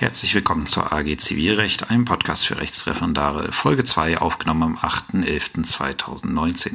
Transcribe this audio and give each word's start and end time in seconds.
Herzlich 0.00 0.32
willkommen 0.32 0.66
zur 0.66 0.92
AG 0.92 1.16
Zivilrecht, 1.18 1.90
einem 1.90 2.04
Podcast 2.04 2.46
für 2.46 2.56
Rechtsreferendare, 2.58 3.50
Folge 3.50 3.82
2, 3.82 4.18
aufgenommen 4.18 4.62
am 4.62 4.76
8.11.2019. 4.78 6.74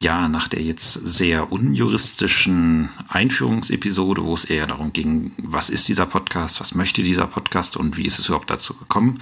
Ja, 0.00 0.28
nach 0.28 0.46
der 0.46 0.62
jetzt 0.62 0.92
sehr 0.92 1.50
unjuristischen 1.50 2.90
Einführungsepisode, 3.08 4.24
wo 4.24 4.32
es 4.32 4.44
eher 4.44 4.68
darum 4.68 4.92
ging, 4.92 5.32
was 5.38 5.70
ist 5.70 5.88
dieser 5.88 6.06
Podcast, 6.06 6.60
was 6.60 6.72
möchte 6.72 7.02
dieser 7.02 7.26
Podcast 7.26 7.76
und 7.76 7.96
wie 7.96 8.06
ist 8.06 8.20
es 8.20 8.28
überhaupt 8.28 8.50
dazu 8.50 8.74
gekommen, 8.74 9.20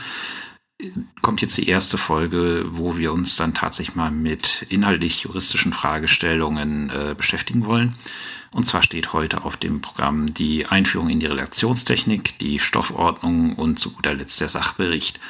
kommt 1.22 1.42
jetzt 1.42 1.56
die 1.56 1.68
erste 1.68 1.98
Folge, 1.98 2.64
wo 2.70 2.96
wir 2.96 3.12
uns 3.12 3.36
dann 3.36 3.54
tatsächlich 3.54 3.96
mal 3.96 4.10
mit 4.10 4.64
inhaltlich 4.68 5.24
juristischen 5.24 5.72
Fragestellungen 5.72 6.90
äh, 6.90 7.14
beschäftigen 7.16 7.66
wollen. 7.66 7.94
Und 8.50 8.66
zwar 8.66 8.82
steht 8.82 9.12
heute 9.12 9.44
auf 9.44 9.56
dem 9.56 9.80
Programm 9.80 10.32
die 10.32 10.66
Einführung 10.66 11.10
in 11.10 11.20
die 11.20 11.26
Relaktionstechnik, 11.26 12.38
die 12.38 12.58
Stoffordnung 12.58 13.54
und 13.56 13.78
zu 13.78 13.90
guter 13.90 14.14
Letzt 14.14 14.40
der 14.40 14.48
Sachbericht. 14.48 15.20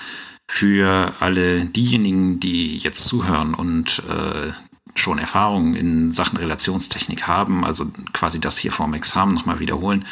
Für 0.46 1.14
alle 1.18 1.64
diejenigen, 1.64 2.40
die 2.40 2.78
jetzt 2.78 3.06
zuhören 3.06 3.54
und 3.54 4.02
äh, 4.08 4.52
schon 4.94 5.18
Erfahrungen 5.18 5.74
in 5.74 6.12
Sachen 6.12 6.38
Relationstechnik 6.38 7.26
haben, 7.26 7.64
also 7.64 7.90
quasi 8.12 8.40
das 8.40 8.58
hier 8.58 8.72
vorm 8.72 8.94
Examen 8.94 9.34
nochmal 9.34 9.60
wiederholen, 9.60 10.04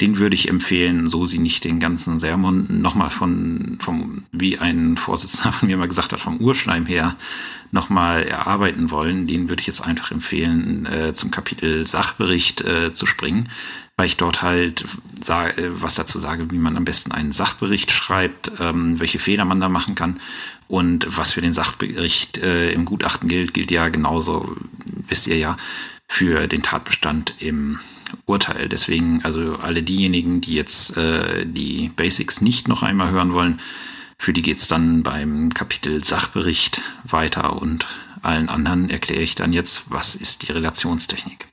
den 0.00 0.18
würde 0.18 0.34
ich 0.34 0.48
empfehlen, 0.48 1.06
so 1.06 1.26
sie 1.26 1.38
nicht 1.38 1.64
den 1.64 1.78
ganzen 1.78 2.18
Sermon 2.18 2.66
nochmal 2.80 3.10
von, 3.10 3.76
vom, 3.80 4.24
wie 4.32 4.58
ein 4.58 4.96
Vorsitzender 4.96 5.52
von 5.52 5.68
mir 5.68 5.76
mal 5.76 5.88
gesagt 5.88 6.12
hat, 6.12 6.20
vom 6.20 6.38
Urschleim 6.38 6.86
her 6.86 7.16
nochmal 7.72 8.24
erarbeiten 8.24 8.90
wollen, 8.90 9.26
den 9.26 9.48
würde 9.48 9.60
ich 9.60 9.66
jetzt 9.66 9.82
einfach 9.82 10.10
empfehlen, 10.10 10.86
äh, 10.86 11.12
zum 11.14 11.30
Kapitel 11.30 11.86
Sachbericht 11.86 12.62
äh, 12.62 12.92
zu 12.92 13.06
springen, 13.06 13.48
weil 13.96 14.06
ich 14.06 14.16
dort 14.16 14.42
halt 14.42 14.84
sage, 15.22 15.62
äh, 15.62 15.70
was 15.82 15.94
dazu 15.94 16.18
sage, 16.18 16.50
wie 16.50 16.58
man 16.58 16.76
am 16.76 16.84
besten 16.84 17.12
einen 17.12 17.32
Sachbericht 17.32 17.92
schreibt, 17.92 18.50
ähm, 18.58 18.98
welche 18.98 19.18
Fehler 19.18 19.44
man 19.44 19.60
da 19.60 19.68
machen 19.68 19.94
kann. 19.94 20.20
Und 20.66 21.06
was 21.16 21.32
für 21.32 21.40
den 21.40 21.52
Sachbericht 21.52 22.38
äh, 22.38 22.72
im 22.72 22.84
Gutachten 22.84 23.28
gilt, 23.28 23.54
gilt 23.54 23.70
ja 23.70 23.88
genauso, 23.88 24.56
wisst 25.08 25.26
ihr 25.26 25.36
ja, 25.36 25.56
für 26.08 26.48
den 26.48 26.62
Tatbestand 26.62 27.34
im 27.38 27.78
Urteil. 28.26 28.68
Deswegen, 28.68 29.24
also 29.24 29.56
alle 29.56 29.82
diejenigen, 29.82 30.40
die 30.40 30.54
jetzt 30.54 30.96
äh, 30.96 31.46
die 31.46 31.90
Basics 31.94 32.40
nicht 32.40 32.68
noch 32.68 32.82
einmal 32.82 33.10
hören 33.10 33.32
wollen, 33.32 33.60
für 34.18 34.32
die 34.32 34.42
geht's 34.42 34.68
dann 34.68 35.02
beim 35.02 35.50
Kapitel 35.50 36.04
Sachbericht 36.04 36.82
weiter 37.04 37.60
und 37.60 37.86
allen 38.22 38.48
anderen 38.48 38.90
erkläre 38.90 39.22
ich 39.22 39.34
dann 39.34 39.52
jetzt, 39.52 39.84
was 39.90 40.14
ist 40.14 40.46
die 40.46 40.52
Relationstechnik. 40.52 41.46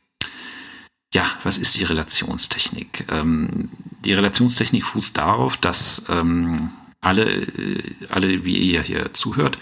Ja, 1.13 1.25
was 1.43 1.57
ist 1.57 1.77
die 1.77 1.85
Relationstechnik? 1.85 3.05
Ähm, 3.09 3.69
die 4.03 4.13
Relationstechnik 4.13 4.85
fußt 4.85 5.17
darauf, 5.17 5.55
dass 5.55 6.03
ähm, 6.09 6.71
alle, 6.99 7.47
alle, 8.09 8.43
wie 8.43 8.57
ihr 8.57 8.81
hier 8.81 9.13
zuhört, 9.13 9.57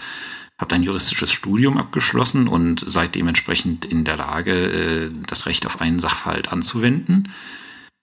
habt 0.58 0.72
ein 0.72 0.82
juristisches 0.82 1.32
Studium 1.32 1.76
abgeschlossen 1.76 2.48
und 2.48 2.80
seid 2.80 3.14
dementsprechend 3.14 3.84
in 3.84 4.04
der 4.04 4.16
Lage, 4.16 4.52
äh, 4.52 5.10
das 5.26 5.46
Recht 5.46 5.66
auf 5.66 5.80
einen 5.80 6.00
Sachverhalt 6.00 6.48
anzuwenden. 6.48 7.32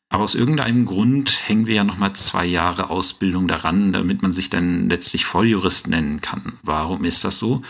Aber 0.10 0.24
aus 0.24 0.36
irgendeinem 0.36 0.86
Grund 0.86 1.48
hängen 1.48 1.66
wir 1.66 1.74
ja 1.74 1.84
nochmal 1.84 2.14
zwei 2.14 2.46
Jahre 2.46 2.92
Ausbildung 2.92 3.48
daran, 3.48 3.92
damit 3.94 4.22
man 4.22 4.32
sich 4.32 4.52
dann 4.52 4.88
letztlich 4.88 5.26
Volljurist 5.26 5.88
nennen 5.88 6.22
kann. 6.22 6.60
Warum 6.62 7.04
ist 7.04 7.26
das 7.26 7.40
so? 7.40 7.64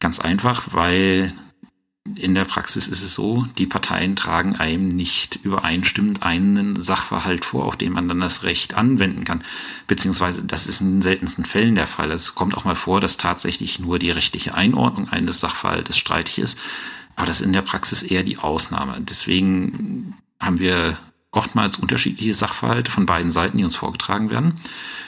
Ganz 0.00 0.18
einfach, 0.18 0.68
weil 0.72 1.34
in 2.16 2.34
der 2.34 2.44
Praxis 2.44 2.86
ist 2.86 3.02
es 3.02 3.14
so, 3.14 3.46
die 3.58 3.66
Parteien 3.66 4.14
tragen 4.14 4.56
einem 4.56 4.88
nicht 4.88 5.36
übereinstimmend 5.42 6.22
einen 6.22 6.80
Sachverhalt 6.80 7.44
vor, 7.44 7.64
auf 7.64 7.76
den 7.76 7.92
man 7.92 8.08
dann 8.08 8.20
das 8.20 8.42
Recht 8.42 8.74
anwenden 8.74 9.24
kann. 9.24 9.42
Beziehungsweise 9.86 10.44
das 10.44 10.66
ist 10.66 10.80
in 10.80 10.92
den 10.92 11.02
seltensten 11.02 11.44
Fällen 11.44 11.74
der 11.74 11.86
Fall. 11.86 12.10
Es 12.10 12.34
kommt 12.34 12.56
auch 12.56 12.64
mal 12.64 12.74
vor, 12.74 13.00
dass 13.00 13.16
tatsächlich 13.16 13.80
nur 13.80 13.98
die 13.98 14.10
rechtliche 14.10 14.54
Einordnung 14.54 15.08
eines 15.08 15.40
Sachverhaltes 15.40 15.96
streitig 15.96 16.38
ist. 16.38 16.58
Aber 17.16 17.26
das 17.26 17.40
ist 17.40 17.46
in 17.46 17.52
der 17.52 17.62
Praxis 17.62 18.02
eher 18.02 18.22
die 18.22 18.38
Ausnahme. 18.38 19.00
Deswegen 19.00 20.14
haben 20.38 20.60
wir 20.60 20.98
oftmals 21.30 21.78
unterschiedliche 21.78 22.34
Sachverhalte 22.34 22.90
von 22.90 23.06
beiden 23.06 23.32
Seiten, 23.32 23.58
die 23.58 23.64
uns 23.64 23.76
vorgetragen 23.76 24.30
werden. 24.30 24.54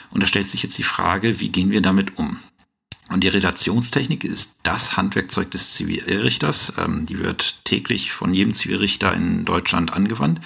Und 0.09 0.23
da 0.23 0.27
stellt 0.27 0.47
sich 0.47 0.63
jetzt 0.63 0.77
die 0.77 0.83
Frage, 0.83 1.39
wie 1.39 1.49
gehen 1.49 1.69
wir 1.69 1.81
damit 1.81 2.17
um? 2.17 2.39
Und 3.09 3.23
die 3.23 3.29
Relationstechnik 3.29 4.23
ist 4.23 4.57
das 4.63 4.97
Handwerkzeug 4.97 5.51
des 5.51 5.73
Zivilrichters. 5.73 6.73
Ähm, 6.77 7.05
die 7.05 7.19
wird 7.19 7.63
täglich 7.63 8.11
von 8.11 8.33
jedem 8.33 8.53
Zivilrichter 8.53 9.13
in 9.13 9.45
Deutschland 9.45 9.93
angewandt. 9.93 10.41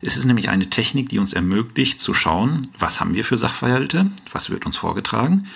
Es 0.00 0.16
ist 0.16 0.26
nämlich 0.26 0.48
eine 0.48 0.70
Technik, 0.70 1.08
die 1.08 1.18
uns 1.18 1.32
ermöglicht 1.32 2.00
zu 2.00 2.14
schauen, 2.14 2.62
was 2.78 3.00
haben 3.00 3.14
wir 3.14 3.24
für 3.24 3.36
Sachverhalte, 3.36 4.10
was 4.30 4.48
wird 4.48 4.64
uns 4.64 4.76
vorgetragen, 4.76 5.48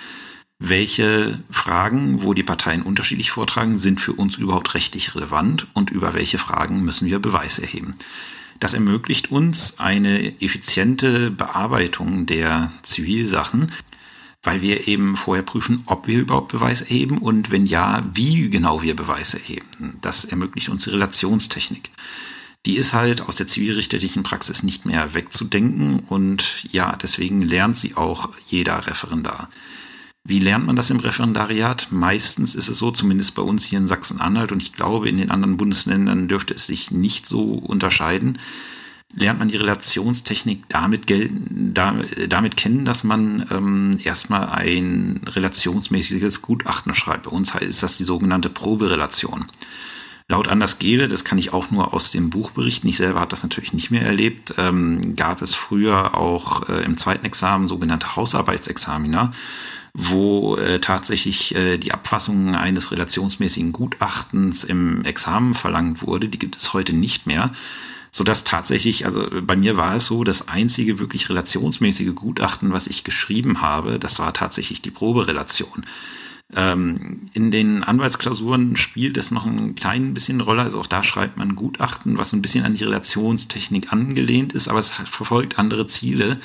welche 0.59 1.39
Fragen, 1.49 2.23
wo 2.23 2.33
die 2.33 2.43
Parteien 2.43 2.81
unterschiedlich 2.81 3.31
vortragen, 3.31 3.79
sind 3.79 4.01
für 4.01 4.11
uns 4.11 4.37
überhaupt 4.37 4.73
rechtlich 4.73 5.15
relevant 5.15 5.67
und 5.73 5.91
über 5.91 6.13
welche 6.13 6.37
Fragen 6.37 6.83
müssen 6.83 7.07
wir 7.07 7.19
Beweis 7.19 7.57
erheben. 7.57 7.95
Das 8.59 8.73
ermöglicht 8.73 9.31
uns 9.31 9.79
eine 9.79 10.41
effiziente 10.41 11.31
Bearbeitung 11.31 12.25
der 12.25 12.71
Zivilsachen, 12.81 13.71
weil 14.43 14.61
wir 14.61 14.87
eben 14.87 15.15
vorher 15.15 15.43
prüfen, 15.43 15.81
ob 15.87 16.07
wir 16.07 16.19
überhaupt 16.19 16.51
Beweis 16.51 16.81
erheben 16.81 17.17
und 17.17 17.49
wenn 17.49 17.65
ja, 17.65 18.05
wie 18.13 18.49
genau 18.49 18.81
wir 18.81 18.95
Beweis 18.95 19.33
erheben. 19.33 19.97
Das 20.01 20.25
ermöglicht 20.25 20.69
uns 20.69 20.83
die 20.83 20.91
Relationstechnik. 20.91 21.89
Die 22.65 22.77
ist 22.77 22.93
halt 22.93 23.21
aus 23.21 23.35
der 23.35 23.47
zivilrichterlichen 23.47 24.23
Praxis 24.23 24.63
nicht 24.63 24.85
mehr 24.85 25.13
wegzudenken 25.13 25.99
und 25.99 26.65
ja, 26.71 26.95
deswegen 26.95 27.41
lernt 27.41 27.77
sie 27.77 27.95
auch 27.95 28.29
jeder 28.47 28.85
Referendar. 28.87 29.49
Wie 30.25 30.39
lernt 30.39 30.65
man 30.65 30.77
das 30.77 30.89
im 30.89 30.99
Referendariat? 30.99 31.87
Meistens 31.91 32.55
ist 32.55 32.69
es 32.69 32.77
so, 32.77 32.91
zumindest 32.91 33.35
bei 33.35 33.41
uns 33.41 33.65
hier 33.65 33.79
in 33.79 33.89
Sachsen-Anhalt 33.89 34.53
und 34.53 34.63
ich 34.63 34.71
glaube, 34.71 35.09
in 35.09 35.17
den 35.17 35.31
anderen 35.31 35.57
Bundesländern 35.57 36.29
dürfte 36.29 36.53
es 36.53 36.65
sich 36.65 36.91
nicht 36.91 37.27
so 37.27 37.41
unterscheiden. 37.55 38.39
Lernt 39.15 39.39
man 39.39 39.47
die 39.47 39.57
Relationstechnik 39.57 40.63
damit, 40.69 41.05
damit 42.27 42.57
kennen, 42.57 42.83
dass 42.83 43.03
man 43.03 43.45
ähm, 43.51 43.99
erstmal 44.03 44.49
ein 44.49 45.21
relationsmäßiges 45.27 46.41
Gutachten 46.41 46.95
schreibt. 46.95 47.23
Bei 47.23 47.31
uns 47.31 47.53
ist 47.55 47.83
das 47.83 47.97
die 47.97 48.05
sogenannte 48.05 48.49
Proberelation. 48.49 49.45
Laut 50.29 50.47
Anders 50.47 50.79
Gehle, 50.79 51.07
das 51.07 51.25
kann 51.25 51.37
ich 51.37 51.53
auch 51.53 51.69
nur 51.69 51.93
aus 51.93 52.09
dem 52.09 52.29
Buch 52.29 52.51
berichten, 52.51 52.87
ich 52.87 52.97
selber 52.97 53.19
habe 53.19 53.29
das 53.29 53.43
natürlich 53.43 53.73
nicht 53.73 53.91
mehr 53.91 54.03
erlebt, 54.03 54.55
ähm, 54.57 55.15
gab 55.15 55.41
es 55.41 55.53
früher 55.53 56.17
auch 56.17 56.69
äh, 56.69 56.83
im 56.83 56.97
zweiten 56.97 57.25
Examen 57.25 57.67
sogenannte 57.67 58.15
Hausarbeitsexamina 58.15 59.31
wo 59.93 60.55
äh, 60.57 60.79
tatsächlich 60.79 61.53
äh, 61.55 61.77
die 61.77 61.91
Abfassung 61.91 62.55
eines 62.55 62.91
relationsmäßigen 62.91 63.71
Gutachtens 63.73 64.63
im 64.63 65.05
Examen 65.05 65.53
verlangt 65.53 66.01
wurde. 66.01 66.29
Die 66.29 66.39
gibt 66.39 66.57
es 66.57 66.73
heute 66.73 66.93
nicht 66.93 67.27
mehr 67.27 67.51
so 68.15 68.23
dass 68.23 68.43
tatsächlich, 68.43 69.07
also 69.07 69.27
bei 69.41 69.55
mir 69.55 69.75
war 69.75 69.95
es 69.95 70.05
so, 70.05 70.23
das 70.23 70.47
einzige 70.47 70.99
wirklich 70.99 71.29
relationsmäßige 71.29 72.13
Gutachten, 72.13 72.71
was 72.71 72.85
ich 72.85 73.03
geschrieben 73.03 73.59
habe, 73.61 73.97
das 73.97 74.19
war 74.19 74.31
tatsächlich 74.33 74.83
die 74.83 74.91
Proberelation. 74.91 75.83
Ähm, 76.55 77.31
in 77.33 77.49
den 77.49 77.83
Anwaltsklausuren 77.83 78.75
spielt 78.75 79.17
es 79.17 79.31
noch 79.31 79.47
ein 79.47 79.73
klein 79.73 80.13
bisschen 80.13 80.41
Rolle, 80.41 80.61
also 80.61 80.79
auch 80.79 80.85
da 80.85 81.01
schreibt 81.01 81.37
man 81.37 81.55
Gutachten, 81.55 82.19
was 82.19 82.33
ein 82.33 82.43
bisschen 82.43 82.65
an 82.65 82.75
die 82.75 82.83
Relationstechnik 82.83 83.91
angelehnt 83.91 84.53
ist, 84.53 84.67
aber 84.67 84.77
es 84.77 84.91
verfolgt 84.91 85.57
andere 85.57 85.87
Ziele 85.87 86.39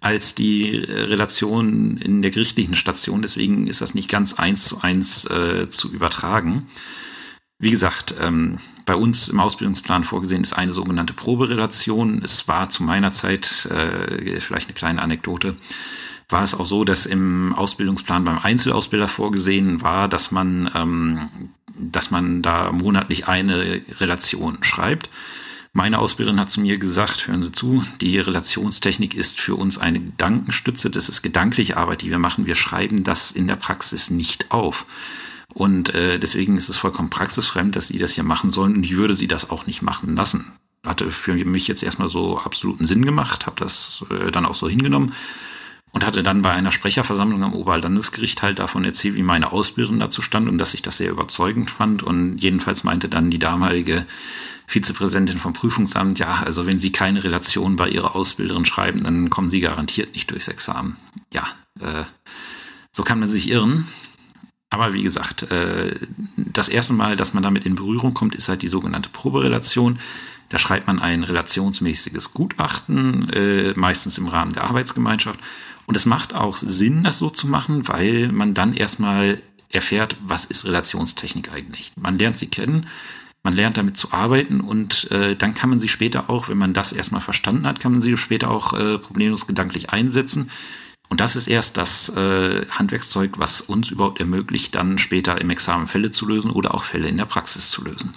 als 0.00 0.34
die 0.34 0.82
äh, 0.82 1.02
Relation 1.02 1.96
in 1.96 2.22
der 2.22 2.32
gerichtlichen 2.32 2.74
Station. 2.74 3.22
Deswegen 3.22 3.68
ist 3.68 3.80
das 3.80 3.94
nicht 3.94 4.10
ganz 4.10 4.34
eins 4.34 4.64
zu 4.64 4.80
eins 4.80 5.26
äh, 5.26 5.68
zu 5.68 5.92
übertragen. 5.92 6.66
Wie 7.58 7.70
gesagt, 7.70 8.14
ähm, 8.20 8.58
bei 8.84 8.96
uns 8.96 9.28
im 9.28 9.40
Ausbildungsplan 9.40 10.04
vorgesehen 10.04 10.42
ist 10.42 10.52
eine 10.52 10.72
sogenannte 10.72 11.14
Proberelation. 11.14 12.20
Es 12.22 12.48
war 12.48 12.68
zu 12.68 12.82
meiner 12.82 13.12
Zeit, 13.12 13.66
äh, 13.66 14.40
vielleicht 14.40 14.66
eine 14.66 14.74
kleine 14.74 15.02
Anekdote, 15.02 15.56
war 16.28 16.42
es 16.42 16.54
auch 16.54 16.66
so, 16.66 16.84
dass 16.84 17.06
im 17.06 17.54
Ausbildungsplan 17.54 18.24
beim 18.24 18.38
Einzelausbilder 18.38 19.08
vorgesehen 19.08 19.82
war, 19.82 20.08
dass 20.08 20.30
man, 20.30 20.70
ähm, 20.74 21.28
dass 21.78 22.10
man 22.10 22.42
da 22.42 22.72
monatlich 22.72 23.28
eine 23.28 23.82
Relation 24.00 24.62
schreibt. 24.62 25.08
Meine 25.72 25.98
Ausbilderin 25.98 26.38
hat 26.38 26.50
zu 26.50 26.60
mir 26.60 26.78
gesagt, 26.78 27.26
hören 27.26 27.42
Sie 27.42 27.52
zu, 27.52 27.82
die 28.00 28.18
Relationstechnik 28.18 29.14
ist 29.14 29.40
für 29.40 29.56
uns 29.56 29.76
eine 29.76 30.00
Gedankenstütze, 30.00 30.88
das 30.88 31.08
ist 31.08 31.22
gedankliche 31.22 31.76
Arbeit, 31.76 32.02
die 32.02 32.10
wir 32.10 32.20
machen. 32.20 32.46
Wir 32.46 32.54
schreiben 32.54 33.02
das 33.02 33.32
in 33.32 33.48
der 33.48 33.56
Praxis 33.56 34.10
nicht 34.10 34.50
auf. 34.52 34.86
Und 35.54 35.94
äh, 35.94 36.18
deswegen 36.18 36.56
ist 36.56 36.68
es 36.68 36.78
vollkommen 36.78 37.10
praxisfremd, 37.10 37.76
dass 37.76 37.88
sie 37.88 37.98
das 37.98 38.12
hier 38.12 38.24
machen 38.24 38.50
sollen. 38.50 38.74
Und 38.74 38.84
ich 38.84 38.96
würde 38.96 39.14
sie 39.14 39.28
das 39.28 39.50
auch 39.50 39.66
nicht 39.66 39.82
machen 39.82 40.16
lassen. 40.16 40.52
Hatte 40.84 41.10
für 41.10 41.32
mich 41.32 41.68
jetzt 41.68 41.82
erstmal 41.82 42.10
so 42.10 42.38
absoluten 42.38 42.86
Sinn 42.86 43.04
gemacht, 43.04 43.46
habe 43.46 43.56
das 43.58 44.04
äh, 44.10 44.30
dann 44.30 44.44
auch 44.44 44.56
so 44.56 44.68
hingenommen 44.68 45.12
und 45.94 46.04
hatte 46.04 46.24
dann 46.24 46.42
bei 46.42 46.50
einer 46.50 46.72
Sprecherversammlung 46.72 47.44
am 47.44 47.54
Oberlandesgericht 47.54 48.42
halt 48.42 48.58
davon 48.58 48.84
erzählt, 48.84 49.14
wie 49.14 49.22
meine 49.22 49.52
Ausbildung 49.52 50.00
dazu 50.00 50.22
stand 50.22 50.48
und 50.48 50.58
dass 50.58 50.74
ich 50.74 50.82
das 50.82 50.96
sehr 50.96 51.10
überzeugend 51.10 51.70
fand. 51.70 52.02
Und 52.02 52.38
jedenfalls 52.42 52.82
meinte 52.82 53.08
dann 53.08 53.30
die 53.30 53.38
damalige 53.38 54.04
Vizepräsidentin 54.66 55.38
vom 55.38 55.52
Prüfungsamt, 55.52 56.18
ja, 56.18 56.42
also 56.44 56.66
wenn 56.66 56.80
Sie 56.80 56.90
keine 56.90 57.22
Relation 57.22 57.76
bei 57.76 57.88
Ihrer 57.88 58.16
Ausbilderin 58.16 58.64
schreiben, 58.64 59.04
dann 59.04 59.30
kommen 59.30 59.48
Sie 59.48 59.60
garantiert 59.60 60.14
nicht 60.14 60.32
durchs 60.32 60.48
Examen. 60.48 60.96
Ja, 61.32 61.46
äh, 61.78 62.04
so 62.90 63.04
kann 63.04 63.20
man 63.20 63.28
sich 63.28 63.48
irren. 63.48 63.86
Aber 64.70 64.92
wie 64.92 65.02
gesagt, 65.02 65.44
äh, 65.50 65.94
das 66.36 66.68
erste 66.68 66.94
Mal, 66.94 67.16
dass 67.16 67.32
man 67.32 67.42
damit 67.42 67.64
in 67.64 67.76
Berührung 67.76 68.12
kommt, 68.12 68.34
ist 68.34 68.48
halt 68.48 68.62
die 68.62 68.68
sogenannte 68.68 69.08
Proberelation. 69.08 69.98
Da 70.48 70.58
schreibt 70.58 70.86
man 70.86 70.98
ein 70.98 71.22
relationsmäßiges 71.22 72.34
Gutachten, 72.34 73.28
äh, 73.30 73.72
meistens 73.76 74.18
im 74.18 74.28
Rahmen 74.28 74.52
der 74.52 74.64
Arbeitsgemeinschaft. 74.64 75.38
Und 75.86 75.96
es 75.96 76.06
macht 76.06 76.34
auch 76.34 76.56
Sinn, 76.56 77.04
das 77.04 77.18
so 77.18 77.30
zu 77.30 77.46
machen, 77.46 77.86
weil 77.88 78.32
man 78.32 78.54
dann 78.54 78.74
erstmal 78.74 79.40
erfährt, 79.70 80.16
was 80.24 80.44
ist 80.44 80.64
Relationstechnik 80.64 81.52
eigentlich. 81.52 81.92
Man 81.96 82.18
lernt 82.18 82.38
sie 82.38 82.48
kennen, 82.48 82.86
man 83.42 83.54
lernt 83.54 83.76
damit 83.76 83.96
zu 83.96 84.12
arbeiten 84.12 84.60
und 84.60 85.10
äh, 85.10 85.36
dann 85.36 85.54
kann 85.54 85.70
man 85.70 85.78
sie 85.78 85.88
später 85.88 86.30
auch, 86.30 86.48
wenn 86.48 86.58
man 86.58 86.72
das 86.72 86.92
erstmal 86.92 87.20
verstanden 87.20 87.66
hat, 87.66 87.80
kann 87.80 87.92
man 87.92 88.00
sie 88.00 88.16
später 88.16 88.50
auch 88.50 88.72
problemlos 89.00 89.46
gedanklich 89.46 89.90
einsetzen. 89.90 90.50
Und 91.14 91.20
das 91.20 91.36
ist 91.36 91.46
erst 91.46 91.76
das 91.76 92.08
äh, 92.08 92.66
Handwerkszeug, 92.70 93.38
was 93.38 93.60
uns 93.60 93.92
überhaupt 93.92 94.18
ermöglicht, 94.18 94.74
dann 94.74 94.98
später 94.98 95.40
im 95.40 95.48
Examen 95.48 95.86
Fälle 95.86 96.10
zu 96.10 96.26
lösen 96.26 96.50
oder 96.50 96.74
auch 96.74 96.82
Fälle 96.82 97.06
in 97.06 97.16
der 97.16 97.24
Praxis 97.24 97.70
zu 97.70 97.84
lösen. 97.84 98.16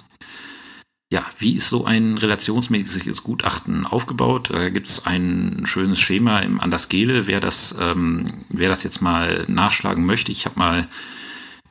Ja, 1.14 1.24
wie 1.38 1.56
ist 1.56 1.70
so 1.70 1.86
ein 1.86 2.18
relationsmäßiges 2.18 3.22
Gutachten 3.22 3.86
aufgebaut? 3.86 4.50
Da 4.50 4.70
gibt 4.70 4.88
es 4.88 5.06
ein 5.06 5.62
schönes 5.66 6.00
Schema 6.00 6.40
im 6.40 6.60
Anders 6.60 6.90
Gele. 6.90 7.28
Wer 7.28 7.40
das, 7.40 7.76
ähm, 7.80 8.26
wer 8.50 8.68
das 8.68 8.82
jetzt 8.82 9.00
mal 9.00 9.46
nachschlagen 9.48 10.04
möchte, 10.04 10.32
ich 10.32 10.46
habe 10.46 10.58
mal 10.58 10.88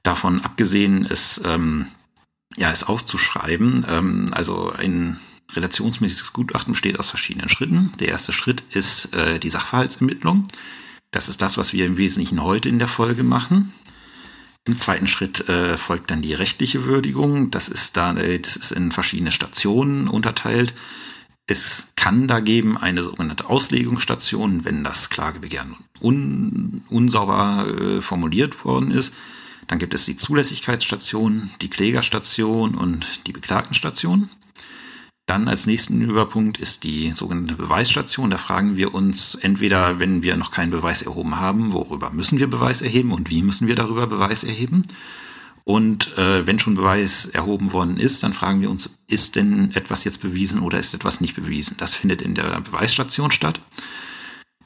davon 0.04 0.42
abgesehen, 0.42 1.04
es, 1.10 1.40
ähm, 1.44 1.86
ja, 2.56 2.70
es 2.70 2.84
aufzuschreiben. 2.84 3.84
Ähm, 3.88 4.28
also 4.30 4.70
ein 4.70 5.18
relationsmäßiges 5.54 6.32
Gutachten 6.32 6.74
besteht 6.74 7.00
aus 7.00 7.10
verschiedenen 7.10 7.48
Schritten. 7.48 7.90
Der 7.98 8.10
erste 8.10 8.32
Schritt 8.32 8.62
ist 8.70 9.12
äh, 9.12 9.40
die 9.40 9.50
Sachverhaltsermittlung. 9.50 10.46
Das 11.10 11.28
ist 11.28 11.42
das, 11.42 11.56
was 11.56 11.72
wir 11.72 11.86
im 11.86 11.96
Wesentlichen 11.96 12.42
heute 12.42 12.68
in 12.68 12.78
der 12.78 12.88
Folge 12.88 13.22
machen. 13.22 13.72
Im 14.66 14.76
zweiten 14.76 15.06
Schritt 15.06 15.48
äh, 15.48 15.78
folgt 15.78 16.10
dann 16.10 16.22
die 16.22 16.34
rechtliche 16.34 16.84
Würdigung. 16.84 17.50
Das 17.50 17.68
ist 17.68 17.96
da, 17.96 18.16
äh, 18.16 18.40
das 18.40 18.56
ist 18.56 18.72
in 18.72 18.90
verschiedene 18.90 19.30
Stationen 19.30 20.08
unterteilt. 20.08 20.74
Es 21.46 21.92
kann 21.94 22.26
da 22.26 22.40
geben 22.40 22.76
eine 22.76 23.04
sogenannte 23.04 23.48
Auslegungsstation, 23.48 24.64
wenn 24.64 24.82
das 24.82 25.10
Klagebegehren 25.10 25.76
un, 26.00 26.82
unsauber 26.88 27.68
äh, 27.68 28.02
formuliert 28.02 28.64
worden 28.64 28.90
ist. 28.90 29.14
Dann 29.68 29.78
gibt 29.78 29.94
es 29.94 30.04
die 30.04 30.16
Zulässigkeitsstation, 30.16 31.50
die 31.60 31.70
Klägerstation 31.70 32.74
und 32.74 33.26
die 33.28 33.32
Beklagtenstation. 33.32 34.28
Dann 35.26 35.48
als 35.48 35.66
nächsten 35.66 36.00
Überpunkt 36.02 36.56
ist 36.58 36.84
die 36.84 37.10
sogenannte 37.10 37.56
Beweisstation. 37.56 38.30
Da 38.30 38.38
fragen 38.38 38.76
wir 38.76 38.94
uns 38.94 39.34
entweder, 39.34 39.98
wenn 39.98 40.22
wir 40.22 40.36
noch 40.36 40.52
keinen 40.52 40.70
Beweis 40.70 41.02
erhoben 41.02 41.40
haben, 41.40 41.72
worüber 41.72 42.10
müssen 42.10 42.38
wir 42.38 42.48
Beweis 42.48 42.80
erheben 42.80 43.10
und 43.10 43.28
wie 43.28 43.42
müssen 43.42 43.66
wir 43.66 43.74
darüber 43.74 44.06
Beweis 44.06 44.44
erheben. 44.44 44.82
Und 45.64 46.16
äh, 46.16 46.46
wenn 46.46 46.60
schon 46.60 46.76
Beweis 46.76 47.26
erhoben 47.26 47.72
worden 47.72 47.96
ist, 47.96 48.22
dann 48.22 48.32
fragen 48.32 48.60
wir 48.60 48.70
uns, 48.70 48.88
ist 49.08 49.34
denn 49.34 49.72
etwas 49.74 50.04
jetzt 50.04 50.22
bewiesen 50.22 50.60
oder 50.60 50.78
ist 50.78 50.94
etwas 50.94 51.20
nicht 51.20 51.34
bewiesen? 51.34 51.76
Das 51.76 51.96
findet 51.96 52.22
in 52.22 52.36
der 52.36 52.60
Beweisstation 52.60 53.32
statt. 53.32 53.60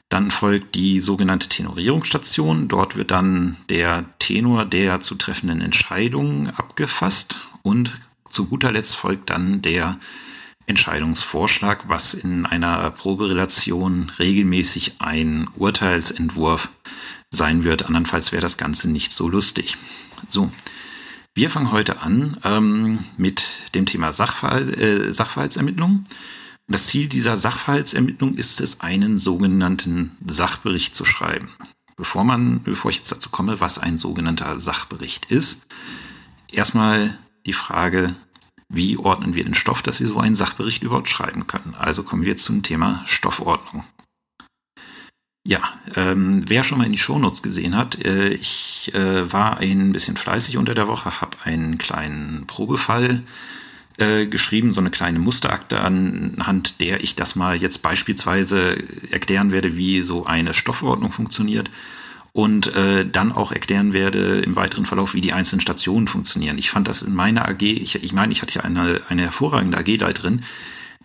Dann 0.09 0.29
folgt 0.29 0.75
die 0.75 0.99
sogenannte 0.99 1.47
Tenorierungsstation. 1.47 2.67
Dort 2.67 2.97
wird 2.97 3.09
dann 3.09 3.57
der 3.69 4.05
Tenor 4.19 4.65
der 4.65 5.01
zu 5.01 5.15
treffenden 5.15 5.61
Entscheidungen 5.61 6.51
abgefasst 6.51 7.39
und 7.63 7.97
zu 8.29 8.45
guter 8.45 8.71
Letzt 8.71 8.95
folgt 8.95 9.31
dann 9.31 9.63
der 9.63 9.97
Entscheidungsvorschlag, 10.67 11.89
was 11.89 12.13
in 12.13 12.45
einer 12.45 12.91
Proberelation 12.91 14.11
regelmäßig 14.19 14.95
ein 14.99 15.49
Urteilsentwurf 15.55 16.69
sein 17.29 17.63
wird. 17.63 17.85
Andernfalls 17.85 18.31
wäre 18.31 18.41
das 18.41 18.57
Ganze 18.57 18.89
nicht 18.89 19.13
so 19.13 19.27
lustig. 19.27 19.77
So, 20.27 20.51
wir 21.33 21.49
fangen 21.49 21.71
heute 21.71 22.01
an 22.01 22.37
ähm, 22.43 22.99
mit 23.17 23.45
dem 23.73 23.85
Thema 23.85 24.11
Sachverhalt, 24.11 24.77
äh, 24.77 25.13
Sachverhaltsermittlung. 25.13 26.03
Das 26.67 26.87
Ziel 26.87 27.07
dieser 27.07 27.37
Sachverhaltsermittlung 27.37 28.35
ist 28.35 28.61
es, 28.61 28.81
einen 28.81 29.17
sogenannten 29.17 30.15
Sachbericht 30.25 30.95
zu 30.95 31.05
schreiben. 31.05 31.49
Bevor 31.97 32.23
man, 32.23 32.63
bevor 32.63 32.91
ich 32.91 32.97
jetzt 32.97 33.11
dazu 33.11 33.29
komme, 33.29 33.59
was 33.59 33.77
ein 33.77 33.97
sogenannter 33.97 34.59
Sachbericht 34.59 35.25
ist, 35.25 35.67
erstmal 36.51 37.17
die 37.45 37.53
Frage, 37.53 38.15
wie 38.71 38.97
ordnen 38.97 39.35
wir 39.35 39.43
den 39.43 39.53
Stoff, 39.53 39.81
dass 39.81 39.99
wir 39.99 40.07
so 40.07 40.19
einen 40.19 40.35
Sachbericht 40.35 40.83
überhaupt 40.83 41.09
schreiben 41.09 41.47
können? 41.47 41.75
Also 41.77 42.03
kommen 42.03 42.25
wir 42.25 42.37
zum 42.37 42.63
Thema 42.63 43.03
Stoffordnung. 43.05 43.83
Ja, 45.43 45.61
ähm, 45.95 46.43
wer 46.47 46.63
schon 46.63 46.77
mal 46.77 46.85
in 46.85 46.91
die 46.91 46.99
Shownotes 46.99 47.41
gesehen 47.41 47.75
hat, 47.75 48.05
äh, 48.05 48.29
ich 48.29 48.91
äh, 48.93 49.31
war 49.31 49.57
ein 49.57 49.91
bisschen 49.91 50.15
fleißig 50.15 50.57
unter 50.57 50.75
der 50.75 50.87
Woche, 50.87 51.19
habe 51.19 51.37
einen 51.43 51.79
kleinen 51.79 52.45
Probefall 52.45 53.23
äh, 53.97 54.27
geschrieben, 54.27 54.71
so 54.71 54.79
eine 54.79 54.91
kleine 54.91 55.19
Musterakte 55.19 55.81
anhand 55.81 56.79
der 56.79 57.03
ich 57.03 57.15
das 57.15 57.35
mal 57.35 57.57
jetzt 57.57 57.81
beispielsweise 57.81 58.77
erklären 59.09 59.51
werde, 59.51 59.75
wie 59.75 60.01
so 60.01 60.25
eine 60.25 60.53
Stoffordnung 60.53 61.11
funktioniert 61.11 61.71
und 62.33 62.73
äh, 62.75 63.05
dann 63.05 63.31
auch 63.31 63.51
erklären 63.51 63.93
werde 63.93 64.41
im 64.41 64.55
weiteren 64.55 64.85
Verlauf, 64.85 65.13
wie 65.13 65.21
die 65.21 65.33
einzelnen 65.33 65.61
Stationen 65.61 66.07
funktionieren. 66.07 66.57
Ich 66.57 66.69
fand 66.69 66.87
das 66.87 67.01
in 67.01 67.13
meiner 67.13 67.47
AG, 67.47 67.61
ich, 67.61 67.95
ich 67.95 68.13
meine, 68.13 68.31
ich 68.31 68.41
hatte 68.41 68.55
ja 68.55 68.61
eine, 68.61 69.01
eine 69.09 69.23
hervorragende 69.23 69.77
AG-Leiterin, 69.77 70.41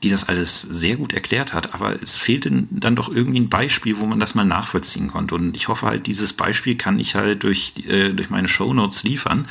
die 0.02 0.08
das 0.08 0.28
alles 0.28 0.62
sehr 0.62 0.96
gut 0.96 1.12
erklärt 1.12 1.52
hat, 1.52 1.74
aber 1.74 2.00
es 2.00 2.16
fehlte 2.16 2.66
dann 2.70 2.96
doch 2.96 3.08
irgendwie 3.08 3.40
ein 3.40 3.48
Beispiel, 3.48 3.98
wo 3.98 4.06
man 4.06 4.20
das 4.20 4.34
mal 4.34 4.44
nachvollziehen 4.44 5.08
konnte. 5.08 5.34
Und 5.34 5.56
ich 5.56 5.68
hoffe 5.68 5.86
halt, 5.86 6.06
dieses 6.06 6.32
Beispiel 6.32 6.76
kann 6.76 7.00
ich 7.00 7.14
halt 7.14 7.42
durch, 7.42 7.74
äh, 7.88 8.10
durch 8.10 8.30
meine 8.30 8.48
Show 8.48 8.72
Notes 8.72 9.02
liefern, 9.02 9.48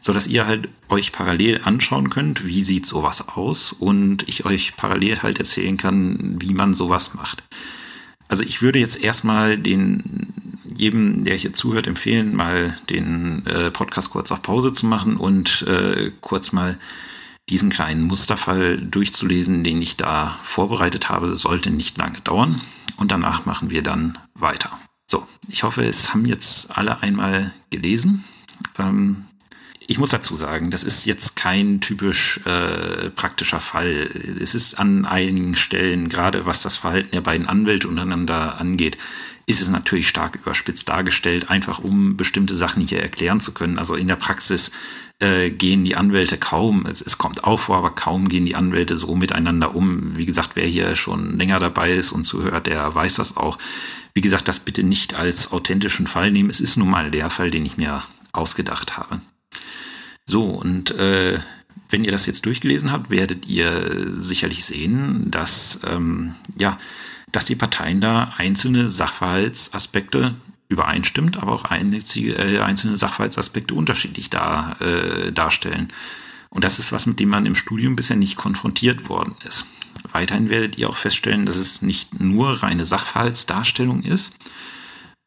so 0.00 0.12
dass 0.12 0.28
ihr 0.28 0.46
halt 0.46 0.68
euch 0.88 1.10
parallel 1.10 1.62
anschauen 1.64 2.10
könnt, 2.10 2.46
wie 2.46 2.62
sieht 2.62 2.86
sowas 2.86 3.28
aus 3.28 3.72
und 3.72 4.28
ich 4.28 4.44
euch 4.44 4.76
parallel 4.76 5.22
halt 5.22 5.40
erzählen 5.40 5.76
kann, 5.76 6.36
wie 6.40 6.54
man 6.54 6.74
sowas 6.74 7.14
macht. 7.14 7.42
Also 8.28 8.44
ich 8.44 8.62
würde 8.62 8.78
jetzt 8.78 9.02
erstmal 9.02 9.56
den 9.56 10.55
jedem, 10.78 11.24
der 11.24 11.36
hier 11.36 11.52
zuhört, 11.52 11.86
empfehlen, 11.86 12.34
mal 12.34 12.76
den 12.90 13.46
äh, 13.46 13.70
Podcast 13.70 14.10
kurz 14.10 14.30
auf 14.32 14.42
Pause 14.42 14.72
zu 14.72 14.86
machen 14.86 15.16
und 15.16 15.62
äh, 15.62 16.12
kurz 16.20 16.52
mal 16.52 16.78
diesen 17.48 17.70
kleinen 17.70 18.02
Musterfall 18.02 18.78
durchzulesen, 18.78 19.62
den 19.62 19.80
ich 19.80 19.96
da 19.96 20.38
vorbereitet 20.42 21.08
habe, 21.08 21.36
sollte 21.36 21.70
nicht 21.70 21.96
lange 21.96 22.20
dauern. 22.20 22.60
Und 22.96 23.12
danach 23.12 23.44
machen 23.46 23.70
wir 23.70 23.82
dann 23.82 24.18
weiter. 24.34 24.78
So, 25.06 25.26
ich 25.48 25.62
hoffe, 25.62 25.84
es 25.84 26.12
haben 26.12 26.24
jetzt 26.24 26.76
alle 26.76 27.02
einmal 27.02 27.52
gelesen. 27.70 28.24
Ähm, 28.78 29.26
ich 29.86 29.98
muss 29.98 30.10
dazu 30.10 30.34
sagen, 30.34 30.70
das 30.70 30.82
ist 30.82 31.04
jetzt 31.04 31.36
kein 31.36 31.80
typisch 31.80 32.40
äh, 32.44 33.10
praktischer 33.10 33.60
Fall. 33.60 34.10
Es 34.40 34.56
ist 34.56 34.78
an 34.78 35.04
einigen 35.04 35.54
Stellen, 35.54 36.08
gerade 36.08 36.44
was 36.44 36.62
das 36.62 36.78
Verhalten 36.78 37.12
der 37.12 37.20
beiden 37.20 37.46
Anwälte 37.46 37.86
untereinander 37.86 38.60
angeht, 38.60 38.98
ist 39.46 39.62
es 39.62 39.68
natürlich 39.68 40.08
stark 40.08 40.34
überspitzt 40.34 40.88
dargestellt, 40.88 41.50
einfach 41.50 41.78
um 41.78 42.16
bestimmte 42.16 42.56
Sachen 42.56 42.82
hier 42.82 43.00
erklären 43.00 43.40
zu 43.40 43.52
können. 43.52 43.78
Also 43.78 43.94
in 43.94 44.08
der 44.08 44.16
Praxis 44.16 44.72
äh, 45.20 45.50
gehen 45.50 45.84
die 45.84 45.94
Anwälte 45.94 46.36
kaum, 46.36 46.84
es, 46.84 47.00
es 47.00 47.16
kommt 47.16 47.44
auch 47.44 47.60
vor, 47.60 47.76
aber 47.76 47.94
kaum 47.94 48.28
gehen 48.28 48.44
die 48.44 48.56
Anwälte 48.56 48.98
so 48.98 49.14
miteinander 49.14 49.76
um. 49.76 50.16
Wie 50.16 50.26
gesagt, 50.26 50.50
wer 50.54 50.66
hier 50.66 50.96
schon 50.96 51.38
länger 51.38 51.60
dabei 51.60 51.92
ist 51.92 52.10
und 52.10 52.24
zuhört, 52.24 52.66
der 52.66 52.92
weiß 52.92 53.14
das 53.14 53.36
auch. 53.36 53.58
Wie 54.14 54.20
gesagt, 54.20 54.48
das 54.48 54.60
bitte 54.60 54.82
nicht 54.82 55.14
als 55.14 55.52
authentischen 55.52 56.08
Fall 56.08 56.32
nehmen. 56.32 56.50
Es 56.50 56.60
ist 56.60 56.76
nun 56.76 56.90
mal 56.90 57.12
der 57.12 57.30
Fall, 57.30 57.52
den 57.52 57.64
ich 57.64 57.76
mir 57.76 58.02
ausgedacht 58.32 58.96
habe. 58.96 59.20
So, 60.24 60.44
und 60.44 60.90
äh, 60.92 61.38
wenn 61.88 62.02
ihr 62.02 62.10
das 62.10 62.26
jetzt 62.26 62.46
durchgelesen 62.46 62.90
habt, 62.90 63.10
werdet 63.10 63.46
ihr 63.46 64.18
sicherlich 64.18 64.64
sehen, 64.64 65.30
dass 65.30 65.80
ähm, 65.86 66.34
ja, 66.58 66.78
dass 67.36 67.44
die 67.44 67.54
Parteien 67.54 68.00
da 68.00 68.32
einzelne 68.38 68.90
Sachverhaltsaspekte 68.90 70.36
übereinstimmt, 70.68 71.36
aber 71.36 71.52
auch 71.52 71.70
äh, 71.70 72.60
einzelne 72.60 72.96
Sachverhaltsaspekte 72.96 73.74
unterschiedlich 73.74 74.30
dar, 74.30 74.80
äh, 74.80 75.32
darstellen. 75.32 75.88
Und 76.48 76.64
das 76.64 76.78
ist 76.78 76.92
was, 76.92 77.04
mit 77.04 77.20
dem 77.20 77.28
man 77.28 77.44
im 77.44 77.54
Studium 77.54 77.94
bisher 77.94 78.16
nicht 78.16 78.36
konfrontiert 78.36 79.10
worden 79.10 79.34
ist. 79.44 79.66
Weiterhin 80.12 80.48
werdet 80.48 80.78
ihr 80.78 80.88
auch 80.88 80.96
feststellen, 80.96 81.44
dass 81.44 81.56
es 81.56 81.82
nicht 81.82 82.18
nur 82.18 82.62
reine 82.62 82.86
Sachverhaltsdarstellung 82.86 84.02
ist, 84.02 84.32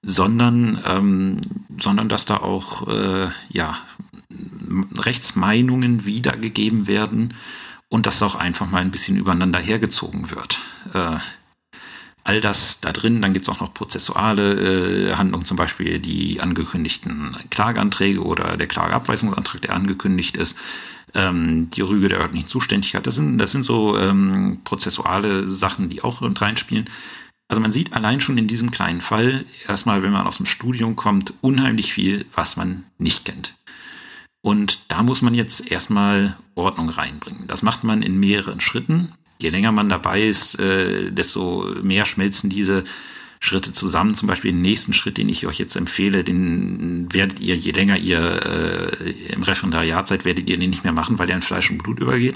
sondern, 0.01 0.81
ähm, 0.87 1.41
sondern 1.79 2.09
dass 2.09 2.25
da 2.25 2.37
auch 2.37 2.87
äh, 2.87 3.29
ja, 3.49 3.77
Rechtsmeinungen 4.97 6.05
wiedergegeben 6.05 6.87
werden 6.87 7.35
und 7.87 8.07
dass 8.07 8.23
auch 8.23 8.33
einfach 8.33 8.67
mal 8.67 8.81
ein 8.81 8.89
bisschen 8.89 9.15
übereinander 9.15 9.59
hergezogen 9.59 10.31
wird. 10.31 10.59
Äh, 10.95 11.17
All 12.29 12.41
das 12.41 12.79
da 12.79 12.91
drin, 12.91 13.23
dann 13.23 13.33
gibt 13.33 13.47
es 13.47 13.49
auch 13.49 13.59
noch 13.59 13.73
prozessuale 13.73 14.53
äh, 15.09 15.15
Handlungen, 15.15 15.45
zum 15.45 15.57
Beispiel 15.57 15.97
die 15.97 16.39
angekündigten 16.39 17.35
Klageanträge 17.49 18.21
oder 18.21 18.55
der 18.55 18.67
Klageabweisungsantrag, 18.67 19.63
der 19.63 19.73
angekündigt 19.73 20.37
ist, 20.37 20.55
ähm, 21.15 21.71
die 21.71 21.81
Rüge 21.81 22.07
der 22.07 22.19
örtlichen 22.19 22.47
Zuständigkeit. 22.47 23.07
Das 23.07 23.15
sind, 23.15 23.39
das 23.39 23.51
sind 23.51 23.63
so 23.63 23.97
ähm, 23.97 24.59
prozessuale 24.63 25.47
Sachen, 25.47 25.89
die 25.89 26.03
auch 26.03 26.21
mit 26.21 26.39
reinspielen. 26.39 26.87
Also 27.47 27.63
man 27.63 27.71
sieht 27.71 27.93
allein 27.93 28.21
schon 28.21 28.37
in 28.37 28.45
diesem 28.45 28.69
kleinen 28.69 29.01
Fall, 29.01 29.43
erstmal, 29.67 30.03
wenn 30.03 30.11
man 30.11 30.27
aus 30.27 30.37
dem 30.37 30.45
Studium 30.45 30.95
kommt, 30.95 31.33
unheimlich 31.41 31.91
viel, 31.93 32.27
was 32.35 32.57
man 32.57 32.83
nicht 32.99 33.25
kennt. 33.25 33.55
Und 34.41 34.91
da 34.91 35.01
muss 35.01 35.23
man 35.23 35.33
jetzt 35.33 35.71
erstmal 35.71 36.37
Ordnung 36.53 36.89
reinbringen. 36.89 37.47
Das 37.47 37.63
macht 37.63 37.83
man 37.83 38.03
in 38.03 38.19
mehreren 38.19 38.61
Schritten. 38.61 39.13
Je 39.41 39.49
länger 39.49 39.71
man 39.71 39.89
dabei 39.89 40.21
ist, 40.23 40.59
äh, 40.59 41.11
desto 41.11 41.75
mehr 41.81 42.05
schmelzen 42.05 42.49
diese 42.49 42.83
Schritte 43.39 43.71
zusammen. 43.71 44.13
Zum 44.13 44.27
Beispiel 44.27 44.51
den 44.51 44.61
nächsten 44.61 44.93
Schritt, 44.93 45.17
den 45.17 45.29
ich 45.29 45.47
euch 45.47 45.59
jetzt 45.59 45.77
empfehle, 45.77 46.23
den 46.23 47.07
werdet 47.11 47.39
ihr, 47.39 47.55
je 47.55 47.71
länger 47.71 47.97
ihr 47.97 48.19
äh, 49.01 49.11
im 49.33 49.43
Referendariat 49.43 50.07
seid, 50.07 50.25
werdet 50.25 50.49
ihr 50.49 50.57
den 50.57 50.69
nicht 50.69 50.83
mehr 50.83 50.93
machen, 50.93 51.19
weil 51.19 51.27
der 51.27 51.37
in 51.37 51.41
Fleisch 51.41 51.71
und 51.71 51.81
Blut 51.81 51.99
übergeht. 51.99 52.35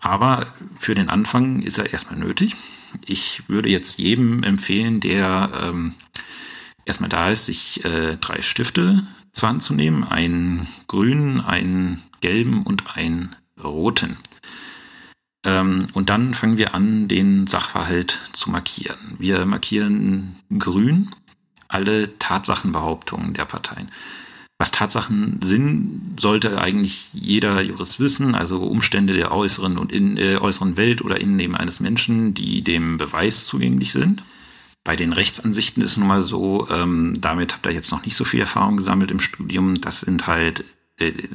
Aber 0.00 0.46
für 0.78 0.94
den 0.94 1.08
Anfang 1.08 1.60
ist 1.60 1.78
er 1.78 1.92
erstmal 1.92 2.18
nötig. 2.18 2.56
Ich 3.06 3.42
würde 3.48 3.68
jetzt 3.68 3.98
jedem 3.98 4.42
empfehlen, 4.42 5.00
der 5.00 5.50
ähm, 5.62 5.94
erstmal 6.84 7.10
da 7.10 7.30
ist, 7.30 7.46
sich 7.46 7.84
äh, 7.84 8.16
drei 8.16 8.42
Stifte 8.42 9.06
zur 9.32 9.48
Hand 9.50 9.62
zu 9.62 9.74
nehmen. 9.74 10.02
Einen 10.02 10.66
grünen, 10.88 11.40
einen 11.40 12.02
gelben 12.20 12.62
und 12.62 12.96
einen 12.96 13.36
roten. 13.62 14.16
Ähm, 15.44 15.86
und 15.92 16.10
dann 16.10 16.34
fangen 16.34 16.56
wir 16.56 16.74
an, 16.74 17.08
den 17.08 17.46
Sachverhalt 17.46 18.18
zu 18.32 18.50
markieren. 18.50 19.16
Wir 19.18 19.44
markieren 19.46 20.36
grün 20.56 21.10
alle 21.68 22.18
Tatsachenbehauptungen 22.18 23.32
der 23.32 23.46
Parteien. 23.46 23.88
Was 24.58 24.70
Tatsachen 24.70 25.40
sind, 25.42 26.20
sollte 26.20 26.60
eigentlich 26.60 27.12
jeder 27.12 27.60
Jurist 27.62 27.98
wissen, 27.98 28.36
also 28.36 28.62
Umstände 28.62 29.12
der 29.12 29.32
äußeren 29.32 29.76
und 29.76 29.90
in, 29.90 30.16
äh, 30.18 30.36
äußeren 30.36 30.76
Welt 30.76 31.02
oder 31.02 31.20
Innenleben 31.20 31.56
eines 31.56 31.80
Menschen, 31.80 32.32
die 32.34 32.62
dem 32.62 32.96
Beweis 32.96 33.44
zugänglich 33.44 33.90
sind. 33.90 34.22
Bei 34.84 34.94
den 34.94 35.12
Rechtsansichten 35.12 35.82
ist 35.82 35.96
nun 35.96 36.06
mal 36.06 36.22
so, 36.22 36.68
ähm, 36.70 37.14
damit 37.20 37.54
habt 37.54 37.66
ihr 37.66 37.72
jetzt 37.72 37.90
noch 37.90 38.04
nicht 38.04 38.14
so 38.14 38.24
viel 38.24 38.40
Erfahrung 38.40 38.76
gesammelt 38.76 39.10
im 39.10 39.18
Studium. 39.18 39.80
Das 39.80 40.00
sind 40.00 40.28
halt, 40.28 40.64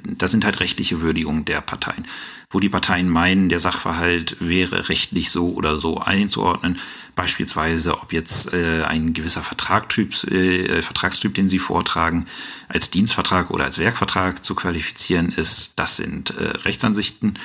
das 0.03 0.31
sind 0.31 0.45
halt 0.45 0.59
rechtliche 0.59 1.01
Würdigungen 1.01 1.45
der 1.45 1.61
Parteien 1.61 2.05
wo 2.49 2.59
die 2.61 2.69
Parteien 2.69 3.09
meinen, 3.09 3.49
der 3.49 3.59
Sachverhalt 3.59 4.37
wäre 4.39 4.87
rechtlich 4.87 5.31
so 5.31 5.49
oder 5.49 5.79
so 5.79 5.99
einzuordnen. 5.99 6.79
Beispielsweise, 7.15 7.99
ob 7.99 8.13
jetzt 8.13 8.53
äh, 8.53 8.83
ein 8.83 9.13
gewisser 9.13 9.43
Vertragtyp, 9.43 10.23
äh, 10.31 10.81
Vertragstyp, 10.81 11.33
den 11.33 11.49
sie 11.49 11.59
vortragen, 11.59 12.25
als 12.69 12.89
Dienstvertrag 12.89 13.51
oder 13.51 13.65
als 13.65 13.79
Werkvertrag 13.79 14.43
zu 14.45 14.55
qualifizieren 14.55 15.29
ist. 15.29 15.73
Das 15.77 15.97
sind 15.97 16.31
äh, 16.37 16.57
Rechtsansichten. 16.59 17.37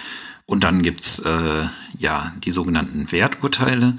Und 0.46 0.62
dann 0.62 0.82
gibt's 0.82 1.18
äh, 1.20 1.66
ja 1.98 2.32
die 2.44 2.50
sogenannten 2.52 3.10
Werturteile. 3.10 3.96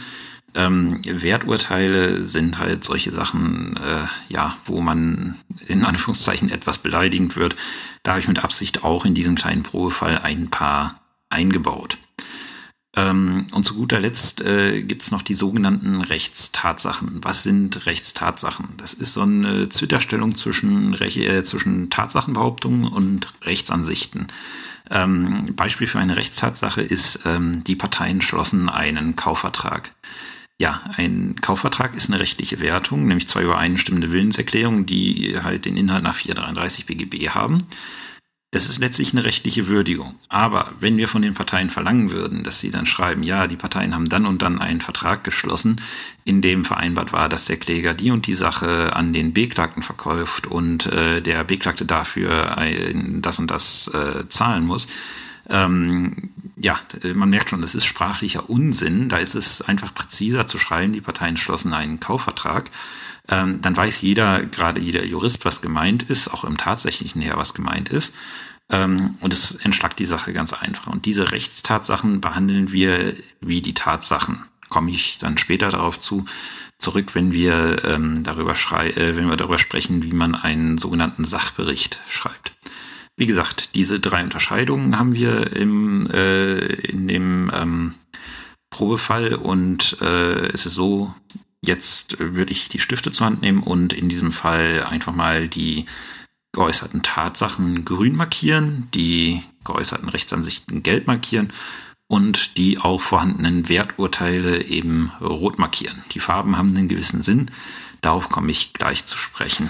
Ähm, 0.56 1.02
Werturteile 1.04 2.24
sind 2.24 2.60
halt 2.60 2.84
solche 2.86 3.12
Sachen, 3.12 3.76
äh, 3.78 4.06
ja, 4.32 4.56
wo 4.66 4.80
man 4.80 5.36
in 5.68 5.84
Anführungszeichen 5.84 6.50
etwas 6.50 6.78
beleidigend 6.78 7.36
wird. 7.36 7.56
Da 8.04 8.12
habe 8.12 8.22
ich 8.22 8.28
mit 8.28 8.44
Absicht 8.44 8.84
auch 8.84 9.06
in 9.06 9.14
diesem 9.14 9.36
kleinen 9.36 9.64
Probefall 9.64 10.20
ein 10.20 10.50
paar 10.50 11.00
eingebaut. 11.30 11.98
Ähm, 12.96 13.48
und 13.52 13.64
zu 13.64 13.76
guter 13.76 14.00
Letzt 14.00 14.42
äh, 14.42 14.84
gibt 14.84 15.02
es 15.02 15.12
noch 15.12 15.24
die 15.24 15.34
sogenannten 15.34 16.02
Rechtstatsachen. 16.02 17.22
Was 17.24 17.42
sind 17.42 17.86
Rechtstatsachen? 17.86 18.70
Das 18.78 18.94
ist 18.94 19.14
so 19.14 19.22
eine 19.22 19.70
Zwitterstellung 19.70 20.36
zwischen, 20.36 20.94
äh, 21.02 21.44
zwischen 21.44 21.90
Tatsachenbehauptungen 21.90 22.86
und 22.86 23.34
Rechtsansichten. 23.42 24.28
Ähm, 24.92 25.56
Beispiel 25.56 25.88
für 25.88 26.00
eine 26.00 26.18
Rechtstatsache 26.18 26.82
ist, 26.82 27.22
ähm, 27.26 27.64
die 27.64 27.76
Parteien 27.76 28.22
schlossen 28.22 28.70
einen 28.70 29.16
Kaufvertrag. 29.16 29.92
Ja, 30.64 30.82
ein 30.96 31.36
Kaufvertrag 31.42 31.94
ist 31.94 32.08
eine 32.10 32.22
rechtliche 32.22 32.62
Wertung, 32.62 33.06
nämlich 33.06 33.28
zwei 33.28 33.42
übereinstimmende 33.42 34.14
Willenserklärungen, 34.14 34.86
die 34.86 35.38
halt 35.44 35.66
den 35.66 35.76
Inhalt 35.76 36.06
nach 36.06 36.16
433 36.16 36.86
BGB 36.86 37.32
haben. 37.32 37.58
Das 38.52 38.70
ist 38.70 38.80
letztlich 38.80 39.12
eine 39.12 39.26
rechtliche 39.26 39.68
Würdigung. 39.68 40.16
Aber 40.30 40.72
wenn 40.80 40.96
wir 40.96 41.10
von 41.10 41.22
den 41.22 41.34
Parteien 41.34 41.70
verlangen 41.70 42.12
würden, 42.12 42.46
dass 42.46 42.62
sie 42.62 42.72
dann 42.72 42.86
schreiben, 42.86 43.24
ja, 43.24 43.48
die 43.48 43.58
Parteien 43.58 43.94
haben 43.94 44.08
dann 44.08 44.26
und 44.26 44.42
dann 44.42 44.62
einen 44.62 44.80
Vertrag 44.80 45.26
geschlossen, 45.26 45.82
in 46.24 46.40
dem 46.40 46.64
vereinbart 46.64 47.12
war, 47.12 47.28
dass 47.28 47.44
der 47.44 47.58
Kläger 47.58 47.94
die 47.94 48.12
und 48.12 48.26
die 48.26 48.34
Sache 48.34 48.96
an 48.96 49.12
den 49.12 49.34
Beklagten 49.34 49.84
verkauft 49.84 50.48
und 50.48 50.86
äh, 50.86 51.22
der 51.22 51.44
Beklagte 51.44 51.84
dafür 51.84 52.58
ein, 52.58 53.22
das 53.22 53.38
und 53.38 53.52
das 53.52 53.90
äh, 53.90 54.30
zahlen 54.30 54.66
muss, 54.66 54.88
ähm, 55.50 56.30
ja, 56.56 56.80
man 57.16 57.30
merkt 57.30 57.50
schon, 57.50 57.62
das 57.62 57.76
ist 57.76 57.86
sprachlicher 57.86 58.50
Unsinn. 58.50 59.10
Da 59.10 59.18
ist 59.18 59.36
es 59.36 59.62
einfach 59.62 59.94
präziser 59.94 60.48
zu 60.48 60.60
schreiben, 60.60 60.94
die 60.94 61.02
Parteien 61.02 61.38
schlossen 61.38 61.74
einen 61.74 62.00
Kaufvertrag. 62.00 62.70
Ähm, 63.28 63.62
dann 63.62 63.76
weiß 63.76 64.02
jeder, 64.02 64.46
gerade 64.46 64.82
jeder 64.82 65.06
Jurist, 65.06 65.46
was 65.46 65.62
gemeint 65.62 66.04
ist, 66.04 66.28
auch 66.28 66.44
im 66.44 66.58
tatsächlichen 66.58 67.22
her, 67.22 67.38
was 67.38 67.54
gemeint 67.54 67.90
ist. 67.90 68.14
Ähm, 68.70 69.16
und 69.20 69.34
es 69.34 69.52
entschlackt 69.52 70.00
die 70.00 70.06
Sache 70.06 70.34
ganz 70.34 70.54
einfach. 70.54 70.88
Und 70.88 71.06
diese 71.06 71.32
Rechtstatsachen 71.32 72.22
behandeln 72.22 72.72
wir 72.72 73.16
wie 73.40 73.62
die 73.62 73.74
Tatsachen. 73.74 74.44
Komme 74.70 74.92
ich 74.92 75.20
dann 75.20 75.38
später 75.38 75.70
darauf 75.70 76.00
zu, 76.00 76.26
zurück, 76.80 77.16
wenn 77.16 77.32
wir 77.32 77.84
ähm, 77.86 78.24
darüber 78.24 78.56
schrei 78.56 78.90
äh, 78.90 79.16
wenn 79.16 79.30
wir 79.30 79.38
darüber 79.38 79.60
sprechen, 79.60 80.04
wie 80.04 80.14
man 80.14 80.36
einen 80.36 80.78
sogenannten 80.78 81.24
Sachbericht 81.24 82.02
schreibt. 82.08 82.54
Wie 83.16 83.26
gesagt, 83.26 83.76
diese 83.76 84.00
drei 84.00 84.24
Unterscheidungen 84.24 84.98
haben 84.98 85.14
wir 85.14 85.56
im, 85.56 86.10
äh, 86.10 86.66
in 86.66 87.08
dem 87.08 87.52
ähm, 87.54 87.94
Probefall 88.72 89.36
und 89.36 89.98
äh, 90.02 90.48
es 90.48 90.66
ist 90.66 90.74
so, 90.74 91.14
jetzt 91.64 92.18
würde 92.20 92.52
ich 92.52 92.70
die 92.70 92.80
Stifte 92.80 93.12
zur 93.12 93.28
Hand 93.28 93.42
nehmen 93.42 93.62
und 93.62 93.94
in 93.94 94.10
diesem 94.10 94.32
Fall 94.32 94.84
einfach 94.84 95.14
mal 95.14 95.48
die 95.48 95.86
geäußerten 96.54 97.04
Tatsachen 97.04 97.86
grün 97.86 98.16
markieren, 98.16 98.88
die 98.94 99.44
geäußerten 99.64 100.10
Rechtsansichten 100.10 100.82
gelb 100.82 101.06
markieren 101.06 101.54
und 102.08 102.58
die 102.58 102.80
auch 102.80 103.02
vorhandenen 103.02 103.70
Werturteile 103.70 104.64
eben 104.64 105.12
rot 105.22 105.60
markieren. 105.60 106.04
Die 106.12 106.20
Farben 106.20 106.58
haben 106.58 106.70
einen 106.70 106.88
gewissen 106.88 107.22
Sinn, 107.22 107.52
darauf 108.02 108.30
komme 108.30 108.52
ich 108.52 108.74
gleich 108.74 109.06
zu 109.06 109.18
sprechen. 109.18 109.70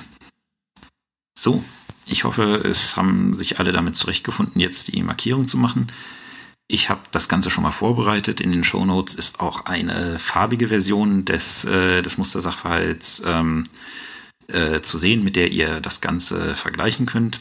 So, 1.38 1.64
ich 2.08 2.24
hoffe, 2.24 2.56
es 2.56 2.98
haben 2.98 3.34
sich 3.34 3.60
alle 3.60 3.72
damit 3.72 3.96
zurechtgefunden, 3.96 4.60
jetzt 4.60 4.94
die 4.94 5.04
Markierung 5.04 5.48
zu 5.48 5.58
machen. 5.58 5.88
Ich 6.68 6.90
habe 6.90 7.02
das 7.12 7.28
Ganze 7.28 7.50
schon 7.50 7.64
mal 7.64 7.72
vorbereitet. 7.72 8.42
In 8.42 8.52
den 8.52 8.64
Show 8.64 8.86
Notes 8.86 9.14
ist 9.14 9.40
auch 9.40 9.66
eine 9.66 10.18
farbige 10.20 10.70
Version 10.70 11.26
des, 11.26 11.66
äh, 11.66 12.02
des 12.02 12.18
Mustersachverhalts 12.18 13.22
ähm, 13.26 13.66
äh, 14.48 14.82
zu 14.82 14.98
sehen, 14.98 15.24
mit 15.24 15.36
der 15.36 15.52
ihr 15.52 15.82
das 15.82 16.02
Ganze 16.02 16.56
vergleichen 16.56 17.06
könnt. 17.06 17.40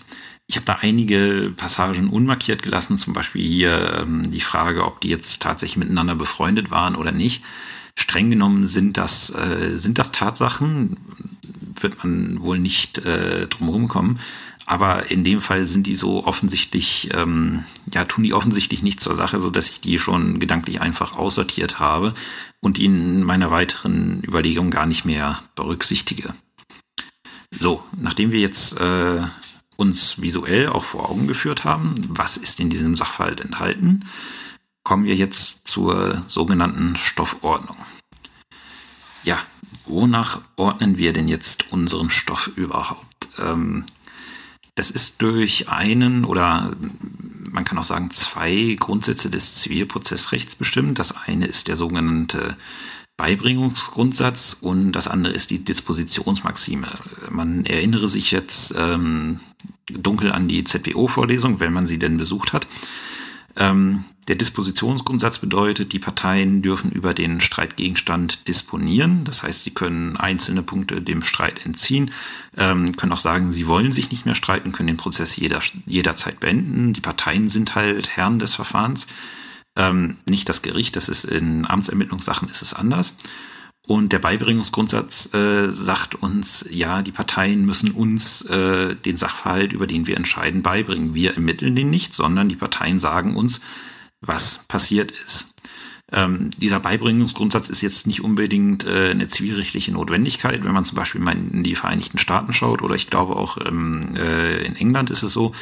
Ich 0.49 0.57
habe 0.57 0.67
da 0.67 0.79
einige 0.81 1.53
Passagen 1.57 2.09
unmarkiert 2.09 2.63
gelassen, 2.63 2.99
zum 2.99 3.13
Beispiel 3.13 3.43
hier 3.43 4.01
ähm, 4.01 4.31
die 4.31 4.41
Frage, 4.41 4.85
ob 4.85 5.01
die 5.01 5.09
jetzt 5.09 5.41
tatsächlich 5.41 5.77
miteinander 5.77 6.15
befreundet 6.15 6.71
waren 6.71 6.97
oder 6.97 7.13
nicht. 7.13 7.43
Streng 7.99 8.31
genommen 8.31 8.67
sind 8.67 8.97
das, 8.97 9.31
äh, 9.31 9.77
sind 9.77 9.99
das 9.99 10.13
Tatsachen, 10.13 10.97
wird 11.81 12.03
man 12.03 12.43
wohl 12.43 12.59
nicht 12.59 12.99
äh, 12.99 13.47
drumherum 13.47 13.89
kommen. 13.89 14.19
Aber 14.67 15.11
in 15.11 15.25
dem 15.25 15.41
Fall 15.41 15.67
sind 15.67 15.87
die 15.87 15.97
so 15.97 16.25
offensichtlich, 16.25 17.11
ähm, 17.13 17.65
ja, 17.93 18.05
tun 18.05 18.25
die 18.25 18.33
offensichtlich 18.33 18.83
nichts 18.83 19.03
zur 19.03 19.17
Sache, 19.17 19.41
so 19.41 19.51
dass 19.51 19.69
ich 19.69 19.81
die 19.81 19.99
schon 19.99 20.39
gedanklich 20.39 20.81
einfach 20.81 21.17
aussortiert 21.17 21.81
habe 21.81 22.15
und 22.61 22.77
die 22.77 22.85
in 22.85 23.25
meiner 23.25 23.51
weiteren 23.51 24.23
Überlegung 24.23 24.71
gar 24.71 24.87
nicht 24.87 25.05
mehr 25.05 25.43
berücksichtige. 25.57 26.35
So, 27.59 27.85
nachdem 28.01 28.31
wir 28.31 28.41
jetzt 28.41 28.79
äh, 28.81 29.23
uns 29.77 30.23
visuell 30.23 30.69
auch 30.69 30.85
vor 30.85 31.11
Augen 31.11 31.27
geführt 31.27 31.65
haben, 31.65 31.95
was 32.09 32.37
ist 32.37 32.61
in 32.61 32.71
diesem 32.71 32.95
Sachverhalt 32.95 33.41
enthalten, 33.41 34.05
kommen 34.85 35.05
wir 35.05 35.15
jetzt 35.15 35.67
zur 35.67 36.23
sogenannten 36.27 36.97
Stoffordnung. 36.97 37.77
Ja, 39.25 39.39
wonach 39.87 40.41
ordnen 40.57 40.99
wir 40.99 41.13
denn 41.13 41.29
jetzt 41.29 41.67
unseren 41.71 42.11
Stoff 42.11 42.51
überhaupt? 42.57 43.29
Ähm, 43.39 43.85
das 44.75 44.91
ist 44.91 45.21
durch 45.21 45.69
einen 45.69 46.25
oder 46.25 46.73
man 47.51 47.65
kann 47.65 47.79
auch 47.79 47.85
sagen 47.85 48.11
zwei 48.11 48.77
Grundsätze 48.79 49.29
des 49.29 49.57
Zivilprozessrechts 49.57 50.57
bestimmt. 50.57 50.99
Das 50.99 51.15
eine 51.15 51.47
ist 51.47 51.69
der 51.69 51.77
sogenannte 51.77 52.57
Beibringungsgrundsatz 53.19 54.57
und 54.61 54.93
das 54.93 55.07
andere 55.07 55.35
ist 55.35 55.51
die 55.51 55.63
Dispositionsmaxime. 55.63 56.89
Man 57.31 57.67
erinnere 57.67 58.09
sich 58.09 58.31
jetzt 58.31 58.75
ähm, 58.77 59.41
dunkel 59.87 60.33
an 60.33 60.49
die 60.49 60.65
ZBO-Vorlesung, 60.65 61.61
wenn 61.61 61.75
man 61.75 61.87
sie 61.87 61.99
denn 61.99 62.17
besucht 62.17 62.55
hat. 62.55 62.67
Ähm, 63.57 64.05
der 64.29 64.37
Dispositionsgrundsatz 64.37 65.41
bedeutet, 65.41 65.93
die 65.93 65.99
Parteien 65.99 66.63
dürfen 66.63 66.93
über 66.93 67.13
den 67.13 67.41
Streitgegenstand 67.41 68.47
disponieren. 68.47 69.25
Das 69.25 69.43
heißt, 69.43 69.65
sie 69.65 69.73
können 69.73 70.17
einzelne 70.17 70.63
Punkte 70.63 71.03
dem 71.03 71.23
Streit 71.23 71.67
entziehen, 71.67 72.13
ähm, 72.57 72.97
können 72.97 73.13
auch 73.13 73.21
sagen, 73.21 73.51
sie 73.51 73.67
wollen 73.67 73.91
sich 73.91 74.13
nicht 74.13 74.25
mehr 74.25 74.37
streiten, 74.37 74.71
können 74.71 74.87
den 74.87 74.97
Prozess 74.97 75.35
jeder, 75.35 75.61
jederzeit 75.87 76.39
beenden. 76.39 76.93
Die 76.93 77.01
Parteien 77.01 77.49
sind 77.49 77.75
halt 77.75 78.17
Herren 78.17 78.39
des 78.39 78.55
Verfahrens, 78.55 79.09
ähm, 79.75 80.19
nicht 80.25 80.49
das 80.49 80.63
Gericht. 80.63 80.95
Das 80.95 81.09
ist 81.09 81.25
in 81.25 81.67
Amtsermittlungssachen 81.67 82.49
ist 82.49 82.63
es 82.63 82.75
anders. 82.75 83.17
Und 83.87 84.13
der 84.13 84.21
Beibringungsgrundsatz 84.21 85.35
äh, 85.35 85.69
sagt 85.69 86.15
uns, 86.15 86.65
ja, 86.71 87.03
die 87.03 87.11
Parteien 87.11 87.67
müssen 87.67 87.91
uns 87.91 88.43
äh, 88.43 88.95
den 88.95 89.17
Sachverhalt, 89.17 89.73
über 89.73 89.89
den 89.89 90.07
wir 90.07 90.17
entscheiden, 90.17 90.63
beibringen. 90.63 91.15
Wir 91.15 91.35
ermitteln 91.35 91.75
den 91.75 91.91
nicht, 91.91 92.15
sondern 92.15 92.49
die 92.49 92.57
Parteien 92.57 93.01
sagen 93.01 93.35
uns, 93.35 93.61
was 94.21 94.61
passiert 94.69 95.13
ist. 95.27 95.49
Ähm, 96.13 96.51
dieser 96.59 96.79
Beibringungsgrundsatz 96.79 97.71
ist 97.71 97.81
jetzt 97.81 98.07
nicht 98.07 98.23
unbedingt 98.23 98.87
äh, 98.87 99.11
eine 99.11 99.29
zivilrechtliche 99.29 99.93
Notwendigkeit, 99.93 100.63
wenn 100.63 100.73
man 100.73 100.85
zum 100.85 100.97
Beispiel 100.97 101.23
mal 101.23 101.35
in 101.35 101.63
die 101.63 101.75
Vereinigten 101.75 102.19
Staaten 102.19 102.53
schaut 102.53 102.83
oder 102.83 102.95
ich 102.95 103.09
glaube 103.09 103.35
auch 103.35 103.57
ähm, 103.65 104.15
äh, 104.17 104.63
in 104.63 104.77
England 104.77 105.11
ist 105.11 105.23
es 105.23 105.33
so, 105.33 105.53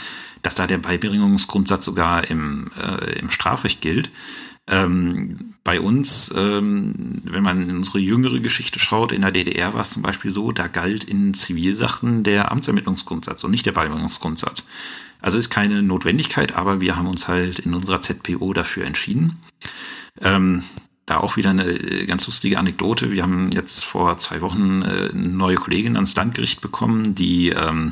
dass 0.43 0.57
da 0.57 0.67
der 0.67 0.79
Beibringungsgrundsatz 0.79 1.85
sogar 1.85 2.29
im, 2.29 2.73
äh, 2.77 3.19
im 3.21 3.31
Strafrecht 3.31 3.81
gilt. 3.81 4.11
Ähm, 4.67 5.55
bei 5.65 5.81
uns, 5.81 6.33
ähm, 6.37 7.23
wenn 7.25 7.43
man 7.43 7.69
in 7.69 7.77
unsere 7.77 7.99
jüngere 7.99 8.41
Geschichte 8.41 8.79
schaut, 8.79 9.13
in 9.13 9.23
der 9.23 9.33
DDR 9.33 9.75
war 9.75 9.81
es 9.81 9.91
zum 9.91 10.03
Beispiel 10.03 10.31
so, 10.33 10.53
da 10.53 10.69
galt 10.69 11.05
in 11.05 11.35
Zivilsachen 11.35 12.23
der 12.23 12.53
Amtsermittlungsgrundsatz 12.53 13.43
und 13.45 13.51
nicht 13.51 13.67
der 13.67 13.73
Beibringungsgrundsatz. 13.73 14.65
Also 15.21 15.39
ist 15.39 15.51
keine 15.51 15.83
Notwendigkeit, 15.83 16.55
aber 16.55 16.81
wir 16.81 16.97
haben 16.97 17.09
uns 17.09 17.29
halt 17.29 17.59
in 17.59 17.75
unserer 17.75 18.01
ZPO 18.01 18.53
dafür 18.53 18.87
entschieden. 18.87 19.39
Ähm, 20.21 20.63
da 21.11 21.19
auch 21.19 21.37
wieder 21.37 21.51
eine 21.51 21.67
äh, 21.67 22.07
ganz 22.07 22.27
lustige 22.27 22.59
Anekdote. 22.59 23.11
Wir 23.11 23.25
haben 23.25 23.51
jetzt 23.53 23.85
vor 23.85 24.17
zwei 24.19 24.41
Wochen 24.41 24.83
äh, 24.83 25.11
eine 25.13 25.29
neue 25.29 25.57
Kollegin 25.57 25.97
ans 25.97 26.15
Landgericht 26.15 26.61
bekommen, 26.61 27.15
die 27.15 27.51
ähm, 27.51 27.91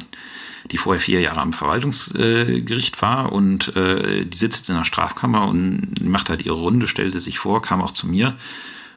die 0.71 0.79
vorher 0.79 1.00
vier 1.00 1.21
Jahre 1.21 1.41
am 1.41 1.53
Verwaltungsgericht 1.53 3.00
war 3.00 3.33
und 3.33 3.77
äh, 3.77 4.25
die 4.25 4.38
sitzt 4.38 4.69
in 4.69 4.77
der 4.77 4.85
Strafkammer 4.85 5.49
und 5.49 6.00
macht 6.03 6.31
halt 6.31 6.45
ihre 6.45 6.57
Runde, 6.57 6.88
stellte 6.88 7.21
sich 7.21 7.38
vor, 7.38 7.62
kam 7.62 7.83
auch 7.83 7.93
zu 7.93 8.07
mir 8.07 8.37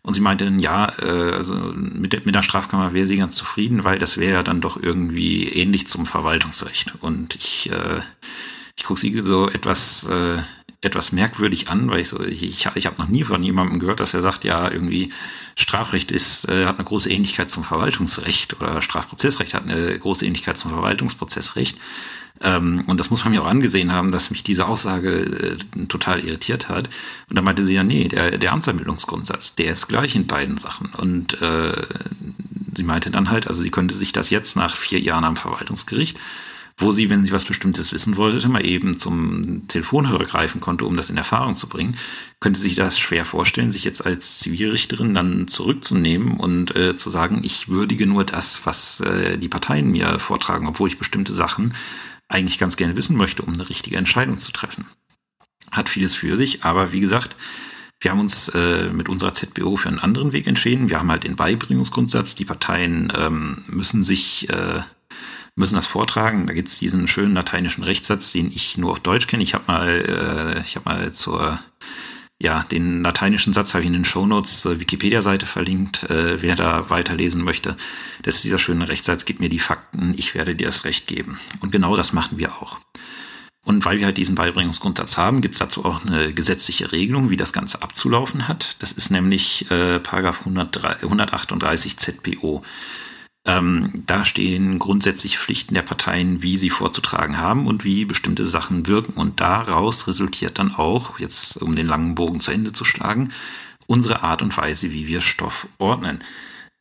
und 0.03 0.15
sie 0.15 0.22
meinte 0.22 0.46
dann, 0.46 0.60
ja, 0.60 0.91
äh, 1.00 1.34
also 1.34 1.53
mit, 1.56 2.13
der, 2.13 2.22
mit 2.25 2.34
der 2.34 2.41
Strafkammer 2.41 2.94
wäre 2.94 3.06
sie 3.06 3.18
ganz 3.18 3.36
zufrieden, 3.36 3.84
weil 3.84 4.00
das 4.00 4.18
wäre 4.18 4.34
ja 4.34 4.44
dann 4.44 4.62
doch 4.62 4.82
irgendwie 4.82 5.48
ähnlich 5.48 5.88
zum 5.88 6.06
Verwaltungsrecht. 6.06 6.94
Und 7.01 7.36
ich, 7.36 7.70
äh, 7.72 8.01
ich 8.75 8.84
gucke 8.84 9.00
sie 9.00 9.22
so 9.24 9.48
etwas 9.48 10.06
äh, 10.06 10.39
etwas 10.81 11.11
merkwürdig 11.11 11.69
an, 11.69 11.89
weil 11.89 12.00
ich 12.00 12.09
so, 12.09 12.19
ich, 12.19 12.41
ich, 12.43 12.67
ich 12.73 12.85
habe 12.88 12.97
noch 12.97 13.07
nie 13.07 13.23
von 13.23 13.43
jemandem 13.43 13.79
gehört, 13.79 14.00
dass 14.00 14.15
er 14.15 14.21
sagt, 14.21 14.43
ja, 14.43 14.69
irgendwie 14.69 15.13
Strafrecht 15.55 16.11
ist, 16.11 16.50
äh, 16.50 16.65
hat 16.65 16.79
eine 16.79 16.85
große 16.85 17.09
Ähnlichkeit 17.09 17.51
zum 17.51 17.63
Verwaltungsrecht 17.63 18.59
oder 18.59 18.81
Strafprozessrecht 18.81 19.53
hat 19.53 19.69
eine 19.69 19.97
große 19.97 20.25
Ähnlichkeit 20.25 20.57
zum 20.57 20.71
Verwaltungsprozessrecht. 20.71 21.77
Ähm, 22.41 22.83
und 22.88 23.00
das 23.00 23.11
muss 23.11 23.23
man 23.23 23.33
mir 23.33 23.43
auch 23.43 23.47
angesehen 23.47 23.91
haben, 23.91 24.11
dass 24.11 24.31
mich 24.31 24.41
diese 24.41 24.65
Aussage 24.65 25.57
äh, 25.75 25.85
total 25.85 26.21
irritiert 26.21 26.69
hat. 26.69 26.89
Und 27.29 27.35
da 27.35 27.43
meinte 27.43 27.63
sie 27.63 27.75
ja, 27.75 27.83
nee, 27.83 28.07
der, 28.07 28.39
der 28.39 28.51
Amtsermittlungsgrundsatz, 28.51 29.53
der 29.53 29.73
ist 29.73 29.88
gleich 29.88 30.15
in 30.15 30.25
beiden 30.25 30.57
Sachen. 30.57 30.89
Und 30.95 31.39
äh, 31.43 31.73
sie 32.75 32.83
meinte 32.83 33.11
dann 33.11 33.29
halt, 33.29 33.47
also 33.47 33.61
sie 33.61 33.69
könnte 33.69 33.93
sich 33.93 34.13
das 34.13 34.31
jetzt 34.31 34.55
nach 34.55 34.75
vier 34.75 35.00
Jahren 35.00 35.25
am 35.25 35.38
Verwaltungsgericht 35.38 36.17
wo 36.81 36.91
sie, 36.91 37.09
wenn 37.09 37.23
sie 37.23 37.31
was 37.31 37.45
Bestimmtes 37.45 37.91
wissen 37.91 38.17
wollte, 38.17 38.47
mal 38.50 38.65
eben 38.65 38.97
zum 38.97 39.67
Telefonhörer 39.67 40.25
greifen 40.25 40.61
konnte, 40.61 40.85
um 40.85 40.95
das 40.95 41.09
in 41.09 41.17
Erfahrung 41.17 41.55
zu 41.55 41.67
bringen, 41.67 41.95
könnte 42.39 42.59
sich 42.59 42.75
das 42.75 43.00
schwer 43.00 43.25
vorstellen, 43.25 43.71
sich 43.71 43.83
jetzt 43.83 44.05
als 44.05 44.39
Zivilrichterin 44.39 45.13
dann 45.13 45.47
zurückzunehmen 45.47 46.38
und 46.38 46.75
äh, 46.75 46.95
zu 46.95 47.09
sagen, 47.09 47.41
ich 47.43 47.69
würdige 47.69 48.07
nur 48.07 48.23
das, 48.23 48.65
was 48.65 49.00
äh, 49.01 49.38
die 49.38 49.50
Parteien 49.50 49.91
mir 49.91 50.19
vortragen, 50.19 50.67
obwohl 50.67 50.88
ich 50.88 50.97
bestimmte 50.97 51.33
Sachen 51.33 51.73
eigentlich 52.27 52.57
ganz 52.57 52.77
gerne 52.77 52.95
wissen 52.95 53.17
möchte, 53.17 53.43
um 53.43 53.53
eine 53.53 53.69
richtige 53.69 53.97
Entscheidung 53.97 54.39
zu 54.39 54.51
treffen. 54.51 54.85
Hat 55.71 55.89
vieles 55.89 56.15
für 56.15 56.38
sich, 56.38 56.63
aber 56.63 56.91
wie 56.91 57.00
gesagt, 57.00 57.35
wir 58.01 58.09
haben 58.09 58.19
uns 58.19 58.50
äh, 58.50 58.89
mit 58.91 59.09
unserer 59.09 59.33
ZBO 59.33 59.75
für 59.75 59.89
einen 59.89 60.00
anderen 60.00 60.33
Weg 60.33 60.47
entschieden. 60.47 60.89
Wir 60.89 60.97
haben 60.97 61.11
halt 61.11 61.23
den 61.23 61.35
Beibringungsgrundsatz. 61.35 62.33
Die 62.33 62.45
Parteien 62.45 63.13
ähm, 63.15 63.63
müssen 63.67 64.03
sich 64.03 64.50
äh, 64.50 64.81
müssen 65.55 65.75
das 65.75 65.88
vortragen. 65.88 66.48
Da 66.48 66.53
gibt 66.53 66.70
es 66.70 66.79
diesen 66.79 67.08
schönen 67.08 67.34
lateinischen 67.34 67.84
Rechtssatz, 67.84 68.32
den 68.32 68.52
ich 68.52 68.78
nur 68.78 68.91
auf 68.91 68.99
Deutsch 68.99 69.28
kenne. 69.28 69.43
Ich 69.43 69.54
habe 69.54 69.65
mal, 69.67 69.89
äh, 69.89 70.62
ich 70.62 70.75
habe 70.75 70.89
mal 70.89 71.12
zur 71.12 71.60
ja, 72.41 72.63
den 72.63 73.04
lateinischen 73.04 73.54
Satz 73.54 73.73
habe 73.73 73.84
ich 73.84 73.88
in 73.88 73.93
den 73.93 74.06
Shownotes 74.06 74.62
zur 74.62 74.80
Wikipedia-Seite 74.80 75.45
verlinkt, 75.45 76.10
äh, 76.10 76.41
wer 76.41 76.56
da 76.56 76.89
weiterlesen 76.89 77.43
möchte. 77.43 77.78
Das 78.23 78.36
ist 78.36 78.43
dieser 78.43 78.58
schöne 78.58 78.89
Rechtssatz, 78.89 79.25
gib 79.25 79.39
mir 79.39 79.49
die 79.49 79.60
Fakten, 79.60 80.15
ich 80.17 80.34
werde 80.34 80.56
dir 80.56 80.65
das 80.65 80.84
Recht 80.84 81.06
geben. 81.06 81.39
Und 81.60 81.71
genau 81.71 81.95
das 81.95 82.13
machen 82.13 82.39
wir 82.39 82.56
auch. 82.56 82.80
Und 83.63 83.86
weil 83.86 83.99
wir 83.99 84.08
halt 84.08 84.17
diesen 84.17 84.34
Beibringungsgrundsatz 84.34 85.17
haben, 85.17 85.41
gibt 85.41 85.54
es 85.54 85.60
dazu 85.60 85.86
auch 85.86 86.04
eine 86.04 86.34
gesetzliche 86.34 86.91
Regelung, 86.91 87.30
wie 87.30 87.38
das 87.38 87.54
Ganze 87.54 87.84
abzulaufen 87.84 88.47
hat. 88.47 88.82
Das 88.82 88.91
ist 88.91 89.12
nämlich 89.12 89.69
äh, 89.69 89.99
Paragraph 89.99 90.39
138 90.39 91.97
ZPO. 91.97 92.63
Ähm, 93.43 93.91
da 94.06 94.23
stehen 94.23 94.77
grundsätzliche 94.77 95.39
Pflichten 95.39 95.73
der 95.73 95.82
Parteien, 95.82 96.43
wie 96.43 96.58
sie 96.58 96.69
vorzutragen 96.69 97.39
haben 97.39 97.65
und 97.65 97.84
wie 97.84 98.06
bestimmte 98.06 98.45
Sachen 98.45 98.86
wirken. 98.88 99.13
Und 99.13 99.41
daraus 99.41 100.08
resultiert 100.08 100.60
dann 100.60 100.75
auch, 100.75 101.19
jetzt 101.19 101.62
um 101.62 101.75
den 101.75 101.88
langen 101.88 102.13
Bogen 102.15 102.39
zu 102.39 102.51
Ende 102.51 102.71
zu 102.71 102.86
schlagen, 102.86 103.32
unsere 103.88 104.21
Art 104.23 104.41
und 104.41 104.56
Weise, 104.56 104.91
wie 104.91 105.08
wir 105.08 105.21
Stoff 105.21 105.67
ordnen. 105.80 106.23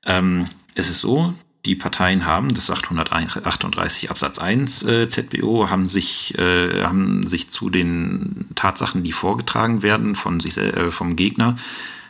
Ähm, 0.05 0.49
es 0.75 0.91
ist 0.91 1.01
so, 1.01 1.35
die 1.67 1.75
Parteien 1.75 2.25
haben, 2.25 2.55
das 2.55 2.67
sagt 2.67 2.85
138 2.85 4.11
Absatz 4.11 4.39
1 4.39 4.83
äh, 4.85 5.09
ZBO, 5.09 5.69
haben 5.69 5.87
sich, 5.87 6.37
äh, 6.39 6.85
haben 6.85 7.27
sich 7.27 7.51
zu 7.51 7.69
den 7.69 8.47
Tatsachen, 8.55 9.03
die 9.03 9.13
vorgetragen 9.13 9.83
werden 9.83 10.15
von 10.15 10.41
sich, 10.41 10.57
äh, 10.57 10.91
vom 10.91 11.17
Gegner, 11.17 11.57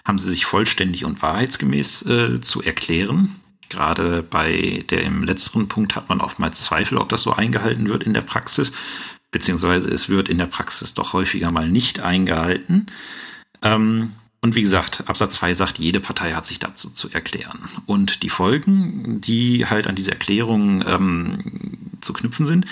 haben 0.04 0.18
sie 0.18 0.28
sich 0.28 0.44
vollständig 0.44 1.04
und 1.04 1.20
wahrheitsgemäß 1.22 2.02
äh, 2.02 2.40
zu 2.40 2.62
erklären. 2.62 3.39
Gerade 3.70 4.22
bei 4.22 4.84
dem 4.90 5.22
letzten 5.22 5.68
Punkt 5.68 5.96
hat 5.96 6.08
man 6.08 6.20
oftmals 6.20 6.60
Zweifel, 6.62 6.98
ob 6.98 7.08
das 7.08 7.22
so 7.22 7.32
eingehalten 7.32 7.88
wird 7.88 8.02
in 8.02 8.12
der 8.12 8.20
Praxis, 8.20 8.72
beziehungsweise 9.30 9.88
es 9.88 10.08
wird 10.08 10.28
in 10.28 10.38
der 10.38 10.46
Praxis 10.46 10.92
doch 10.92 11.12
häufiger 11.12 11.50
mal 11.50 11.68
nicht 11.68 12.00
eingehalten. 12.00 12.86
Ähm, 13.62 14.12
und 14.42 14.54
wie 14.54 14.62
gesagt, 14.62 15.04
Absatz 15.06 15.34
2 15.34 15.54
sagt, 15.54 15.78
jede 15.78 16.00
Partei 16.00 16.32
hat 16.32 16.46
sich 16.46 16.58
dazu 16.58 16.90
zu 16.90 17.10
erklären. 17.10 17.58
Und 17.86 18.22
die 18.22 18.30
Folgen, 18.30 19.20
die 19.20 19.66
halt 19.66 19.86
an 19.86 19.94
diese 19.94 20.12
Erklärung 20.12 20.82
ähm, 20.86 21.38
zu 22.00 22.14
knüpfen 22.14 22.46
sind, 22.46 22.64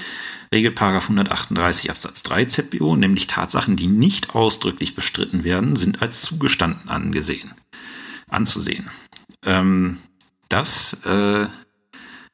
regelt 0.52 0.76
Paragraph 0.76 1.04
138 1.04 1.90
Absatz 1.90 2.22
3 2.22 2.46
ZBO, 2.46 2.96
nämlich 2.96 3.26
Tatsachen, 3.26 3.76
die 3.76 3.86
nicht 3.86 4.34
ausdrücklich 4.34 4.94
bestritten 4.94 5.44
werden, 5.44 5.76
sind 5.76 6.00
als 6.00 6.22
zugestanden 6.22 6.88
angesehen, 6.88 7.52
anzusehen. 8.28 8.90
Ähm, 9.44 9.98
das 10.48 10.94
äh, 11.04 11.46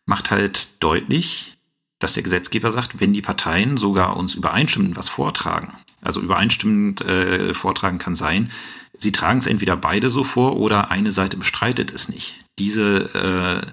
macht 0.07 0.31
halt 0.31 0.83
deutlich, 0.83 1.57
dass 1.99 2.15
der 2.15 2.23
Gesetzgeber 2.23 2.73
sagt, 2.73 3.01
wenn 3.01 3.13
die 3.13 3.23
Parteien 3.23 3.77
sogar 3.77 4.17
uns 4.17 4.35
übereinstimmend 4.35 4.97
was 4.97 5.09
vortragen, 5.09 5.73
also 6.03 6.21
übereinstimmend 6.21 7.01
äh, 7.03 7.55
vortragen 7.55 7.99
kann 7.99 8.15
sein, 8.15 8.51
sie 8.99 9.13
tragen 9.13 9.39
es 9.39 9.47
entweder 9.47 9.77
beide 9.77 10.11
so 10.11 10.25
vor 10.25 10.57
oder 10.57 10.91
eine 10.91 11.13
Seite 11.13 11.37
bestreitet 11.37 11.93
es 11.93 12.09
nicht. 12.09 12.35
Diese, 12.59 13.15
äh, 13.15 13.67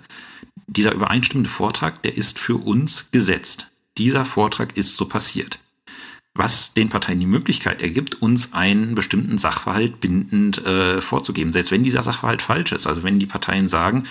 dieser 0.67 0.93
übereinstimmende 0.93 1.49
Vortrag, 1.49 2.01
der 2.04 2.15
ist 2.17 2.39
für 2.39 2.56
uns 2.56 3.12
gesetzt. 3.12 3.67
Dieser 3.97 4.25
Vortrag 4.25 4.77
ist 4.77 4.95
so 4.95 5.06
passiert 5.06 5.60
was 6.33 6.73
den 6.73 6.89
Parteien 6.89 7.19
die 7.19 7.25
Möglichkeit 7.25 7.81
ergibt, 7.81 8.21
uns 8.21 8.53
einen 8.53 8.95
bestimmten 8.95 9.37
Sachverhalt 9.37 9.99
bindend 9.99 10.65
äh, 10.65 11.01
vorzugeben, 11.01 11.51
selbst 11.51 11.71
wenn 11.71 11.83
dieser 11.83 12.03
Sachverhalt 12.03 12.41
falsch 12.41 12.71
ist. 12.71 12.87
Also 12.87 13.03
wenn 13.03 13.19
die 13.19 13.25
Parteien 13.25 13.67
sagen, 13.67 14.05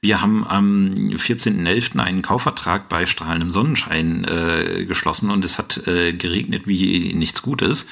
wir 0.00 0.20
haben 0.20 0.46
am 0.46 0.92
14.11. 0.94 1.98
einen 1.98 2.22
Kaufvertrag 2.22 2.88
bei 2.88 3.06
strahlendem 3.06 3.50
Sonnenschein 3.50 4.24
äh, 4.24 4.84
geschlossen 4.84 5.30
und 5.30 5.44
es 5.44 5.58
hat 5.58 5.86
äh, 5.88 6.12
geregnet 6.12 6.68
wie 6.68 7.12
nichts 7.14 7.42
Gutes, 7.42 7.86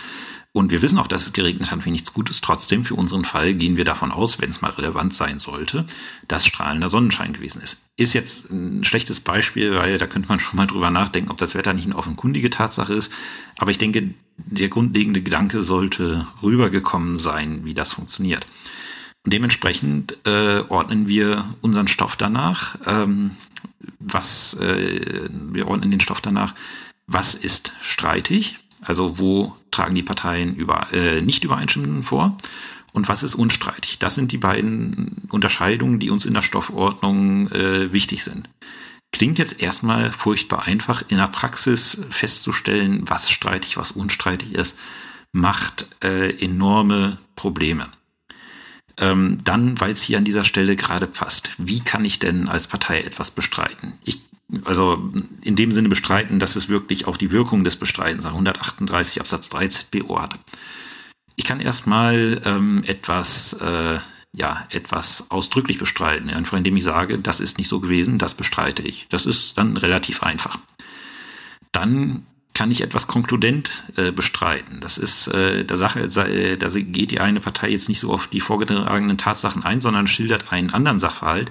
und 0.55 0.71
wir 0.71 0.83
wissen 0.83 0.99
auch, 0.99 1.07
dass 1.07 1.23
es 1.23 1.33
geregnet 1.33 1.71
hat 1.71 1.87
wie 1.87 1.91
nichts 1.91 2.13
Gutes. 2.13 2.43
Trotzdem, 2.43 2.85
für 2.85 2.95
unseren 2.95 3.25
Fall 3.25 3.55
gehen 3.55 3.79
wir 3.79 3.87
davon 3.87 4.13
aus, 4.13 4.39
wenn 4.39 4.51
es 4.51 4.61
mal 4.61 4.71
relevant 4.71 5.15
sein 5.15 5.39
sollte, 5.39 5.87
dass 6.29 6.45
strahlender 6.45 6.91
Sonnenschein 6.91 7.33
gewesen 7.33 7.63
ist. 7.63 7.79
Ist 7.97 8.13
jetzt 8.13 8.51
ein 8.51 8.85
schlechtes 8.85 9.21
Beispiel, 9.21 9.75
weil 9.75 9.97
da 9.97 10.07
könnte 10.07 10.29
man 10.29 10.41
schon 10.41 10.59
mal 10.59 10.67
drüber 10.67 10.91
nachdenken, 10.91 11.31
ob 11.31 11.39
das 11.39 11.55
Wetter 11.55 11.73
nicht 11.73 11.87
eine 11.87 11.97
offenkundige 11.97 12.51
Tatsache 12.51 12.93
ist. 12.93 13.11
Aber 13.57 13.71
ich 13.71 13.79
denke, 13.79 14.13
der 14.37 14.69
grundlegende 14.69 15.23
Gedanke 15.23 15.63
sollte 15.63 16.27
rübergekommen 16.43 17.17
sein, 17.17 17.65
wie 17.65 17.75
das 17.75 17.95
funktioniert. 17.95 18.47
Und 19.25 19.33
dementsprechend 19.33 20.19
äh, 20.27 20.65
ordnen 20.69 21.09
wir 21.09 21.55
unseren 21.63 21.89
Stoff 21.89 22.17
danach, 22.17 22.77
ähm, 22.87 23.31
was 24.01 24.55
äh, 24.55 25.29
wir 25.31 25.69
ordnen 25.69 25.91
den 25.91 26.01
Stoff 26.01 26.21
danach, 26.21 26.55
was 27.07 27.35
ist 27.35 27.73
streitig 27.81 28.59
Also 28.83 29.19
wo 29.19 29.57
tragen 29.71 29.95
die 29.95 30.03
Parteien 30.03 30.55
über, 30.55 30.93
äh, 30.93 31.23
nicht 31.23 31.45
Übereinstimmungen 31.45 32.03
vor 32.03 32.37
und 32.93 33.09
was 33.09 33.23
ist 33.23 33.35
unstreitig? 33.35 33.99
Das 33.99 34.15
sind 34.15 34.33
die 34.33 34.39
beiden 34.39 35.23
Unterscheidungen, 35.31 35.99
die 35.99 36.11
uns 36.11 36.27
in 36.27 36.35
der 36.35 36.43
Stoffordnung 36.43 37.51
äh, 37.51 37.93
wichtig 37.93 38.23
sind. 38.23 38.49
Klingt 39.13 39.39
jetzt 39.39 39.61
erstmal 39.63 40.13
furchtbar 40.13 40.63
einfach. 40.65 41.03
In 41.09 41.19
der 41.19 41.27
Praxis 41.27 41.99
festzustellen, 42.11 43.09
was 43.09 43.31
streitig, 43.31 43.77
was 43.77 43.93
unstreitig 43.93 44.55
ist, 44.55 44.79
macht 45.33 45.87
äh, 46.03 46.31
enorme 46.43 47.19
Probleme. 47.37 47.89
Ähm, 48.99 49.39
dann, 49.45 49.81
weil 49.81 49.93
es 49.93 50.03
hier 50.03 50.19
an 50.19 50.25
dieser 50.25 50.45
Stelle 50.45 50.77
gerade 50.77 51.07
passt. 51.07 51.53
Wie 51.59 51.81
kann 51.81 52.05
ich 52.05 52.19
denn 52.19 52.49
als 52.49 52.67
Partei 52.67 53.01
etwas 53.01 53.31
bestreiten? 53.31 53.95
Ich 54.05 54.21
also 54.65 55.11
in 55.43 55.57
dem 55.57 55.73
Sinne 55.73 55.89
bestreiten, 55.89 56.39
dass 56.39 56.57
es 56.57 56.69
wirklich 56.69 57.07
auch 57.07 57.17
die 57.17 57.31
Wirkung 57.31 57.65
des 57.65 57.77
Bestreitens 57.77 58.27
138 58.27 59.21
Absatz 59.21 59.49
3 59.49 59.69
ZBO 59.69 60.21
hat. 60.21 60.39
Ich 61.37 61.45
kann 61.45 61.61
erstmal 61.61 62.43
ähm, 62.45 62.85
etwas, 62.85 63.55
äh, 63.55 63.99
ja, 64.35 64.67
etwas 64.71 65.31
ausdrücklich 65.31 65.79
bestreiten, 65.79 66.31
einfach 66.31 66.59
indem 66.59 66.77
ich 66.77 66.85
sage, 66.85 67.19
das 67.19 67.41
ist 67.41 67.59
nicht 67.59 67.69
so 67.69 67.81
gewesen, 67.81 68.19
das 68.19 68.35
bestreite 68.35 68.83
ich. 68.83 69.07
Das 69.09 69.27
ist 69.27 69.57
dann 69.57 69.77
relativ 69.77 70.23
einfach. 70.23 70.59
Dann 71.73 72.27
kann 72.55 72.71
ich 72.71 72.83
etwas 72.83 73.07
konkludent 73.07 73.85
äh, 73.97 74.13
bestreiten. 74.13 74.81
Das 74.81 74.99
ist 74.99 75.29
äh, 75.29 75.65
der 75.65 75.77
Sache, 75.79 76.01
äh, 76.01 76.57
da 76.59 76.69
geht 76.69 77.11
die 77.11 77.21
eine 77.21 77.41
Partei 77.41 77.71
jetzt 77.71 77.89
nicht 77.89 78.01
so 78.01 78.13
auf 78.13 78.27
die 78.27 78.41
vorgetragenen 78.41 79.17
Tatsachen 79.17 79.63
ein, 79.63 79.81
sondern 79.81 80.07
schildert 80.07 80.53
einen 80.53 80.71
anderen 80.71 81.01
Sachverhalt, 81.01 81.51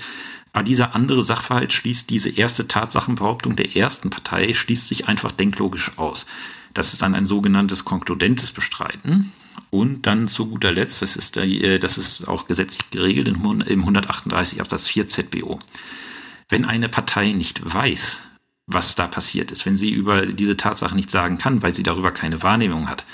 aber 0.54 0.64
dieser 0.64 0.96
andere 0.96 1.24
Sachverhalt 1.24 1.72
schließt 1.72 2.10
diese 2.10 2.30
erste 2.30 2.68
Tatsachenbehauptung 2.68 3.56
der 3.56 3.76
ersten 3.76 4.10
Partei, 4.10 4.54
schließt 4.54 4.88
sich 4.88 5.08
einfach 5.08 5.32
denklogisch 5.32 5.98
aus. 5.98 6.26
Das 6.74 6.94
ist 6.94 7.02
dann 7.02 7.16
ein 7.16 7.26
sogenanntes 7.26 7.86
konkludentes 7.86 8.52
Bestreiten. 8.52 9.32
Und 9.70 10.06
dann 10.06 10.28
zu 10.28 10.48
guter 10.48 10.72
Letzt, 10.72 11.02
das 11.02 11.16
ist, 11.16 11.38
äh, 11.38 11.80
das 11.80 11.98
ist 11.98 12.28
auch 12.28 12.48
gesetzlich 12.48 12.90
geregelt 12.92 13.28
im 13.30 13.38
138 13.38 14.60
Absatz 14.60 14.88
4 14.88 15.08
ZBO. 15.08 15.60
Wenn 16.50 16.66
eine 16.66 16.90
Partei 16.90 17.32
nicht 17.32 17.62
weiß, 17.64 18.22
was 18.68 18.96
da 18.96 19.08
passiert 19.08 19.52
ist, 19.52 19.66
wenn 19.66 19.78
sie 19.78 19.90
über 19.90 20.26
diese 20.26 20.58
Tatsache 20.58 20.96
nicht 20.96 21.12
sagen 21.12 21.38
kann, 21.38 21.62
weil 21.62 21.74
sie 21.74 21.84
darüber 21.84 22.12
keine 22.12 22.44
Wahrnehmung 22.44 22.90
hat, 22.90 23.06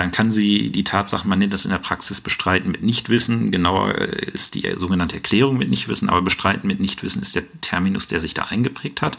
dann 0.00 0.12
kann 0.12 0.30
sie 0.30 0.70
die 0.70 0.82
Tatsache, 0.82 1.28
man 1.28 1.38
nennt 1.38 1.52
das 1.52 1.66
in 1.66 1.70
der 1.70 1.78
Praxis 1.78 2.22
bestreiten 2.22 2.70
mit 2.70 2.82
Nichtwissen, 2.82 3.50
genauer 3.50 3.98
äh, 3.98 4.30
ist 4.32 4.54
die 4.54 4.72
sogenannte 4.76 5.16
Erklärung 5.16 5.58
mit 5.58 5.68
Nichtwissen, 5.68 6.08
aber 6.08 6.22
bestreiten 6.22 6.66
mit 6.66 6.80
Nichtwissen 6.80 7.20
ist 7.20 7.36
der 7.36 7.42
Terminus, 7.60 8.06
der 8.06 8.18
sich 8.18 8.32
da 8.32 8.44
eingeprägt 8.44 9.02
hat. 9.02 9.18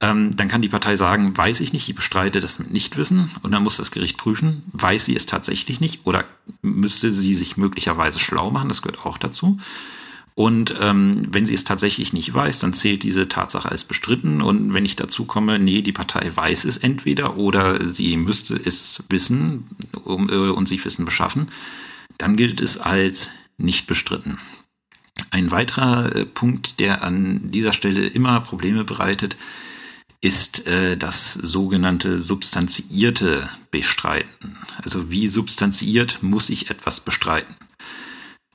Ähm, 0.00 0.34
dann 0.34 0.48
kann 0.48 0.60
die 0.60 0.68
Partei 0.68 0.96
sagen, 0.96 1.36
weiß 1.36 1.60
ich 1.60 1.72
nicht, 1.72 1.88
ich 1.88 1.94
bestreite 1.94 2.40
das 2.40 2.58
mit 2.58 2.72
Nichtwissen 2.72 3.30
und 3.42 3.52
dann 3.52 3.62
muss 3.62 3.76
das 3.76 3.92
Gericht 3.92 4.18
prüfen, 4.18 4.64
weiß 4.72 5.04
sie 5.04 5.14
es 5.14 5.26
tatsächlich 5.26 5.80
nicht 5.80 6.00
oder 6.04 6.24
müsste 6.62 7.12
sie 7.12 7.36
sich 7.36 7.56
möglicherweise 7.56 8.18
schlau 8.18 8.50
machen, 8.50 8.68
das 8.68 8.82
gehört 8.82 9.06
auch 9.06 9.18
dazu. 9.18 9.60
Und 10.34 10.74
ähm, 10.80 11.26
wenn 11.30 11.44
sie 11.44 11.54
es 11.54 11.64
tatsächlich 11.64 12.12
nicht 12.12 12.32
weiß, 12.32 12.60
dann 12.60 12.72
zählt 12.72 13.02
diese 13.02 13.28
Tatsache 13.28 13.70
als 13.70 13.84
bestritten. 13.84 14.40
Und 14.40 14.72
wenn 14.72 14.86
ich 14.86 14.96
dazu 14.96 15.24
komme, 15.24 15.58
nee, 15.58 15.82
die 15.82 15.92
Partei 15.92 16.30
weiß 16.34 16.64
es 16.64 16.78
entweder 16.78 17.36
oder 17.36 17.86
sie 17.92 18.16
müsste 18.16 18.54
es 18.56 19.02
wissen 19.10 19.66
um, 20.04 20.30
äh, 20.30 20.34
und 20.50 20.68
sich 20.68 20.84
Wissen 20.84 21.04
beschaffen, 21.04 21.48
dann 22.16 22.36
gilt 22.36 22.60
es 22.60 22.78
als 22.78 23.30
nicht 23.58 23.86
bestritten. 23.86 24.38
Ein 25.30 25.50
weiterer 25.50 26.14
äh, 26.14 26.24
Punkt, 26.24 26.80
der 26.80 27.02
an 27.02 27.50
dieser 27.50 27.72
Stelle 27.72 28.06
immer 28.06 28.40
Probleme 28.40 28.84
bereitet, 28.84 29.36
ist 30.22 30.66
äh, 30.66 30.96
das 30.96 31.34
sogenannte 31.34 32.22
substanziierte 32.22 33.50
Bestreiten. 33.70 34.56
Also 34.82 35.10
wie 35.10 35.28
substanziiert 35.28 36.22
muss 36.22 36.48
ich 36.48 36.70
etwas 36.70 37.00
bestreiten? 37.00 37.54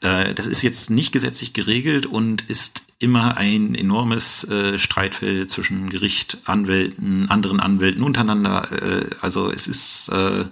Äh, 0.01 0.33
das 0.33 0.47
ist 0.47 0.61
jetzt 0.61 0.89
nicht 0.89 1.11
gesetzlich 1.11 1.53
geregelt 1.53 2.05
und 2.05 2.49
ist 2.49 2.83
immer 2.99 3.37
ein 3.37 3.75
enormes 3.75 4.43
äh, 4.45 4.79
Streitfeld 4.79 5.49
zwischen 5.49 5.89
Gericht, 5.89 6.39
Anwälten, 6.45 7.29
anderen 7.29 7.59
Anwälten 7.59 8.03
untereinander. 8.03 8.71
Äh, 8.71 9.09
also 9.21 9.51
es 9.51 9.67
ist 9.67 10.09
äh, 10.09 10.45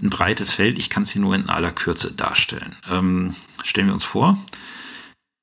ein 0.00 0.10
breites 0.10 0.52
Feld. 0.52 0.78
Ich 0.78 0.90
kann 0.90 1.02
es 1.02 1.10
hier 1.10 1.22
nur 1.22 1.34
in 1.34 1.48
aller 1.48 1.72
Kürze 1.72 2.12
darstellen. 2.12 2.76
Ähm, 2.90 3.34
stellen 3.62 3.88
wir 3.88 3.94
uns 3.94 4.04
vor, 4.04 4.38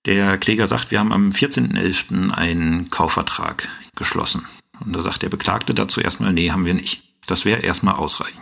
der 0.05 0.37
Kläger 0.37 0.67
sagt, 0.67 0.91
wir 0.91 0.99
haben 0.99 1.13
am 1.13 1.29
14.11. 1.29 2.31
einen 2.31 2.89
Kaufvertrag 2.89 3.69
geschlossen. 3.95 4.45
Und 4.79 4.93
da 4.93 5.01
sagt 5.01 5.21
der 5.21 5.29
Beklagte 5.29 5.73
dazu 5.73 6.01
erstmal, 6.01 6.33
nee, 6.33 6.51
haben 6.51 6.65
wir 6.65 6.73
nicht. 6.73 7.03
Das 7.27 7.45
wäre 7.45 7.61
erstmal 7.61 7.95
ausreichend. 7.95 8.41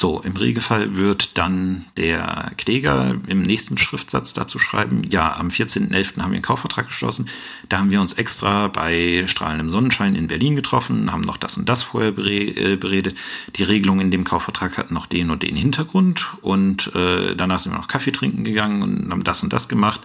So, 0.00 0.20
im 0.20 0.36
Regelfall 0.36 0.96
wird 0.96 1.38
dann 1.38 1.84
der 1.96 2.52
Kläger 2.56 3.16
im 3.26 3.42
nächsten 3.42 3.76
Schriftsatz 3.78 4.32
dazu 4.32 4.60
schreiben, 4.60 5.02
ja, 5.10 5.34
am 5.34 5.48
14.11. 5.48 6.22
haben 6.22 6.30
wir 6.30 6.36
einen 6.36 6.42
Kaufvertrag 6.42 6.86
geschlossen, 6.86 7.28
da 7.68 7.78
haben 7.78 7.90
wir 7.90 8.00
uns 8.00 8.12
extra 8.12 8.68
bei 8.68 9.24
strahlendem 9.26 9.70
Sonnenschein 9.70 10.14
in 10.14 10.28
Berlin 10.28 10.54
getroffen, 10.54 11.10
haben 11.10 11.22
noch 11.22 11.36
das 11.36 11.56
und 11.56 11.68
das 11.68 11.82
vorher 11.82 12.16
äh, 12.16 12.76
beredet. 12.76 13.16
Die 13.56 13.64
Regelung 13.64 13.98
in 13.98 14.12
dem 14.12 14.22
Kaufvertrag 14.22 14.78
hat 14.78 14.92
noch 14.92 15.06
den 15.06 15.30
und 15.30 15.42
den 15.42 15.56
Hintergrund 15.56 16.28
und 16.42 16.94
äh, 16.94 17.34
danach 17.34 17.58
sind 17.58 17.72
wir 17.72 17.78
noch 17.78 17.88
Kaffee 17.88 18.12
trinken 18.12 18.44
gegangen 18.44 18.82
und 18.82 19.10
haben 19.10 19.24
das 19.24 19.42
und 19.42 19.52
das 19.52 19.68
gemacht. 19.68 20.02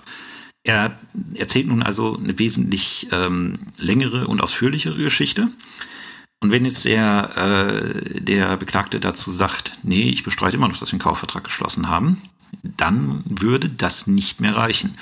Er 0.64 0.98
erzählt 1.36 1.68
nun 1.68 1.84
also 1.84 2.18
eine 2.18 2.40
wesentlich 2.40 3.10
ähm, 3.12 3.60
längere 3.78 4.26
und 4.26 4.42
ausführlichere 4.42 4.98
Geschichte. 4.98 5.50
Und 6.44 6.52
wenn 6.52 6.66
jetzt 6.66 6.84
der, 6.84 7.32
äh, 7.38 8.20
der 8.20 8.58
Beklagte 8.58 9.00
dazu 9.00 9.32
sagt, 9.32 9.80
nee, 9.82 10.10
ich 10.10 10.24
bestreite 10.24 10.58
immer 10.58 10.68
noch, 10.68 10.78
dass 10.78 10.90
wir 10.90 10.96
einen 10.96 11.00
Kaufvertrag 11.00 11.46
geschlossen 11.46 11.88
haben, 11.88 12.22
dann 12.64 13.24
würde 13.26 13.70
das 13.70 14.08
nicht 14.08 14.42
mehr 14.42 14.58
reichen. 14.58 14.98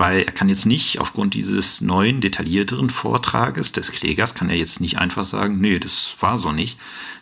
Weil 0.00 0.22
er 0.22 0.32
kann 0.32 0.48
jetzt 0.48 0.64
nicht 0.64 1.00
aufgrund 1.00 1.34
dieses 1.34 1.80
neuen, 1.80 2.20
detaillierteren 2.20 2.88
Vortrages 2.88 3.72
des 3.72 3.90
Klägers, 3.90 4.36
kann 4.36 4.48
er 4.48 4.56
jetzt 4.56 4.80
nicht 4.80 4.96
einfach 4.96 5.24
sagen, 5.24 5.60
nee, 5.60 5.80
das 5.80 6.14
war 6.20 6.38
so 6.38 6.52
nicht, 6.52 6.78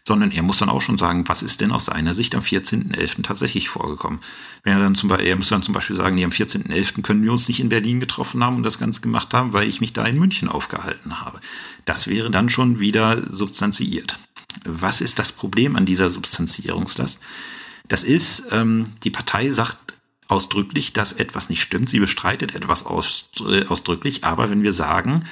sondern 0.06 0.30
er 0.30 0.42
muss 0.42 0.58
dann 0.58 0.68
auch 0.68 0.82
schon 0.82 0.98
sagen, 0.98 1.26
was 1.26 1.42
ist 1.42 1.62
denn 1.62 1.72
aus 1.72 1.86
seiner 1.86 2.12
Sicht 2.12 2.34
am 2.34 2.42
14.11. 2.42 3.22
tatsächlich 3.22 3.70
vorgekommen. 3.70 4.20
Wenn 4.62 4.74
er 4.74 4.80
dann 4.80 4.94
zum 4.94 5.08
Beispiel, 5.08 5.28
er 5.28 5.36
muss 5.36 5.48
dann 5.48 5.62
zum 5.62 5.72
Beispiel 5.72 5.96
sagen, 5.96 6.16
nee, 6.16 6.24
am 6.24 6.30
14.11. 6.30 7.00
können 7.00 7.24
wir 7.24 7.32
uns 7.32 7.48
nicht 7.48 7.60
in 7.60 7.70
Berlin 7.70 7.98
getroffen 7.98 8.44
haben 8.44 8.56
und 8.56 8.62
das 8.62 8.78
Ganze 8.78 9.00
gemacht 9.00 9.32
haben, 9.32 9.54
weil 9.54 9.66
ich 9.66 9.80
mich 9.80 9.94
da 9.94 10.04
in 10.04 10.18
München 10.18 10.50
aufgehalten 10.50 11.22
habe. 11.22 11.40
Das 11.86 12.08
wäre 12.08 12.30
dann 12.30 12.50
schon 12.50 12.78
wieder 12.78 13.22
substanziiert. 13.32 14.18
Was 14.66 15.00
ist 15.00 15.18
das 15.18 15.32
Problem 15.32 15.76
an 15.76 15.86
dieser 15.86 16.10
Substanzierungslast? 16.10 17.20
Das 17.88 18.04
ist, 18.04 18.44
ähm, 18.50 18.84
die 19.02 19.10
Partei 19.10 19.50
sagt 19.50 19.95
ausdrücklich, 20.28 20.92
dass 20.92 21.12
etwas 21.12 21.48
nicht 21.48 21.62
stimmt. 21.62 21.88
Sie 21.88 22.00
bestreitet 22.00 22.54
etwas 22.54 22.84
aus, 22.84 23.30
äh, 23.48 23.64
ausdrücklich. 23.66 24.24
Aber 24.24 24.50
wenn 24.50 24.62
wir 24.62 24.72
sagen, 24.72 25.24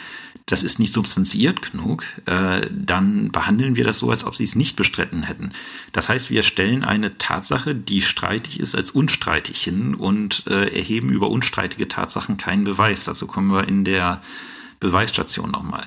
das 0.46 0.62
ist 0.62 0.78
nicht 0.78 0.92
substanziert 0.92 1.72
genug, 1.72 2.04
äh, 2.26 2.66
dann 2.70 3.32
behandeln 3.32 3.76
wir 3.76 3.84
das 3.84 3.98
so, 3.98 4.10
als 4.10 4.24
ob 4.24 4.36
sie 4.36 4.44
es 4.44 4.54
nicht 4.54 4.76
bestritten 4.76 5.22
hätten. 5.22 5.52
Das 5.92 6.08
heißt, 6.08 6.30
wir 6.30 6.42
stellen 6.42 6.84
eine 6.84 7.18
Tatsache, 7.18 7.74
die 7.74 8.02
streitig 8.02 8.60
ist, 8.60 8.74
als 8.74 8.90
unstreitig 8.90 9.62
hin 9.62 9.94
und 9.94 10.46
äh, 10.46 10.68
erheben 10.74 11.08
über 11.08 11.30
unstreitige 11.30 11.88
Tatsachen 11.88 12.36
keinen 12.36 12.64
Beweis. 12.64 13.04
Dazu 13.04 13.26
kommen 13.26 13.50
wir 13.50 13.66
in 13.66 13.84
der 13.84 14.22
Beweisstation 14.80 15.50
nochmal 15.50 15.86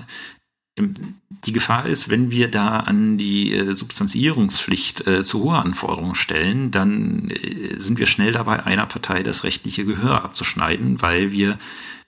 die 1.48 1.54
Gefahr 1.54 1.86
ist, 1.86 2.10
wenn 2.10 2.30
wir 2.30 2.50
da 2.50 2.82
an 2.82 3.18
die 3.18 3.54
äh, 3.54 3.74
Substanzierungspflicht 3.74 5.08
äh, 5.08 5.24
zu 5.24 5.44
hohe 5.44 5.58
Anforderungen 5.58 6.16
stellen, 6.16 6.72
dann 6.72 7.30
äh, 7.30 7.80
sind 7.80 7.98
wir 7.98 8.06
schnell 8.06 8.34
dabei, 8.34 8.64
einer 8.66 8.86
Partei 8.86 9.24
das 9.24 9.44
rechtliche 9.44 9.86
Gehör 9.86 10.24
abzuschneiden, 10.24 11.02
weil 11.02 11.32
wir 11.32 11.58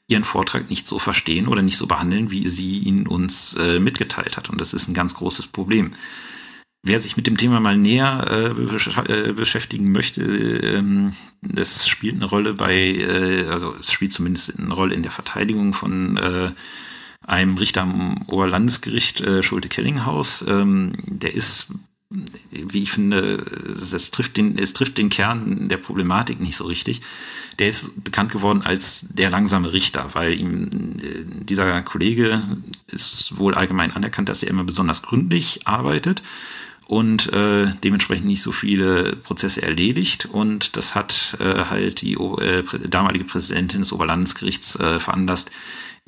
ihren 0.07 0.23
Vortrag 0.23 0.69
nicht 0.69 0.87
so 0.87 0.99
verstehen 0.99 1.47
oder 1.47 1.61
nicht 1.61 1.77
so 1.77 1.87
behandeln, 1.87 2.31
wie 2.31 2.47
sie 2.49 2.79
ihn 2.79 3.07
uns 3.07 3.55
äh, 3.55 3.79
mitgeteilt 3.79 4.37
hat. 4.37 4.49
Und 4.49 4.59
das 4.59 4.73
ist 4.73 4.87
ein 4.87 4.93
ganz 4.93 5.15
großes 5.15 5.47
Problem. 5.47 5.91
Wer 6.81 7.01
sich 7.01 7.17
mit 7.17 7.27
dem 7.27 7.37
Thema 7.37 7.59
mal 7.59 7.77
näher 7.77 8.25
äh, 8.29 9.29
äh, 9.29 9.33
beschäftigen 9.33 9.91
möchte, 9.91 10.21
ähm, 10.21 11.13
das 11.41 11.87
spielt 11.87 12.15
eine 12.15 12.25
Rolle 12.25 12.53
bei, 12.53 12.73
äh, 12.73 13.47
also 13.49 13.75
es 13.79 13.91
spielt 13.91 14.13
zumindest 14.13 14.57
eine 14.57 14.73
Rolle 14.73 14.95
in 14.95 15.03
der 15.03 15.11
Verteidigung 15.11 15.73
von 15.73 16.17
äh, 16.17 16.51
einem 17.29 17.57
Richter 17.57 17.83
am 17.83 18.23
Oberlandesgericht 18.27 19.21
äh, 19.21 19.43
Schulte-Kellinghaus. 19.43 20.43
Ähm, 20.47 20.93
der 21.05 21.33
ist, 21.33 21.67
wie 22.51 22.83
ich 22.83 22.91
finde, 22.91 23.45
es 23.79 24.11
trifft, 24.11 24.37
den, 24.37 24.57
es 24.57 24.73
trifft 24.73 24.97
den 24.97 25.09
Kern 25.09 25.69
der 25.69 25.77
Problematik 25.77 26.39
nicht 26.39 26.57
so 26.57 26.65
richtig. 26.65 27.01
Der 27.59 27.69
ist 27.69 28.03
bekannt 28.03 28.31
geworden 28.31 28.61
als 28.63 29.05
der 29.09 29.29
langsame 29.29 29.73
Richter, 29.73 30.09
weil 30.13 30.33
ihm 30.33 30.69
äh, 31.01 31.43
dieser 31.43 31.81
Kollege 31.83 32.43
ist 32.87 33.37
wohl 33.37 33.53
allgemein 33.53 33.91
anerkannt, 33.91 34.29
dass 34.29 34.43
er 34.43 34.49
immer 34.49 34.63
besonders 34.63 35.03
gründlich 35.03 35.67
arbeitet 35.67 36.23
und 36.89 37.31
äh, 37.33 37.67
dementsprechend 37.83 38.25
nicht 38.25 38.41
so 38.41 38.51
viele 38.51 39.15
Prozesse 39.15 39.61
erledigt. 39.61 40.25
Und 40.25 40.75
das 40.75 40.95
hat 40.95 41.37
äh, 41.39 41.65
halt 41.65 42.01
die 42.01 42.13
äh, 42.13 42.63
damalige 42.87 43.25
Präsidentin 43.25 43.81
des 43.81 43.93
Oberlandesgerichts 43.93 44.75
äh, 44.77 44.99
veranlasst, 44.99 45.51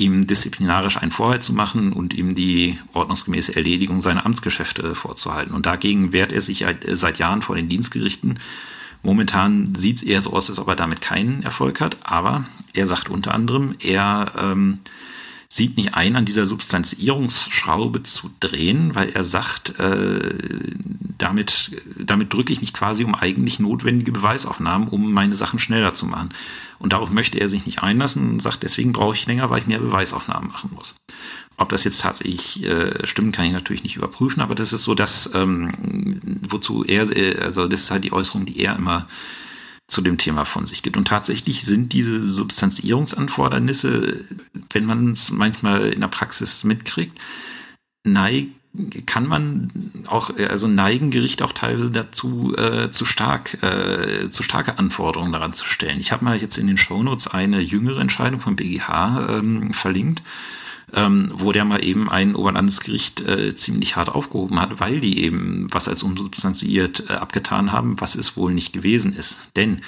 ihm 0.01 0.27
disziplinarisch 0.27 0.97
einen 0.97 1.11
Vorhalt 1.11 1.43
zu 1.43 1.53
machen 1.53 1.93
und 1.93 2.13
ihm 2.13 2.35
die 2.35 2.77
ordnungsgemäße 2.93 3.55
Erledigung 3.55 4.01
seiner 4.01 4.25
Amtsgeschäfte 4.25 4.95
vorzuhalten. 4.95 5.53
Und 5.53 5.65
dagegen 5.65 6.11
wehrt 6.11 6.31
er 6.31 6.41
sich 6.41 6.65
seit 6.91 7.19
Jahren 7.19 7.41
vor 7.41 7.55
den 7.55 7.69
Dienstgerichten. 7.69 8.39
Momentan 9.03 9.73
sieht 9.75 9.97
es 9.97 10.03
eher 10.03 10.21
so 10.21 10.33
aus, 10.33 10.49
als 10.49 10.59
ob 10.59 10.67
er 10.67 10.75
damit 10.75 11.01
keinen 11.01 11.43
Erfolg 11.43 11.79
hat, 11.79 11.97
aber 12.03 12.45
er 12.73 12.87
sagt 12.87 13.09
unter 13.09 13.33
anderem, 13.33 13.73
er 13.79 14.31
ähm, 14.37 14.79
sieht 15.49 15.75
nicht 15.75 15.95
ein, 15.95 16.15
an 16.15 16.25
dieser 16.25 16.45
Substanzierungsschraube 16.45 18.03
zu 18.03 18.31
drehen, 18.39 18.95
weil 18.95 19.09
er 19.09 19.23
sagt, 19.23 19.77
äh, 19.79 20.33
damit, 21.17 21.71
damit 21.97 22.33
drücke 22.33 22.53
ich 22.53 22.61
mich 22.61 22.73
quasi 22.73 23.03
um 23.03 23.15
eigentlich 23.15 23.59
notwendige 23.59 24.11
Beweisaufnahmen, 24.11 24.87
um 24.87 25.11
meine 25.11 25.35
Sachen 25.35 25.59
schneller 25.59 25.93
zu 25.93 26.05
machen. 26.05 26.29
Und 26.81 26.93
darauf 26.93 27.11
möchte 27.11 27.39
er 27.39 27.47
sich 27.47 27.67
nicht 27.67 27.83
einlassen 27.83 28.31
und 28.31 28.41
sagt, 28.41 28.63
deswegen 28.63 28.91
brauche 28.91 29.13
ich 29.13 29.27
länger, 29.27 29.51
weil 29.51 29.59
ich 29.59 29.67
mehr 29.67 29.79
Beweisaufnahmen 29.79 30.49
machen 30.49 30.71
muss. 30.73 30.95
Ob 31.57 31.69
das 31.69 31.83
jetzt 31.83 32.01
tatsächlich 32.01 32.63
äh, 32.63 33.05
stimmt, 33.05 33.35
kann 33.35 33.45
ich 33.45 33.53
natürlich 33.53 33.83
nicht 33.83 33.97
überprüfen, 33.97 34.41
aber 34.41 34.55
das 34.55 34.73
ist 34.73 34.83
so 34.83 34.95
das, 34.95 35.29
ähm, 35.35 36.39
wozu 36.49 36.83
er, 36.83 37.15
äh, 37.15 37.37
also 37.39 37.67
das 37.67 37.81
ist 37.81 37.91
halt 37.91 38.03
die 38.03 38.13
Äußerung, 38.13 38.45
die 38.45 38.59
er 38.59 38.75
immer 38.75 39.07
zu 39.87 40.01
dem 40.01 40.17
Thema 40.17 40.45
von 40.45 40.65
sich 40.65 40.81
gibt. 40.81 40.97
Und 40.97 41.07
tatsächlich 41.07 41.61
sind 41.61 41.93
diese 41.93 42.23
Substanzierungsanfordernisse, 42.23 44.25
wenn 44.71 44.85
man 44.85 45.11
es 45.11 45.31
manchmal 45.31 45.89
in 45.89 46.01
der 46.01 46.07
Praxis 46.07 46.63
mitkriegt, 46.63 47.19
neigt 48.03 48.55
kann 49.05 49.27
man 49.27 49.69
auch, 50.07 50.31
also 50.37 50.67
neigen 50.67 51.11
Gerichte 51.11 51.43
auch 51.43 51.51
teilweise 51.51 51.91
dazu, 51.91 52.55
äh, 52.55 52.89
zu 52.89 53.03
stark, 53.03 53.61
äh, 53.61 54.29
zu 54.29 54.43
starke 54.43 54.79
Anforderungen 54.79 55.33
daran 55.33 55.53
zu 55.53 55.65
stellen. 55.65 55.99
Ich 55.99 56.11
habe 56.13 56.23
mal 56.23 56.37
jetzt 56.37 56.57
in 56.57 56.67
den 56.67 56.77
Shownotes 56.77 57.27
eine 57.27 57.59
jüngere 57.59 57.99
Entscheidung 57.99 58.39
vom 58.39 58.55
BGH 58.55 59.39
ähm, 59.39 59.73
verlinkt, 59.73 60.21
ähm, 60.93 61.31
wo 61.33 61.51
der 61.51 61.65
mal 61.65 61.83
eben 61.83 62.09
ein 62.09 62.33
Oberlandesgericht 62.33 63.21
äh, 63.21 63.53
ziemlich 63.53 63.97
hart 63.97 64.09
aufgehoben 64.09 64.61
hat, 64.61 64.79
weil 64.79 65.01
die 65.01 65.21
eben 65.21 65.67
was 65.71 65.89
als 65.89 66.01
unsubstanziiert 66.01 67.09
äh, 67.09 67.13
abgetan 67.13 67.73
haben, 67.73 67.99
was 67.99 68.15
es 68.15 68.37
wohl 68.37 68.53
nicht 68.53 68.71
gewesen 68.71 69.13
ist. 69.13 69.41
Denn 69.57 69.81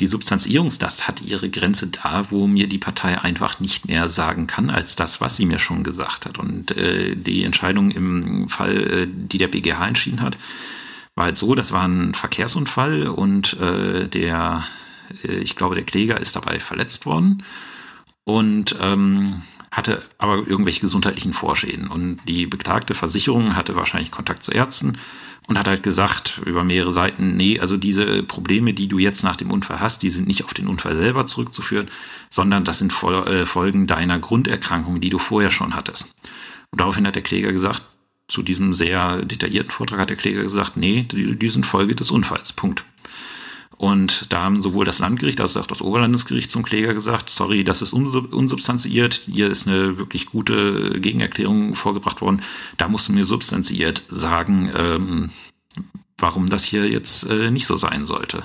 die 0.00 0.06
Substanzierungslast 0.06 1.08
hat 1.08 1.22
ihre 1.22 1.50
Grenze 1.50 1.88
da, 1.88 2.30
wo 2.30 2.46
mir 2.46 2.68
die 2.68 2.78
Partei 2.78 3.20
einfach 3.20 3.58
nicht 3.58 3.88
mehr 3.88 4.08
sagen 4.08 4.46
kann, 4.46 4.70
als 4.70 4.94
das, 4.94 5.20
was 5.20 5.36
sie 5.36 5.44
mir 5.44 5.58
schon 5.58 5.82
gesagt 5.82 6.26
hat. 6.26 6.38
Und 6.38 6.76
äh, 6.76 7.16
die 7.16 7.42
Entscheidung 7.42 7.90
im 7.90 8.48
Fall, 8.48 8.76
äh, 8.76 9.08
die 9.10 9.38
der 9.38 9.48
BGH 9.48 9.88
entschieden 9.88 10.20
hat, 10.20 10.38
war 11.16 11.24
halt 11.24 11.36
so, 11.36 11.56
das 11.56 11.72
war 11.72 11.86
ein 11.86 12.14
Verkehrsunfall 12.14 13.08
und 13.08 13.58
äh, 13.60 14.06
der, 14.06 14.64
äh, 15.24 15.38
ich 15.38 15.56
glaube, 15.56 15.74
der 15.74 15.84
Kläger 15.84 16.20
ist 16.20 16.36
dabei 16.36 16.60
verletzt 16.60 17.04
worden 17.04 17.42
und 18.22 18.76
ähm, 18.80 19.42
hatte 19.72 20.02
aber 20.18 20.36
irgendwelche 20.46 20.80
gesundheitlichen 20.80 21.32
Vorschäden. 21.32 21.88
Und 21.88 22.20
die 22.28 22.46
beklagte 22.46 22.94
Versicherung 22.94 23.56
hatte 23.56 23.74
wahrscheinlich 23.74 24.12
Kontakt 24.12 24.44
zu 24.44 24.52
Ärzten 24.52 24.96
und 25.48 25.58
hat 25.58 25.66
halt 25.66 25.82
gesagt 25.82 26.42
über 26.44 26.62
mehrere 26.62 26.92
Seiten, 26.92 27.36
nee, 27.36 27.58
also 27.58 27.78
diese 27.78 28.22
Probleme, 28.22 28.74
die 28.74 28.86
du 28.86 28.98
jetzt 28.98 29.24
nach 29.24 29.34
dem 29.34 29.50
Unfall 29.50 29.80
hast, 29.80 30.02
die 30.02 30.10
sind 30.10 30.28
nicht 30.28 30.44
auf 30.44 30.52
den 30.52 30.68
Unfall 30.68 30.94
selber 30.94 31.26
zurückzuführen, 31.26 31.88
sondern 32.28 32.64
das 32.64 32.78
sind 32.78 32.92
äh, 33.02 33.46
Folgen 33.46 33.86
deiner 33.86 34.18
Grunderkrankung, 34.18 35.00
die 35.00 35.08
du 35.08 35.18
vorher 35.18 35.50
schon 35.50 35.74
hattest. 35.74 36.06
Und 36.70 36.82
daraufhin 36.82 37.06
hat 37.06 37.16
der 37.16 37.22
Kläger 37.22 37.50
gesagt, 37.50 37.82
zu 38.28 38.42
diesem 38.42 38.74
sehr 38.74 39.24
detaillierten 39.24 39.70
Vortrag 39.70 40.00
hat 40.00 40.10
der 40.10 40.18
Kläger 40.18 40.42
gesagt, 40.42 40.76
nee, 40.76 41.04
die, 41.10 41.34
die 41.34 41.48
sind 41.48 41.64
Folge 41.64 41.96
des 41.96 42.10
Unfalls. 42.10 42.52
Punkt. 42.52 42.84
Und 43.78 44.32
da 44.32 44.42
haben 44.42 44.60
sowohl 44.60 44.84
das 44.84 44.98
Landgericht 44.98 45.40
als 45.40 45.56
auch 45.56 45.68
das 45.68 45.82
Oberlandesgericht 45.82 46.50
zum 46.50 46.64
Kläger 46.64 46.94
gesagt, 46.94 47.30
sorry, 47.30 47.62
das 47.62 47.80
ist 47.80 47.92
unsubstanziiert, 47.92 49.28
hier 49.32 49.48
ist 49.48 49.68
eine 49.68 49.98
wirklich 49.98 50.26
gute 50.26 51.00
Gegenerklärung 51.00 51.76
vorgebracht 51.76 52.20
worden, 52.20 52.42
da 52.76 52.88
musst 52.88 53.08
du 53.08 53.12
mir 53.12 53.24
substanziiert 53.24 54.02
sagen, 54.08 54.72
ähm, 54.76 55.30
warum 56.18 56.48
das 56.48 56.64
hier 56.64 56.88
jetzt 56.88 57.30
äh, 57.30 57.52
nicht 57.52 57.66
so 57.66 57.76
sein 57.78 58.04
sollte. 58.04 58.42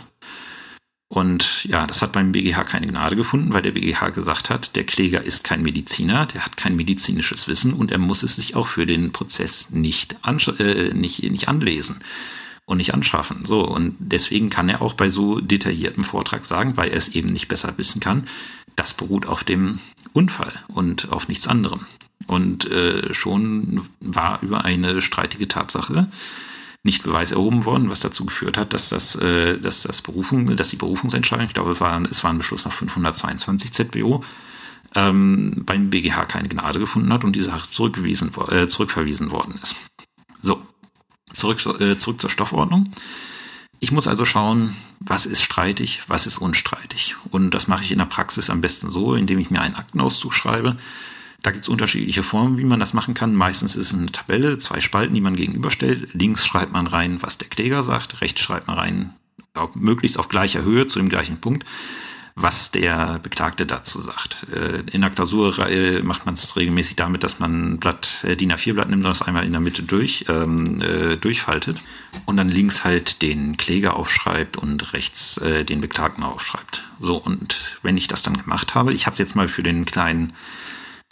Und 1.07 1.65
ja, 1.65 1.87
das 1.87 2.03
hat 2.03 2.11
beim 2.11 2.31
BGH 2.31 2.63
keine 2.65 2.85
Gnade 2.85 3.15
gefunden, 3.15 3.53
weil 3.53 3.63
der 3.63 3.71
BGH 3.71 4.11
gesagt 4.11 4.51
hat, 4.51 4.75
der 4.75 4.83
Kläger 4.83 5.23
ist 5.23 5.43
kein 5.43 5.63
Mediziner, 5.63 6.27
der 6.27 6.45
hat 6.45 6.57
kein 6.57 6.75
medizinisches 6.75 7.47
Wissen 7.47 7.73
und 7.73 7.91
er 7.91 7.97
muss 7.97 8.21
es 8.21 8.35
sich 8.35 8.55
auch 8.55 8.67
für 8.67 8.85
den 8.85 9.11
Prozess 9.11 9.71
nicht, 9.71 10.15
äh, 10.59 10.93
nicht, 10.93 11.23
nicht 11.23 11.47
anlesen 11.47 12.01
und 12.73 12.77
nicht 12.77 12.93
anschaffen. 12.93 13.45
So, 13.45 13.65
und 13.65 13.95
deswegen 13.99 14.49
kann 14.49 14.67
er 14.67 14.81
auch 14.81 14.93
bei 14.93 15.07
so 15.07 15.39
detailliertem 15.39 16.03
Vortrag 16.03 16.43
sagen, 16.43 16.75
weil 16.75 16.89
er 16.89 16.97
es 16.97 17.09
eben 17.09 17.29
nicht 17.29 17.47
besser 17.47 17.73
wissen 17.77 18.01
kann, 18.01 18.27
das 18.75 18.93
beruht 18.93 19.25
auf 19.25 19.43
dem 19.43 19.79
Unfall 20.11 20.53
und 20.67 21.11
auf 21.11 21.27
nichts 21.27 21.47
anderem. 21.47 21.85
Und 22.27 22.69
äh, 22.69 23.13
schon 23.13 23.81
war 23.99 24.39
über 24.41 24.65
eine 24.65 25.01
streitige 25.01 25.47
Tatsache 25.47 26.09
nicht 26.83 27.03
Beweis 27.03 27.31
erhoben 27.31 27.63
worden, 27.63 27.89
was 27.89 28.01
dazu 28.01 28.25
geführt 28.25 28.57
hat, 28.57 28.73
dass 28.73 28.89
das, 28.89 29.15
äh, 29.15 29.57
dass 29.57 29.83
das 29.83 30.01
Berufung, 30.01 30.53
dass 30.55 30.67
die 30.69 30.75
Berufungsentscheidung, 30.75 31.45
ich 31.45 31.53
glaube, 31.53 31.71
es 31.71 31.79
war, 31.79 32.01
es 32.09 32.23
war 32.23 32.31
ein 32.31 32.37
Beschluss 32.37 32.65
nach 32.65 32.73
522 32.73 33.71
ZBO, 33.71 34.23
ähm, 34.95 35.63
beim 35.65 35.89
BGH 35.89 36.25
keine 36.25 36.49
Gnade 36.49 36.79
gefunden 36.79 37.11
hat 37.13 37.23
und 37.23 37.35
die 37.35 37.41
Sache 37.41 37.69
zurückgewiesen, 37.69 38.31
äh, 38.49 38.67
zurückverwiesen 38.67 39.31
worden 39.31 39.59
ist. 39.61 39.75
So, 40.41 40.61
Zurück, 41.33 41.59
äh, 41.79 41.97
zurück 41.97 42.21
zur 42.21 42.29
Stoffordnung. 42.29 42.91
Ich 43.79 43.91
muss 43.91 44.07
also 44.07 44.23
schauen, 44.23 44.75
was 44.99 45.25
ist 45.25 45.41
streitig, 45.41 46.03
was 46.07 46.25
ist 46.25 46.37
unstreitig. 46.37 47.15
Und 47.31 47.51
das 47.51 47.67
mache 47.67 47.83
ich 47.83 47.91
in 47.91 47.97
der 47.97 48.05
Praxis 48.05 48.49
am 48.49 48.61
besten 48.61 48.89
so, 48.89 49.15
indem 49.15 49.39
ich 49.39 49.51
mir 49.51 49.61
einen 49.61 49.75
Aktenauszug 49.75 50.33
schreibe. 50.33 50.77
Da 51.41 51.51
gibt 51.51 51.65
es 51.65 51.69
unterschiedliche 51.69 52.23
Formen, 52.23 52.57
wie 52.57 52.63
man 52.63 52.79
das 52.79 52.93
machen 52.93 53.13
kann. 53.13 53.35
Meistens 53.35 53.75
ist 53.75 53.87
es 53.87 53.93
eine 53.93 54.11
Tabelle, 54.11 54.57
zwei 54.59 54.79
Spalten, 54.79 55.13
die 55.13 55.21
man 55.21 55.35
gegenüberstellt. 55.35 56.07
Links 56.13 56.45
schreibt 56.45 56.71
man 56.71 56.87
rein, 56.87 57.21
was 57.21 57.37
der 57.37 57.49
Kläger 57.49 57.83
sagt, 57.83 58.21
rechts 58.21 58.39
schreibt 58.39 58.67
man 58.67 58.77
rein, 58.77 59.13
möglichst 59.73 60.17
auf 60.17 60.29
gleicher 60.29 60.63
Höhe 60.63 60.87
zu 60.87 60.99
dem 60.99 61.09
gleichen 61.09 61.41
Punkt 61.41 61.65
was 62.35 62.71
der 62.71 63.19
Beklagte 63.19 63.65
dazu 63.65 64.01
sagt. 64.01 64.47
Äh, 64.53 64.83
in 64.91 65.01
der 65.01 65.11
Klausurreihe 65.11 66.01
macht 66.03 66.25
man 66.25 66.33
es 66.33 66.55
regelmäßig 66.55 66.95
damit, 66.95 67.23
dass 67.23 67.39
man 67.39 67.73
ein 67.73 67.79
Blatt, 67.79 68.23
äh, 68.23 68.35
DIN 68.35 68.51
A4-Blatt 68.51 68.89
nimmt 68.89 69.03
und 69.03 69.09
das 69.09 69.21
einmal 69.21 69.45
in 69.45 69.51
der 69.51 69.61
Mitte 69.61 69.83
durch, 69.83 70.25
ähm, 70.29 70.81
äh, 70.81 71.15
durchfaltet 71.17 71.79
und 72.25 72.37
dann 72.37 72.49
links 72.49 72.83
halt 72.83 73.21
den 73.21 73.57
Kläger 73.57 73.95
aufschreibt 73.95 74.57
und 74.57 74.93
rechts 74.93 75.37
äh, 75.37 75.63
den 75.63 75.81
Beklagten 75.81 76.23
aufschreibt. 76.23 76.83
So, 76.99 77.17
und 77.17 77.77
wenn 77.83 77.97
ich 77.97 78.07
das 78.07 78.23
dann 78.23 78.37
gemacht 78.37 78.73
habe, 78.73 78.93
ich 78.93 79.05
habe 79.05 79.13
es 79.13 79.19
jetzt 79.19 79.35
mal 79.35 79.47
für 79.47 79.63
den 79.63 79.85
kleinen 79.85 80.33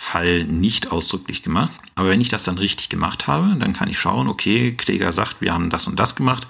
Fall 0.01 0.45
nicht 0.45 0.91
ausdrücklich 0.91 1.43
gemacht. 1.43 1.71
Aber 1.93 2.09
wenn 2.09 2.21
ich 2.21 2.29
das 2.29 2.43
dann 2.43 2.57
richtig 2.57 2.89
gemacht 2.89 3.27
habe, 3.27 3.55
dann 3.59 3.73
kann 3.73 3.87
ich 3.87 3.99
schauen, 3.99 4.27
okay, 4.27 4.73
Kläger 4.73 5.13
sagt, 5.13 5.41
wir 5.41 5.53
haben 5.53 5.69
das 5.69 5.85
und 5.85 5.99
das 5.99 6.15
gemacht. 6.15 6.47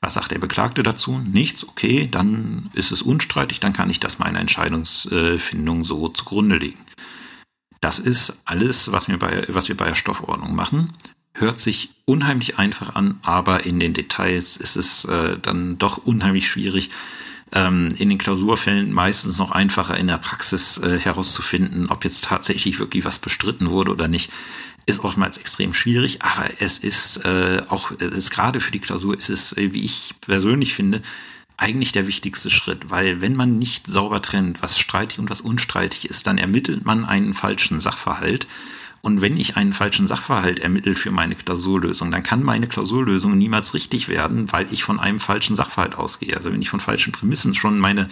Was 0.00 0.14
sagt 0.14 0.30
der 0.32 0.38
Beklagte 0.38 0.82
dazu? 0.82 1.18
Nichts, 1.18 1.66
okay, 1.66 2.08
dann 2.10 2.70
ist 2.72 2.90
es 2.90 3.02
unstreitig, 3.02 3.60
dann 3.60 3.74
kann 3.74 3.90
ich 3.90 4.00
das 4.00 4.18
meiner 4.18 4.40
Entscheidungsfindung 4.40 5.84
so 5.84 6.08
zugrunde 6.08 6.56
legen. 6.56 6.78
Das 7.80 7.98
ist 7.98 8.38
alles, 8.44 8.92
was 8.92 9.08
wir 9.08 9.18
bei, 9.18 9.44
was 9.48 9.68
wir 9.68 9.76
bei 9.76 9.86
der 9.86 9.94
Stoffordnung 9.94 10.54
machen. 10.54 10.92
Hört 11.34 11.60
sich 11.60 11.90
unheimlich 12.06 12.58
einfach 12.58 12.94
an, 12.94 13.18
aber 13.22 13.64
in 13.64 13.78
den 13.78 13.92
Details 13.92 14.56
ist 14.56 14.76
es 14.76 15.04
äh, 15.04 15.38
dann 15.38 15.78
doch 15.78 15.98
unheimlich 15.98 16.48
schwierig, 16.48 16.90
ähm, 17.52 17.88
in 17.96 18.08
den 18.08 18.18
Klausurfällen 18.18 18.92
meistens 18.92 19.38
noch 19.38 19.50
einfacher 19.50 19.96
in 19.96 20.06
der 20.06 20.18
Praxis 20.18 20.78
äh, 20.78 20.98
herauszufinden, 20.98 21.88
ob 21.88 22.04
jetzt 22.04 22.24
tatsächlich 22.24 22.78
wirklich 22.78 23.04
was 23.04 23.18
bestritten 23.18 23.70
wurde 23.70 23.92
oder 23.92 24.08
nicht 24.08 24.30
ist 24.86 25.04
oftmals 25.04 25.38
extrem 25.38 25.74
schwierig, 25.74 26.22
aber 26.22 26.50
es 26.58 26.78
ist 26.78 27.18
äh, 27.24 27.62
auch, 27.68 27.92
es 27.92 28.16
ist 28.16 28.30
gerade 28.30 28.60
für 28.60 28.72
die 28.72 28.80
Klausur 28.80 29.16
ist 29.16 29.30
es, 29.30 29.56
äh, 29.56 29.72
wie 29.72 29.84
ich 29.84 30.14
persönlich 30.20 30.74
finde, 30.74 31.02
eigentlich 31.56 31.92
der 31.92 32.06
wichtigste 32.06 32.50
Schritt, 32.50 32.88
weil 32.90 33.20
wenn 33.20 33.36
man 33.36 33.58
nicht 33.58 33.86
sauber 33.86 34.22
trennt, 34.22 34.62
was 34.62 34.78
streitig 34.78 35.18
und 35.18 35.28
was 35.28 35.42
unstreitig 35.42 36.08
ist, 36.08 36.26
dann 36.26 36.38
ermittelt 36.38 36.86
man 36.86 37.04
einen 37.04 37.34
falschen 37.34 37.80
Sachverhalt. 37.80 38.46
Und 39.02 39.20
wenn 39.22 39.36
ich 39.36 39.56
einen 39.56 39.72
falschen 39.72 40.06
Sachverhalt 40.06 40.60
ermittle 40.60 40.94
für 40.94 41.10
meine 41.10 41.34
Klausurlösung, 41.34 42.10
dann 42.10 42.22
kann 42.22 42.42
meine 42.42 42.66
Klausurlösung 42.66 43.36
niemals 43.36 43.72
richtig 43.72 44.08
werden, 44.08 44.52
weil 44.52 44.70
ich 44.72 44.84
von 44.84 45.00
einem 45.00 45.20
falschen 45.20 45.56
Sachverhalt 45.56 45.94
ausgehe. 45.94 46.36
Also 46.36 46.52
wenn 46.52 46.60
ich 46.60 46.68
von 46.68 46.80
falschen 46.80 47.12
Prämissen 47.12 47.54
schon 47.54 47.78
meine 47.78 48.08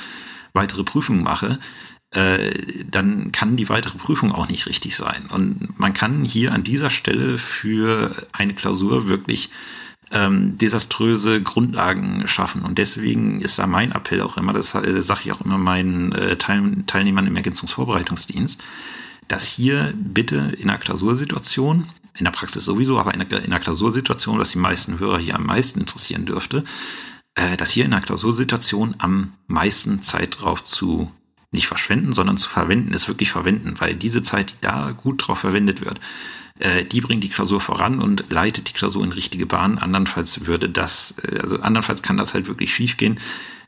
weitere 0.52 0.84
Prüfung 0.84 1.22
mache, 1.22 1.58
äh, 2.10 2.50
dann 2.90 3.32
kann 3.32 3.56
die 3.56 3.68
weitere 3.68 3.98
Prüfung 3.98 4.32
auch 4.32 4.48
nicht 4.48 4.66
richtig 4.66 4.96
sein. 4.96 5.26
Und 5.28 5.78
man 5.78 5.92
kann 5.92 6.24
hier 6.24 6.52
an 6.52 6.62
dieser 6.62 6.90
Stelle 6.90 7.38
für 7.38 8.26
eine 8.32 8.54
Klausur 8.54 9.08
wirklich 9.08 9.50
ähm, 10.10 10.56
desaströse 10.56 11.42
Grundlagen 11.42 12.26
schaffen. 12.26 12.62
Und 12.62 12.78
deswegen 12.78 13.40
ist 13.40 13.58
da 13.58 13.66
mein 13.66 13.92
Appell 13.92 14.22
auch 14.22 14.36
immer, 14.36 14.52
das 14.52 14.74
äh, 14.74 15.02
sage 15.02 15.20
ich 15.24 15.32
auch 15.32 15.42
immer 15.42 15.58
meinen 15.58 16.12
äh, 16.12 16.36
Teil 16.36 16.62
Teilnehmern 16.86 17.26
im 17.26 17.36
Ergänzungsvorbereitungsdienst, 17.36 18.62
dass 19.28 19.44
hier 19.44 19.92
bitte 19.94 20.56
in 20.58 20.70
einer 20.70 20.78
Klausursituation, 20.78 21.88
in 22.16 22.24
der 22.24 22.32
Praxis 22.32 22.64
sowieso, 22.64 22.98
aber 22.98 23.12
in 23.12 23.20
einer, 23.20 23.38
in 23.38 23.52
einer 23.52 23.60
Klausursituation, 23.60 24.38
was 24.38 24.50
die 24.50 24.58
meisten 24.58 24.98
Hörer 24.98 25.18
hier 25.18 25.34
am 25.34 25.44
meisten 25.44 25.80
interessieren 25.80 26.24
dürfte, 26.24 26.64
äh, 27.34 27.58
dass 27.58 27.70
hier 27.70 27.84
in 27.84 27.92
einer 27.92 28.02
Klausursituation 28.02 28.94
am 28.96 29.34
meisten 29.46 30.00
Zeit 30.00 30.40
drauf 30.40 30.64
zu 30.64 31.12
nicht 31.50 31.66
verschwenden, 31.66 32.12
sondern 32.12 32.36
zu 32.36 32.48
verwenden 32.48 32.92
ist 32.92 33.08
wirklich 33.08 33.30
verwenden, 33.30 33.74
weil 33.78 33.94
diese 33.94 34.22
Zeit, 34.22 34.50
die 34.50 34.60
da 34.60 34.92
gut 34.92 35.26
drauf 35.26 35.38
verwendet 35.38 35.80
wird, 35.80 36.00
äh, 36.58 36.84
die 36.84 37.00
bringt 37.00 37.24
die 37.24 37.28
Klausur 37.28 37.60
voran 37.60 38.00
und 38.00 38.24
leitet 38.30 38.68
die 38.68 38.72
Klausur 38.72 39.04
in 39.04 39.12
richtige 39.12 39.46
Bahn. 39.46 39.78
Andernfalls 39.78 40.46
würde 40.46 40.68
das, 40.68 41.14
äh, 41.22 41.38
also 41.40 41.60
andernfalls 41.60 42.02
kann 42.02 42.16
das 42.16 42.34
halt 42.34 42.48
wirklich 42.48 42.74
schiefgehen. 42.74 43.18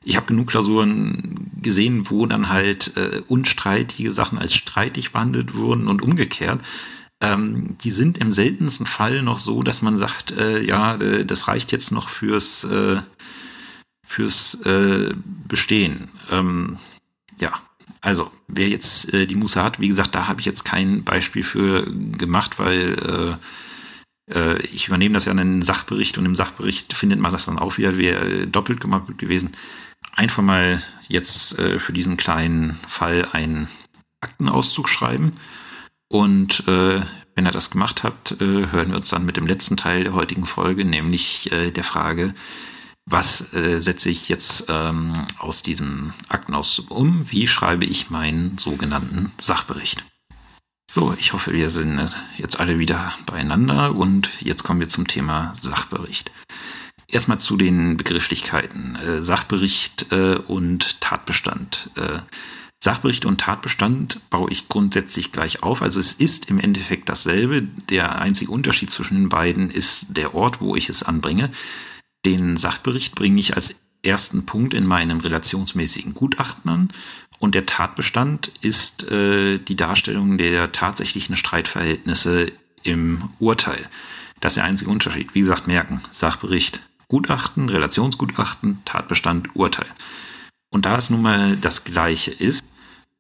Ich 0.03 0.17
habe 0.17 0.27
genug 0.27 0.49
Klausuren 0.49 1.51
gesehen, 1.61 2.11
wo 2.11 2.27
dann 2.27 2.49
halt 2.49 2.97
äh, 2.97 3.23
unstreitige 3.29 4.13
Sachen 4.13 4.39
als 4.39 4.55
streitig 4.55 5.13
behandelt 5.13 5.55
wurden 5.55 5.89
und 5.89 6.03
umgekehrt. 6.03 6.61
Ähm, 7.21 7.77
die 7.83 7.91
sind 7.91 8.19
im 8.19 8.33
seltensten 8.33 8.87
Fall 8.87 9.23
noch 9.23 9.39
so, 9.39 9.63
dass 9.63 9.83
man 9.83 9.99
sagt, 9.99 10.33
äh, 10.33 10.63
ja, 10.63 10.97
äh, 10.97 11.27
das 11.27 11.49
reicht 11.49 11.71
jetzt 11.71 11.93
noch 11.93 12.09
fürs 12.09 12.65
äh, 12.65 13.01
fürs 14.07 14.59
Bestehen. 15.47 16.09
Ähm, 16.33 16.79
ja, 17.41 17.53
also, 18.01 18.31
wer 18.49 18.69
jetzt 18.69 19.13
äh, 19.13 19.27
die 19.27 19.37
Muße 19.37 19.63
hat, 19.63 19.81
wie 19.81 19.89
gesagt, 19.89 20.15
da 20.15 20.29
habe 20.29 20.41
ich 20.41 20.47
jetzt 20.47 20.65
kein 20.65 21.05
Beispiel 21.05 21.43
für 21.43 21.87
gemacht, 21.93 22.59
weil 22.59 23.39
äh, 24.29 24.35
äh, 24.35 24.61
ich 24.67 24.89
übernehme 24.89 25.15
das 25.15 25.25
ja 25.25 25.33
in 25.33 25.39
einen 25.39 25.63
Sachbericht 25.63 26.19
und 26.19 26.27
im 26.27 26.35
Sachbericht 26.35 26.93
findet 26.93 27.21
man 27.21 27.33
das 27.33 27.47
dann 27.47 27.59
auch 27.59 27.79
wieder, 27.79 27.99
wäre 27.99 28.25
äh, 28.25 28.47
doppelt 28.47 28.81
gemacht 28.81 29.19
gewesen. 29.19 29.55
Einfach 30.15 30.43
mal 30.43 30.83
jetzt 31.09 31.59
äh, 31.59 31.79
für 31.79 31.93
diesen 31.93 32.17
kleinen 32.17 32.79
Fall 32.87 33.29
einen 33.33 33.69
Aktenauszug 34.21 34.89
schreiben 34.89 35.33
und 36.09 36.67
äh, 36.69 37.01
wenn 37.35 37.47
ihr 37.47 37.53
das 37.53 37.71
gemacht 37.71 38.03
habt, 38.03 38.37
hören 38.41 38.91
wir 38.91 38.97
uns 38.97 39.09
dann 39.09 39.25
mit 39.25 39.39
dem 39.39 39.47
letzten 39.47 39.79
Teil 39.79 40.03
der 40.03 40.13
heutigen 40.13 40.45
Folge, 40.45 40.85
nämlich 40.85 41.49
der 41.51 41.85
Frage, 41.85 42.35
was 43.11 43.53
äh, 43.53 43.81
setze 43.81 44.09
ich 44.09 44.29
jetzt 44.29 44.67
ähm, 44.69 45.27
aus 45.39 45.63
diesem 45.63 46.13
Aktenauszug 46.29 46.91
um? 46.91 47.31
Wie 47.31 47.47
schreibe 47.47 47.85
ich 47.85 48.11
meinen 48.11 48.57
sogenannten 48.59 49.33
Sachbericht? 49.39 50.05
So, 50.91 51.15
ich 51.19 51.33
hoffe, 51.33 51.53
wir 51.53 51.71
sind 51.71 52.01
jetzt 52.39 52.59
alle 52.59 52.79
wieder 52.79 53.13
beieinander 53.27 53.95
und 53.95 54.31
jetzt 54.41 54.65
kommen 54.65 54.81
wir 54.81 54.89
zum 54.89 55.07
Thema 55.07 55.55
Sachbericht. 55.61 56.33
Erstmal 57.09 57.39
zu 57.39 57.57
den 57.57 57.97
Begrifflichkeiten. 57.97 58.97
Äh, 58.97 59.23
Sachbericht 59.23 60.13
äh, 60.13 60.37
und 60.37 61.01
Tatbestand. 61.01 61.91
Äh, 61.97 62.21
Sachbericht 62.83 63.27
und 63.27 63.41
Tatbestand 63.41 64.21
baue 64.31 64.51
ich 64.51 64.69
grundsätzlich 64.69 65.33
gleich 65.33 65.63
auf. 65.63 65.83
Also 65.83 66.01
es 66.01 66.13
ist 66.13 66.49
im 66.49 66.59
Endeffekt 66.59 67.09
dasselbe. 67.09 67.63
Der 67.63 68.21
einzige 68.21 68.53
Unterschied 68.53 68.91
zwischen 68.91 69.17
den 69.17 69.29
beiden 69.29 69.71
ist 69.71 70.07
der 70.09 70.35
Ort, 70.35 70.61
wo 70.61 70.77
ich 70.77 70.89
es 70.89 71.03
anbringe. 71.03 71.51
Den 72.25 72.57
Sachbericht 72.57 73.15
bringe 73.15 73.41
ich 73.41 73.57
als 73.57 73.75
ersten 74.03 74.47
Punkt 74.47 74.75
in 74.75 74.87
meinem 74.87 75.21
relationsmäßigen 75.21 76.15
Gutachten 76.15 76.71
an 76.71 76.89
und 77.39 77.55
der 77.55 77.67
Tatbestand 77.67 78.53
ist 78.61 79.11
äh, 79.11 79.59
die 79.59 79.77
Darstellung 79.77 80.39
der 80.39 80.73
tatsächlichen 80.73 81.37
Streitverhältnisse 81.37 82.53
im 82.83 83.31
Urteil. 83.39 83.89
Das 84.41 84.53
ist 84.53 84.57
der 84.57 84.65
einzige 84.65 84.91
Unterschied. 84.91 85.35
Wie 85.35 85.41
gesagt, 85.41 85.67
merken, 85.67 86.01
Sachbericht, 86.11 86.81
Gutachten, 87.09 87.69
Relationsgutachten, 87.69 88.83
Tatbestand, 88.85 89.57
Urteil. 89.57 89.89
Und 90.71 90.87
da 90.87 90.97
es 90.97 91.11
nun 91.11 91.23
mal 91.23 91.57
das 91.57 91.85
gleiche 91.85 92.31
ist, 92.31 92.65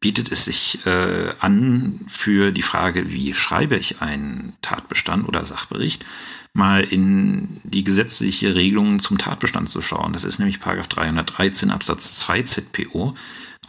bietet 0.01 0.33
es 0.33 0.45
sich 0.45 0.85
äh, 0.87 1.33
an 1.41 2.01
für 2.07 2.53
die 2.53 2.63
Frage, 2.63 3.11
wie 3.11 3.35
schreibe 3.35 3.77
ich 3.77 4.01
einen 4.01 4.55
Tatbestand 4.63 5.29
oder 5.29 5.45
Sachbericht, 5.45 6.05
mal 6.53 6.83
in 6.83 7.61
die 7.63 7.85
gesetzliche 7.85 8.55
Regelung 8.55 8.99
zum 8.99 9.19
Tatbestand 9.19 9.69
zu 9.69 9.83
schauen. 9.83 10.13
Das 10.13 10.25
ist 10.25 10.39
nämlich 10.39 10.61
Paragraph 10.61 10.89
313 10.89 11.71
Absatz 11.71 12.19
2 12.19 12.43
ZPO, 12.43 13.15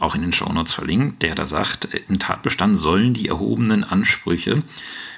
auch 0.00 0.14
in 0.14 0.22
den 0.22 0.32
Shownotes 0.32 0.74
verlinkt, 0.74 1.22
der 1.22 1.34
da 1.34 1.46
sagt, 1.46 1.88
im 2.08 2.18
Tatbestand 2.18 2.76
sollen 2.76 3.14
die 3.14 3.28
erhobenen 3.28 3.84
Ansprüche 3.84 4.62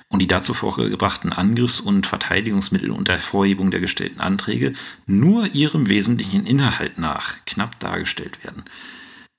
und 0.09 0.21
die 0.21 0.27
dazu 0.27 0.53
vorgebrachten 0.55 1.33
Angriffs- 1.33 1.81
und 1.81 2.07
Verteidigungsmittel 2.07 2.91
unter 2.91 3.15
Hervorhebung 3.15 3.71
der 3.71 3.81
gestellten 3.81 4.21
Anträge 4.21 4.75
nur 5.07 5.47
ihrem 5.55 5.89
wesentlichen 5.89 6.47
Inhalt 6.47 6.99
nach 6.99 7.37
knapp 7.47 7.81
dargestellt 7.81 8.45
werden. 8.45 8.65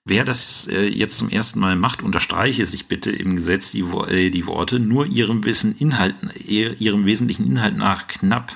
Wer 0.07 0.23
das 0.23 0.67
äh, 0.67 0.87
jetzt 0.87 1.17
zum 1.17 1.29
ersten 1.29 1.59
Mal 1.59 1.75
macht, 1.75 2.03
unterstreiche 2.03 2.67
sich 2.67 2.85
bitte 2.85 3.09
im 3.09 3.35
Gesetz 3.37 3.71
die, 3.71 3.81
äh, 3.81 4.29
die 4.29 4.45
Worte 4.45 4.79
nur 4.79 5.07
ihrem 5.07 5.43
Wissen 5.43 5.75
Inhalten, 5.79 6.29
ihrem 6.45 7.07
wesentlichen 7.07 7.47
Inhalt 7.47 7.75
nach 7.75 8.07
knapp. 8.07 8.55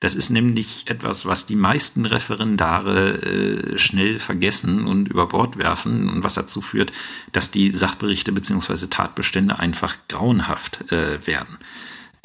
Das 0.00 0.16
ist 0.16 0.28
nämlich 0.28 0.82
etwas, 0.86 1.24
was 1.24 1.46
die 1.46 1.54
meisten 1.54 2.04
Referendare 2.04 3.14
äh, 3.22 3.78
schnell 3.78 4.18
vergessen 4.18 4.86
und 4.86 5.08
über 5.08 5.28
Bord 5.28 5.56
werfen 5.56 6.08
und 6.10 6.24
was 6.24 6.34
dazu 6.34 6.60
führt, 6.60 6.92
dass 7.30 7.52
die 7.52 7.70
Sachberichte 7.70 8.32
beziehungsweise 8.32 8.90
Tatbestände 8.90 9.60
einfach 9.60 9.96
grauenhaft 10.08 10.84
werden. 10.90 11.58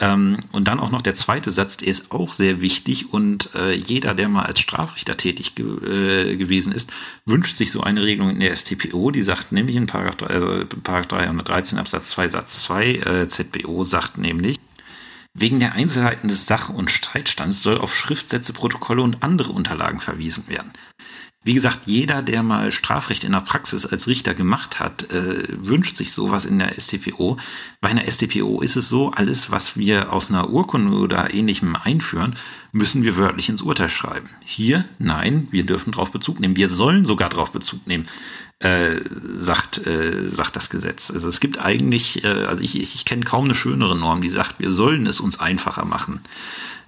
Ähm, 0.01 0.39
und 0.51 0.67
dann 0.67 0.79
auch 0.79 0.89
noch 0.89 1.03
der 1.03 1.13
zweite 1.13 1.51
Satz, 1.51 1.77
der 1.77 1.87
ist 1.87 2.11
auch 2.11 2.33
sehr 2.33 2.59
wichtig 2.59 3.13
und 3.13 3.53
äh, 3.53 3.75
jeder, 3.75 4.15
der 4.15 4.29
mal 4.29 4.43
als 4.43 4.59
Strafrichter 4.59 5.15
tätig 5.15 5.53
ge 5.53 6.31
äh, 6.31 6.37
gewesen 6.37 6.73
ist, 6.73 6.89
wünscht 7.25 7.55
sich 7.55 7.71
so 7.71 7.81
eine 7.81 8.01
Regelung 8.01 8.31
in 8.31 8.39
der 8.39 8.55
StPO, 8.55 9.11
die 9.11 9.21
sagt 9.21 9.51
nämlich 9.51 9.75
in 9.75 9.85
Paragraph, 9.85 10.27
also 10.27 10.65
Paragraph 10.83 11.07
313 11.07 11.77
Absatz 11.77 12.09
2 12.09 12.29
Satz 12.29 12.63
2 12.63 12.93
äh, 12.95 13.27
ZBO 13.27 13.83
sagt 13.83 14.17
nämlich, 14.17 14.59
Wegen 15.33 15.61
der 15.61 15.73
Einzelheiten 15.73 16.27
des 16.27 16.45
Sach- 16.45 16.69
und 16.69 16.91
Streitstands 16.91 17.61
soll 17.61 17.77
auf 17.77 17.95
Schriftsätze, 17.95 18.51
Protokolle 18.51 19.01
und 19.01 19.23
andere 19.23 19.53
Unterlagen 19.53 20.01
verwiesen 20.01 20.49
werden. 20.49 20.73
Wie 21.43 21.55
gesagt, 21.55 21.87
jeder, 21.87 22.21
der 22.21 22.43
mal 22.43 22.71
Strafrecht 22.71 23.23
in 23.23 23.31
der 23.31 23.41
Praxis 23.41 23.87
als 23.87 24.07
Richter 24.07 24.35
gemacht 24.35 24.79
hat, 24.79 25.09
äh, 25.09 25.43
wünscht 25.49 25.97
sich 25.97 26.13
sowas 26.13 26.45
in 26.45 26.59
der 26.59 26.79
StPO. 26.79 27.37
Bei 27.79 27.89
einer 27.89 28.05
StPO 28.05 28.61
ist 28.61 28.75
es 28.75 28.89
so, 28.89 29.09
alles, 29.09 29.49
was 29.49 29.75
wir 29.75 30.13
aus 30.13 30.29
einer 30.29 30.51
Urkunde 30.51 30.95
oder 30.95 31.33
ähnlichem 31.33 31.75
einführen, 31.75 32.35
müssen 32.71 33.01
wir 33.01 33.17
wörtlich 33.17 33.49
ins 33.49 33.63
Urteil 33.63 33.89
schreiben. 33.89 34.29
Hier, 34.45 34.85
nein, 34.99 35.47
wir 35.49 35.65
dürfen 35.65 35.93
darauf 35.93 36.11
Bezug 36.11 36.39
nehmen. 36.39 36.55
Wir 36.55 36.69
sollen 36.69 37.05
sogar 37.05 37.29
darauf 37.29 37.51
Bezug 37.51 37.87
nehmen, 37.87 38.05
äh, 38.61 39.01
sagt, 39.39 39.85
äh, 39.87 40.27
sagt 40.27 40.55
das 40.55 40.69
Gesetz. 40.69 41.09
Also 41.11 41.27
es 41.27 41.39
gibt 41.39 41.59
eigentlich, 41.59 42.23
äh, 42.23 42.45
also 42.45 42.63
ich, 42.63 42.79
ich 42.79 43.05
kenne 43.05 43.23
kaum 43.23 43.45
eine 43.45 43.55
schönere 43.55 43.97
Norm, 43.97 44.21
die 44.21 44.29
sagt, 44.29 44.59
wir 44.59 44.71
sollen 44.71 45.07
es 45.07 45.19
uns 45.19 45.39
einfacher 45.39 45.85
machen. 45.85 46.21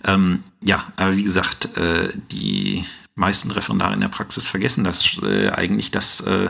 Ähm, 0.04 0.44
ja, 0.62 0.92
aber 0.98 1.16
wie 1.16 1.24
gesagt, 1.24 1.76
äh, 1.78 2.10
die 2.32 2.86
meisten 3.16 3.50
Referendare 3.52 3.94
in 3.94 4.02
der 4.02 4.08
Praxis 4.08 4.50
vergessen 4.50 4.84
das 4.84 5.18
äh, 5.24 5.50
eigentlich, 5.50 5.90
dass, 5.90 6.22
äh, 6.22 6.50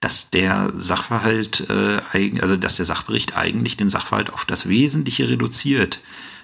dass 0.00 0.30
der 0.30 0.72
Sachverhalt, 0.76 1.68
äh, 1.70 2.40
also 2.40 2.56
dass 2.56 2.76
der 2.76 2.86
Sachbericht 2.86 3.36
eigentlich 3.36 3.76
den 3.76 3.88
Sachverhalt 3.88 4.32
auf 4.32 4.44
das 4.44 4.68
Wesentliche 4.68 5.28
reduziert 5.28 6.00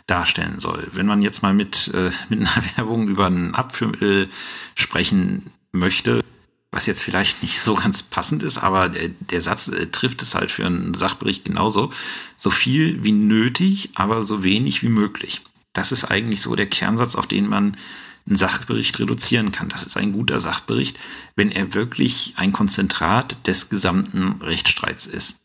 darstellen 0.07 0.61
soll. 0.61 0.89
Wenn 0.93 1.05
man 1.05 1.21
jetzt 1.21 1.43
mal 1.43 1.53
mit, 1.53 1.93
äh, 1.93 2.11
mit 2.31 2.41
einer 2.41 2.65
Werbung 2.77 3.09
über 3.09 3.27
ein 3.27 3.55
Abführmittel 3.55 4.29
sprechen 4.75 5.51
möchte, 5.73 6.23
was 6.71 6.87
jetzt 6.87 7.03
vielleicht 7.03 7.43
nicht 7.43 7.61
so 7.61 7.75
ganz 7.75 8.03
passend 8.03 8.43
ist, 8.43 8.59
aber 8.59 8.89
der, 8.89 9.09
der 9.09 9.41
Satz 9.41 9.69
äh, 9.69 9.87
trifft 9.87 10.23
es 10.23 10.35
halt 10.35 10.51
für 10.51 10.67
einen 10.67 10.95
Sachbericht 10.95 11.45
genauso. 11.47 11.93
So 12.37 12.51
viel 12.51 13.03
wie 13.03 13.13
nötig, 13.13 13.91
aber 13.95 14.25
so 14.25 14.45
wenig 14.45 14.83
wie 14.83 14.91
möglich. 14.91 15.41
Das 15.73 15.93
ist 15.93 16.05
eigentlich 16.05 16.43
so 16.43 16.55
der 16.55 16.67
Kernsatz, 16.67 17.15
auf 17.15 17.27
den 17.27 17.47
man 17.47 17.77
einen 18.27 18.37
Sachbericht 18.37 18.99
reduzieren 18.99 19.53
kann. 19.53 19.69
Das 19.69 19.83
ist 19.83 19.97
ein 19.97 20.13
guter 20.13 20.39
Sachbericht, 20.39 20.99
wenn 21.37 21.51
er 21.51 21.73
wirklich 21.73 22.35
ein 22.37 22.53
Konzentrat 22.53 23.47
des 23.47 23.71
gesamten 23.71 24.43
Rechtsstreits 24.43 25.07
ist. 25.07 25.41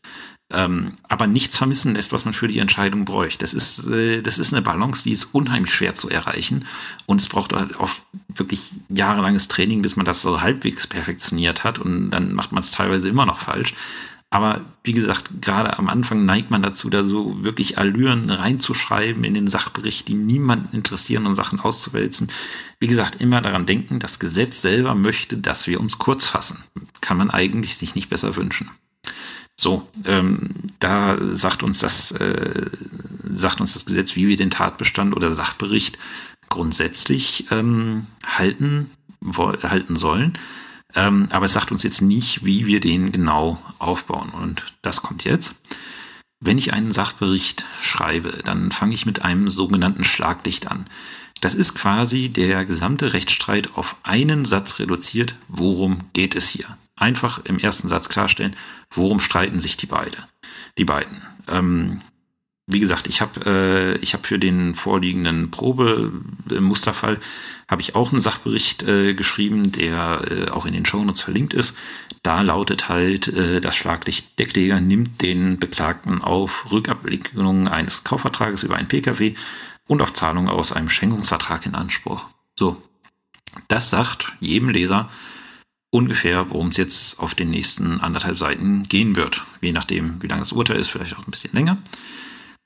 Ähm, 0.54 0.92
aber 1.08 1.26
nichts 1.26 1.58
vermissen 1.58 1.94
lässt, 1.94 2.12
was 2.12 2.24
man 2.24 2.34
für 2.34 2.48
die 2.48 2.58
Entscheidung 2.58 3.04
bräuchte. 3.04 3.44
Das 3.44 3.54
ist, 3.54 3.86
äh, 3.86 4.22
das 4.22 4.38
ist 4.38 4.52
eine 4.52 4.62
Balance, 4.62 5.02
die 5.02 5.12
ist 5.12 5.28
unheimlich 5.32 5.74
schwer 5.74 5.94
zu 5.94 6.08
erreichen. 6.08 6.64
Und 7.06 7.20
es 7.20 7.28
braucht 7.28 7.52
halt 7.52 7.78
auch 7.80 7.90
wirklich 8.28 8.72
jahrelanges 8.88 9.48
Training, 9.48 9.82
bis 9.82 9.96
man 9.96 10.06
das 10.06 10.22
so 10.22 10.40
halbwegs 10.40 10.86
perfektioniert 10.86 11.64
hat. 11.64 11.78
Und 11.78 12.10
dann 12.10 12.34
macht 12.34 12.52
man 12.52 12.62
es 12.62 12.70
teilweise 12.70 13.08
immer 13.08 13.26
noch 13.26 13.38
falsch. 13.38 13.74
Aber 14.30 14.62
wie 14.82 14.92
gesagt, 14.92 15.30
gerade 15.42 15.78
am 15.78 15.88
Anfang 15.88 16.24
neigt 16.24 16.50
man 16.50 16.60
dazu, 16.60 16.90
da 16.90 17.04
so 17.04 17.44
wirklich 17.44 17.78
Allüren 17.78 18.28
reinzuschreiben 18.28 19.22
in 19.22 19.32
den 19.32 19.46
Sachbericht, 19.46 20.08
die 20.08 20.14
niemanden 20.14 20.76
interessieren 20.76 21.26
und 21.26 21.36
Sachen 21.36 21.60
auszuwälzen. 21.60 22.28
Wie 22.80 22.88
gesagt, 22.88 23.20
immer 23.20 23.40
daran 23.42 23.64
denken, 23.64 24.00
das 24.00 24.18
Gesetz 24.18 24.60
selber 24.60 24.96
möchte, 24.96 25.36
dass 25.36 25.68
wir 25.68 25.78
uns 25.78 25.98
kurz 25.98 26.26
fassen. 26.26 26.64
Kann 27.00 27.16
man 27.16 27.30
eigentlich 27.30 27.76
sich 27.76 27.94
nicht 27.94 28.08
besser 28.08 28.34
wünschen. 28.34 28.70
So, 29.56 29.88
ähm, 30.04 30.50
da 30.80 31.16
sagt 31.20 31.62
uns 31.62 31.78
das, 31.78 32.12
äh, 32.12 32.66
sagt 33.32 33.60
uns 33.60 33.74
das 33.74 33.86
Gesetz, 33.86 34.16
wie 34.16 34.28
wir 34.28 34.36
den 34.36 34.50
Tatbestand 34.50 35.14
oder 35.14 35.30
Sachbericht 35.30 35.98
grundsätzlich 36.48 37.46
ähm, 37.50 38.06
halten, 38.24 38.90
halten 39.22 39.96
sollen. 39.96 40.38
Ähm, 40.94 41.28
aber 41.30 41.46
es 41.46 41.52
sagt 41.52 41.72
uns 41.72 41.82
jetzt 41.82 42.02
nicht, 42.02 42.44
wie 42.44 42.66
wir 42.66 42.80
den 42.80 43.12
genau 43.12 43.60
aufbauen. 43.78 44.30
Und 44.30 44.64
das 44.82 45.02
kommt 45.02 45.24
jetzt. 45.24 45.54
Wenn 46.40 46.58
ich 46.58 46.72
einen 46.72 46.92
Sachbericht 46.92 47.64
schreibe, 47.80 48.42
dann 48.44 48.70
fange 48.70 48.94
ich 48.94 49.06
mit 49.06 49.22
einem 49.22 49.48
sogenannten 49.48 50.04
Schlaglicht 50.04 50.70
an. 50.70 50.84
Das 51.40 51.54
ist 51.54 51.74
quasi 51.74 52.28
der 52.28 52.64
gesamte 52.64 53.12
Rechtsstreit 53.12 53.76
auf 53.76 53.96
einen 54.02 54.44
Satz 54.44 54.78
reduziert. 54.78 55.36
Worum 55.48 55.98
geht 56.12 56.36
es 56.36 56.48
hier? 56.48 56.76
Einfach 56.96 57.44
im 57.44 57.58
ersten 57.58 57.88
Satz 57.88 58.08
klarstellen, 58.08 58.56
worum 58.90 59.20
streiten 59.20 59.60
sich 59.60 59.76
die 59.76 59.86
beide, 59.86 60.18
die 60.78 60.84
beiden. 60.84 61.22
Ähm, 61.48 62.00
wie 62.66 62.80
gesagt, 62.80 63.08
ich 63.08 63.20
habe 63.20 63.40
äh, 63.44 63.96
ich 63.98 64.16
für 64.22 64.38
den 64.38 64.74
vorliegenden 64.74 65.50
Probe-Musterfall 65.50 67.20
habe 67.68 67.82
ich 67.82 67.94
auch 67.94 68.10
einen 68.10 68.22
Sachbericht 68.22 68.82
äh, 68.84 69.12
geschrieben, 69.12 69.70
der 69.72 70.22
äh, 70.30 70.50
auch 70.50 70.64
in 70.64 70.72
den 70.72 70.86
Shownotes 70.86 71.20
verlinkt 71.20 71.52
ist. 71.52 71.76
Da 72.22 72.40
lautet 72.40 72.88
halt, 72.88 73.28
äh, 73.28 73.60
das 73.60 73.76
Schlaglicht 73.76 74.38
der 74.38 74.46
Kläger 74.46 74.80
nimmt 74.80 75.20
den 75.20 75.58
Beklagten 75.58 76.22
auf 76.22 76.72
Rückabwicklung 76.72 77.68
eines 77.68 78.02
Kaufvertrages 78.02 78.62
über 78.62 78.76
einen 78.76 78.88
Pkw 78.88 79.34
und 79.86 80.00
auf 80.00 80.14
Zahlung 80.14 80.48
aus 80.48 80.72
einem 80.72 80.88
Schenkungsvertrag 80.88 81.66
in 81.66 81.74
Anspruch. 81.74 82.24
So, 82.58 82.80
das 83.68 83.90
sagt 83.90 84.32
jedem 84.40 84.70
Leser 84.70 85.10
ungefähr, 85.94 86.50
worum 86.50 86.68
es 86.68 86.76
jetzt 86.76 87.20
auf 87.20 87.36
den 87.36 87.50
nächsten 87.50 88.00
anderthalb 88.00 88.36
Seiten 88.36 88.82
gehen 88.82 89.14
wird. 89.14 89.44
Je 89.60 89.72
nachdem, 89.72 90.20
wie 90.20 90.26
lang 90.26 90.40
das 90.40 90.52
Urteil 90.52 90.76
ist, 90.76 90.90
vielleicht 90.90 91.16
auch 91.16 91.26
ein 91.26 91.30
bisschen 91.30 91.52
länger. 91.52 91.78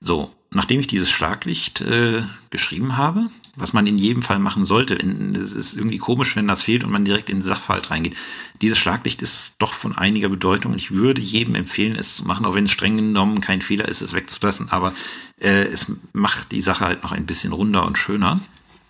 So, 0.00 0.34
nachdem 0.50 0.80
ich 0.80 0.86
dieses 0.86 1.10
Schlaglicht 1.10 1.82
äh, 1.82 2.22
geschrieben 2.48 2.96
habe, 2.96 3.28
was 3.54 3.74
man 3.74 3.86
in 3.86 3.98
jedem 3.98 4.22
Fall 4.22 4.38
machen 4.38 4.64
sollte, 4.64 4.94
es 4.94 5.52
ist 5.52 5.76
irgendwie 5.76 5.98
komisch, 5.98 6.36
wenn 6.36 6.48
das 6.48 6.62
fehlt 6.62 6.84
und 6.84 6.90
man 6.90 7.04
direkt 7.04 7.28
in 7.28 7.38
den 7.38 7.42
Sachverhalt 7.42 7.90
reingeht. 7.90 8.16
Dieses 8.62 8.78
Schlaglicht 8.78 9.20
ist 9.20 9.56
doch 9.58 9.74
von 9.74 9.98
einiger 9.98 10.30
Bedeutung 10.30 10.72
und 10.72 10.78
ich 10.78 10.92
würde 10.92 11.20
jedem 11.20 11.54
empfehlen, 11.54 11.96
es 11.96 12.16
zu 12.16 12.24
machen, 12.24 12.46
auch 12.46 12.54
wenn 12.54 12.64
es 12.64 12.70
streng 12.70 12.96
genommen 12.96 13.42
kein 13.42 13.60
Fehler 13.60 13.88
ist, 13.88 14.00
es 14.00 14.14
wegzulassen, 14.14 14.70
aber 14.70 14.94
äh, 15.38 15.64
es 15.64 15.92
macht 16.12 16.52
die 16.52 16.62
Sache 16.62 16.86
halt 16.86 17.02
noch 17.02 17.12
ein 17.12 17.26
bisschen 17.26 17.52
runder 17.52 17.84
und 17.84 17.98
schöner. 17.98 18.40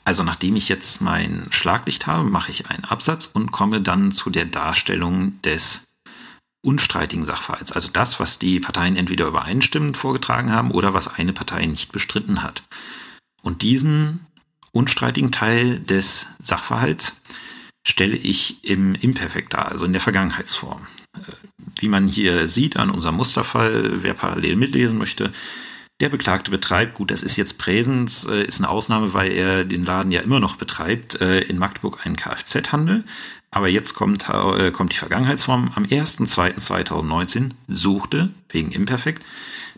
Also 0.09 0.25
nachdem 0.25 0.57
ich 0.57 0.71
jetzt 0.71 1.03
mein 1.03 1.49
Schlaglicht 1.51 2.07
habe, 2.07 2.31
mache 2.31 2.51
ich 2.51 2.71
einen 2.71 2.87
Absatz 2.87 3.27
und 3.31 3.53
komme 3.53 3.83
dann 3.83 4.11
zu 4.11 4.31
der 4.31 4.47
Darstellung 4.47 5.39
des 5.43 5.83
unstreitigen 6.65 7.27
Sachverhalts. 7.27 7.73
Also 7.73 7.91
das, 7.93 8.19
was 8.19 8.39
die 8.39 8.59
Parteien 8.59 8.97
entweder 8.97 9.27
übereinstimmend 9.27 9.99
vorgetragen 9.99 10.51
haben 10.51 10.71
oder 10.71 10.95
was 10.95 11.09
eine 11.09 11.35
Partei 11.35 11.67
nicht 11.67 11.93
bestritten 11.93 12.43
hat. 12.43 12.63
Und 13.43 13.61
diesen 13.61 14.25
unstreitigen 14.73 15.31
Teil 15.31 15.79
des 15.79 16.29
Sachverhalts 16.41 17.15
stelle 17.87 18.17
ich 18.17 18.65
im 18.65 18.95
Imperfekt 18.95 19.53
dar, 19.53 19.69
also 19.69 19.85
in 19.85 19.93
der 19.93 20.01
Vergangenheitsform. 20.01 20.87
Äh, 21.17 21.33
wie 21.81 21.89
man 21.89 22.09
hier 22.09 22.49
sieht 22.49 22.79
an 22.79 22.89
unserem 22.89 23.17
Musterfall, 23.17 24.03
wer 24.03 24.15
parallel 24.15 24.57
mitlesen 24.57 24.97
möchte, 24.97 25.35
der 26.01 26.09
Beklagte 26.09 26.51
betreibt, 26.51 26.95
gut, 26.95 27.11
das 27.11 27.23
ist 27.23 27.37
jetzt 27.37 27.59
Präsens, 27.59 28.25
äh, 28.25 28.43
ist 28.43 28.61
eine 28.61 28.69
Ausnahme, 28.69 29.15
weil 29.15 29.33
er 29.33 29.65
den 29.65 29.85
Laden 29.85 30.13
ja 30.13 30.21
immer 30.21 30.41
noch 30.41 30.57
betreibt, 30.57 31.21
äh, 31.21 31.41
in 31.41 31.59
Magdeburg 31.59 32.07
einen 32.07 32.17
Kfz-Handel. 32.17 33.05
Aber 33.51 33.69
jetzt 33.69 33.95
kommt, 33.95 34.29
äh, 34.29 34.71
kommt 34.71 34.93
die 34.93 34.99
Vergangenheitsform. 34.99 35.73
Am 35.75 35.85
1.2.2019 35.85 37.51
suchte, 37.67 38.31
wegen 38.51 38.71
Imperfekt, 38.71 39.25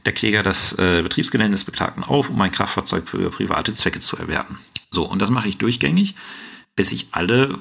der 0.05 0.13
Kläger 0.13 0.43
das 0.43 0.73
äh, 0.75 1.03
Betriebsgelände 1.03 1.53
des 1.53 1.65
Beklagten 1.65 2.03
auf, 2.03 2.31
um 2.31 2.41
ein 2.41 2.53
Kraftfahrzeug 2.53 3.09
für 3.09 3.31
private 3.31 3.73
Zwecke 3.75 4.01
zu 4.01 4.17
erwerben. 4.17 4.59
So, 4.91 5.05
und 5.05 5.23
das 5.23 5.31
mache 5.31 5.49
ich 5.49 5.59
durchgängig, 5.59 6.17
bis 6.75 6.93
ich 6.93 7.09
alle, 7.13 7.61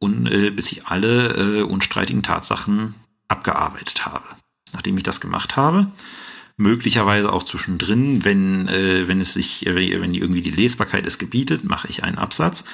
un, 0.00 0.26
äh, 0.26 0.50
bis 0.50 0.72
ich 0.72 0.86
alle 0.86 1.58
äh, 1.58 1.62
unstreitigen 1.62 2.22
Tatsachen 2.22 2.94
abgearbeitet 3.28 4.06
habe. 4.06 4.24
Nachdem 4.72 4.96
ich 4.96 5.02
das 5.02 5.20
gemacht 5.20 5.56
habe, 5.56 5.90
möglicherweise 6.60 7.32
auch 7.32 7.42
zwischendrin, 7.42 8.24
wenn, 8.24 8.68
äh, 8.68 9.08
wenn 9.08 9.20
es 9.20 9.32
sich, 9.32 9.66
äh, 9.66 10.00
wenn 10.00 10.14
irgendwie 10.14 10.42
die 10.42 10.50
Lesbarkeit 10.50 11.06
es 11.06 11.18
gebietet, 11.18 11.64
mache 11.64 11.88
ich 11.88 12.04
einen 12.04 12.18
Absatz 12.18 12.64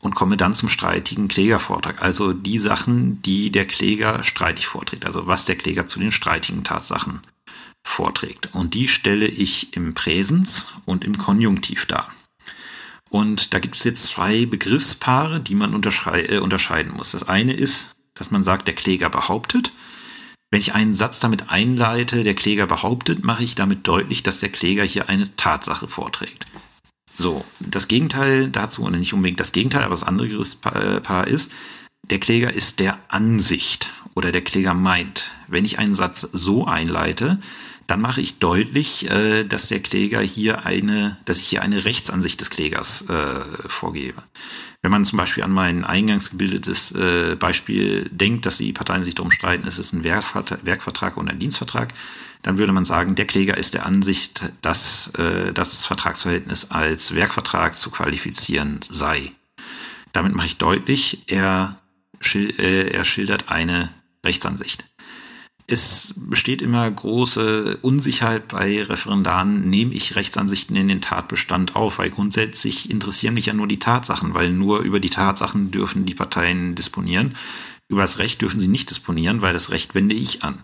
und 0.00 0.14
komme 0.14 0.36
dann 0.36 0.54
zum 0.54 0.68
streitigen 0.68 1.28
Klägervortrag. 1.28 2.02
Also 2.02 2.32
die 2.32 2.58
Sachen, 2.58 3.22
die 3.22 3.50
der 3.50 3.66
Kläger 3.66 4.24
streitig 4.24 4.66
vorträgt. 4.66 5.06
Also 5.06 5.26
was 5.26 5.44
der 5.44 5.56
Kläger 5.56 5.86
zu 5.86 5.98
den 5.98 6.12
streitigen 6.12 6.64
Tatsachen 6.64 7.20
vorträgt. 7.82 8.50
Und 8.52 8.74
die 8.74 8.88
stelle 8.88 9.26
ich 9.26 9.76
im 9.76 9.94
Präsens 9.94 10.68
und 10.84 11.04
im 11.04 11.16
Konjunktiv 11.16 11.86
dar. 11.86 12.12
Und 13.10 13.54
da 13.54 13.58
gibt 13.58 13.76
es 13.76 13.84
jetzt 13.84 14.04
zwei 14.04 14.46
Begriffspaare, 14.46 15.40
die 15.40 15.54
man 15.54 15.72
äh, 15.72 16.38
unterscheiden 16.38 16.92
muss. 16.92 17.12
Das 17.12 17.28
eine 17.28 17.52
ist, 17.52 17.94
dass 18.14 18.30
man 18.30 18.42
sagt, 18.42 18.68
der 18.68 18.74
Kläger 18.74 19.10
behauptet. 19.10 19.72
Wenn 20.50 20.60
ich 20.60 20.74
einen 20.74 20.94
Satz 20.94 21.20
damit 21.20 21.48
einleite, 21.48 22.24
der 22.24 22.34
Kläger 22.34 22.66
behauptet, 22.66 23.22
mache 23.22 23.44
ich 23.44 23.54
damit 23.54 23.86
deutlich, 23.86 24.24
dass 24.24 24.40
der 24.40 24.48
Kläger 24.48 24.82
hier 24.82 25.08
eine 25.08 25.34
Tatsache 25.36 25.86
vorträgt. 25.86 26.46
So, 27.16 27.44
das 27.60 27.86
Gegenteil 27.86 28.48
dazu, 28.48 28.82
oder 28.82 28.96
nicht 28.96 29.12
unbedingt 29.12 29.38
das 29.38 29.52
Gegenteil, 29.52 29.84
aber 29.84 29.94
das 29.94 30.04
andere 30.04 30.42
Paar 31.02 31.26
ist, 31.26 31.52
der 32.02 32.18
Kläger 32.18 32.52
ist 32.52 32.80
der 32.80 32.98
Ansicht 33.08 33.92
oder 34.14 34.32
der 34.32 34.42
Kläger 34.42 34.74
meint. 34.74 35.30
Wenn 35.46 35.64
ich 35.64 35.78
einen 35.78 35.94
Satz 35.94 36.28
so 36.32 36.66
einleite, 36.66 37.38
dann 37.86 38.00
mache 38.00 38.20
ich 38.20 38.38
deutlich, 38.38 39.10
äh, 39.10 39.44
dass 39.44 39.68
der 39.68 39.80
Kläger 39.80 40.20
hier 40.20 40.64
eine, 40.64 41.18
dass 41.24 41.38
ich 41.38 41.48
hier 41.48 41.62
eine 41.62 41.84
Rechtsansicht 41.84 42.40
des 42.40 42.50
Klägers 42.50 43.02
äh, 43.08 43.40
vorgebe. 43.66 44.22
Wenn 44.82 44.90
man 44.90 45.04
zum 45.04 45.18
Beispiel 45.18 45.44
an 45.44 45.50
mein 45.50 45.84
eingangs 45.84 46.30
gebildetes 46.30 46.92
äh, 46.92 47.36
Beispiel 47.36 48.08
denkt, 48.10 48.46
dass 48.46 48.56
die 48.56 48.72
Parteien 48.72 49.04
sich 49.04 49.14
darum 49.14 49.30
streiten, 49.30 49.66
ist 49.66 49.78
es 49.78 49.92
ein 49.92 50.04
Werkvertrag, 50.04 50.64
Werkvertrag 50.64 51.16
und 51.18 51.28
ein 51.28 51.38
Dienstvertrag, 51.38 51.92
dann 52.42 52.56
würde 52.56 52.72
man 52.72 52.86
sagen, 52.86 53.14
der 53.14 53.26
Kläger 53.26 53.58
ist 53.58 53.74
der 53.74 53.84
Ansicht, 53.84 54.42
dass 54.62 55.08
äh, 55.18 55.52
das 55.52 55.84
Vertragsverhältnis 55.84 56.70
als 56.70 57.14
Werkvertrag 57.14 57.76
zu 57.76 57.90
qualifizieren 57.90 58.80
sei. 58.88 59.32
Damit 60.12 60.34
mache 60.34 60.46
ich 60.46 60.56
deutlich, 60.56 61.24
er, 61.26 61.78
äh, 62.34 62.90
er 62.90 63.04
schildert 63.04 63.50
eine 63.50 63.90
Rechtsansicht. 64.24 64.84
Es 65.72 66.14
besteht 66.16 66.62
immer 66.62 66.90
große 66.90 67.78
Unsicherheit 67.80 68.48
bei 68.48 68.82
Referendaren, 68.82 69.70
nehme 69.70 69.94
ich 69.94 70.16
Rechtsansichten 70.16 70.74
in 70.74 70.88
den 70.88 71.00
Tatbestand 71.00 71.76
auf, 71.76 72.00
weil 72.00 72.10
grundsätzlich 72.10 72.90
interessieren 72.90 73.34
mich 73.34 73.46
ja 73.46 73.52
nur 73.52 73.68
die 73.68 73.78
Tatsachen, 73.78 74.34
weil 74.34 74.50
nur 74.50 74.80
über 74.80 74.98
die 74.98 75.10
Tatsachen 75.10 75.70
dürfen 75.70 76.06
die 76.06 76.14
Parteien 76.16 76.74
disponieren. 76.74 77.36
Über 77.86 78.02
das 78.02 78.18
Recht 78.18 78.42
dürfen 78.42 78.58
sie 78.58 78.66
nicht 78.66 78.90
disponieren, 78.90 79.42
weil 79.42 79.52
das 79.52 79.70
Recht 79.70 79.94
wende 79.94 80.16
ich 80.16 80.42
an. 80.42 80.58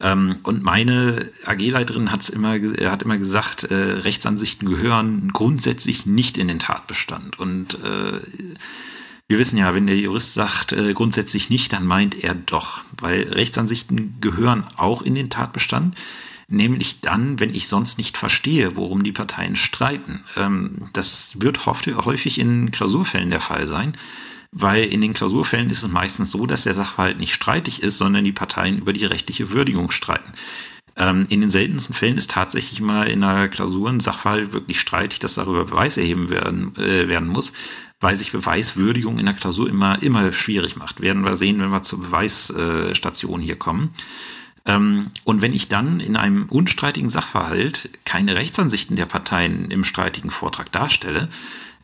Ähm, 0.00 0.34
und 0.42 0.64
meine 0.64 1.30
AG-Leiterin 1.44 2.10
hat 2.10 2.28
immer, 2.28 2.54
hat 2.54 3.02
immer 3.02 3.18
gesagt, 3.18 3.62
äh, 3.62 3.74
Rechtsansichten 3.74 4.68
gehören 4.68 5.32
grundsätzlich 5.32 6.04
nicht 6.04 6.36
in 6.36 6.48
den 6.48 6.58
Tatbestand. 6.58 7.38
Und 7.38 7.74
äh, 7.74 8.18
wir 9.32 9.38
wissen 9.38 9.56
ja, 9.56 9.74
wenn 9.74 9.86
der 9.86 9.96
Jurist 9.96 10.34
sagt, 10.34 10.72
äh, 10.72 10.92
grundsätzlich 10.92 11.48
nicht, 11.48 11.72
dann 11.72 11.86
meint 11.86 12.22
er 12.22 12.34
doch, 12.34 12.82
weil 13.00 13.22
Rechtsansichten 13.22 14.16
gehören 14.20 14.64
auch 14.76 15.00
in 15.00 15.14
den 15.14 15.30
Tatbestand, 15.30 15.96
nämlich 16.48 17.00
dann, 17.00 17.40
wenn 17.40 17.54
ich 17.54 17.66
sonst 17.66 17.96
nicht 17.96 18.18
verstehe, 18.18 18.76
worum 18.76 19.02
die 19.02 19.12
Parteien 19.12 19.56
streiten. 19.56 20.20
Ähm, 20.36 20.82
das 20.92 21.32
wird 21.38 21.64
häufig 21.64 22.38
in 22.38 22.72
Klausurfällen 22.72 23.30
der 23.30 23.40
Fall 23.40 23.66
sein, 23.68 23.94
weil 24.50 24.84
in 24.84 25.00
den 25.00 25.14
Klausurfällen 25.14 25.70
ist 25.70 25.82
es 25.82 25.88
meistens 25.88 26.30
so, 26.30 26.44
dass 26.44 26.64
der 26.64 26.74
Sachverhalt 26.74 27.18
nicht 27.18 27.32
streitig 27.32 27.82
ist, 27.82 27.96
sondern 27.96 28.26
die 28.26 28.32
Parteien 28.32 28.76
über 28.76 28.92
die 28.92 29.06
rechtliche 29.06 29.50
Würdigung 29.50 29.90
streiten. 29.90 30.30
Ähm, 30.94 31.24
in 31.30 31.40
den 31.40 31.48
seltensten 31.48 31.94
Fällen 31.94 32.18
ist 32.18 32.30
tatsächlich 32.30 32.82
mal 32.82 33.08
in 33.08 33.24
einer 33.24 33.48
Klausur 33.48 33.88
ein 33.88 34.00
Sachverhalt 34.00 34.52
wirklich 34.52 34.78
streitig, 34.78 35.20
dass 35.20 35.36
darüber 35.36 35.64
Beweis 35.64 35.96
erheben 35.96 36.28
werden, 36.28 36.76
äh, 36.76 37.08
werden 37.08 37.28
muss 37.28 37.54
weil 38.02 38.16
sich 38.16 38.32
Beweiswürdigung 38.32 39.18
in 39.18 39.26
der 39.26 39.34
Klausur 39.34 39.68
immer, 39.68 40.02
immer 40.02 40.32
schwierig 40.32 40.76
macht. 40.76 41.00
Werden 41.00 41.24
wir 41.24 41.36
sehen, 41.36 41.60
wenn 41.60 41.70
wir 41.70 41.82
zur 41.82 42.00
Beweisstation 42.00 43.40
hier 43.40 43.56
kommen. 43.56 43.94
Ähm, 44.64 45.10
und 45.24 45.40
wenn 45.40 45.54
ich 45.54 45.68
dann 45.68 46.00
in 46.00 46.16
einem 46.16 46.46
unstreitigen 46.46 47.10
Sachverhalt 47.10 47.90
keine 48.04 48.34
Rechtsansichten 48.34 48.96
der 48.96 49.06
Parteien 49.06 49.70
im 49.70 49.84
streitigen 49.84 50.30
Vortrag 50.30 50.70
darstelle, 50.72 51.28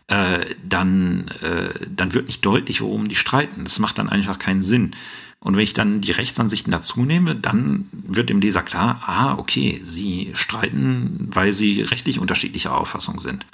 äh, 0.08 0.44
dann, 0.68 1.28
äh, 1.42 1.86
dann 1.88 2.14
wird 2.14 2.26
nicht 2.26 2.44
deutlich, 2.44 2.80
worum 2.80 3.08
die 3.08 3.16
streiten. 3.16 3.64
Das 3.64 3.78
macht 3.78 3.98
dann 3.98 4.08
einfach 4.08 4.38
keinen 4.38 4.62
Sinn. 4.62 4.92
Und 5.40 5.56
wenn 5.56 5.62
ich 5.62 5.72
dann 5.72 6.00
die 6.00 6.10
Rechtsansichten 6.10 6.72
dazu 6.72 7.04
nehme, 7.04 7.36
dann 7.36 7.88
wird 7.92 8.28
dem 8.28 8.40
Leser 8.40 8.62
klar, 8.62 9.02
ah, 9.06 9.34
okay, 9.38 9.80
sie 9.84 10.30
streiten, 10.34 11.28
weil 11.30 11.52
sie 11.52 11.82
rechtlich 11.82 12.18
unterschiedlicher 12.18 12.76
Auffassung 12.76 13.20
sind. 13.20 13.46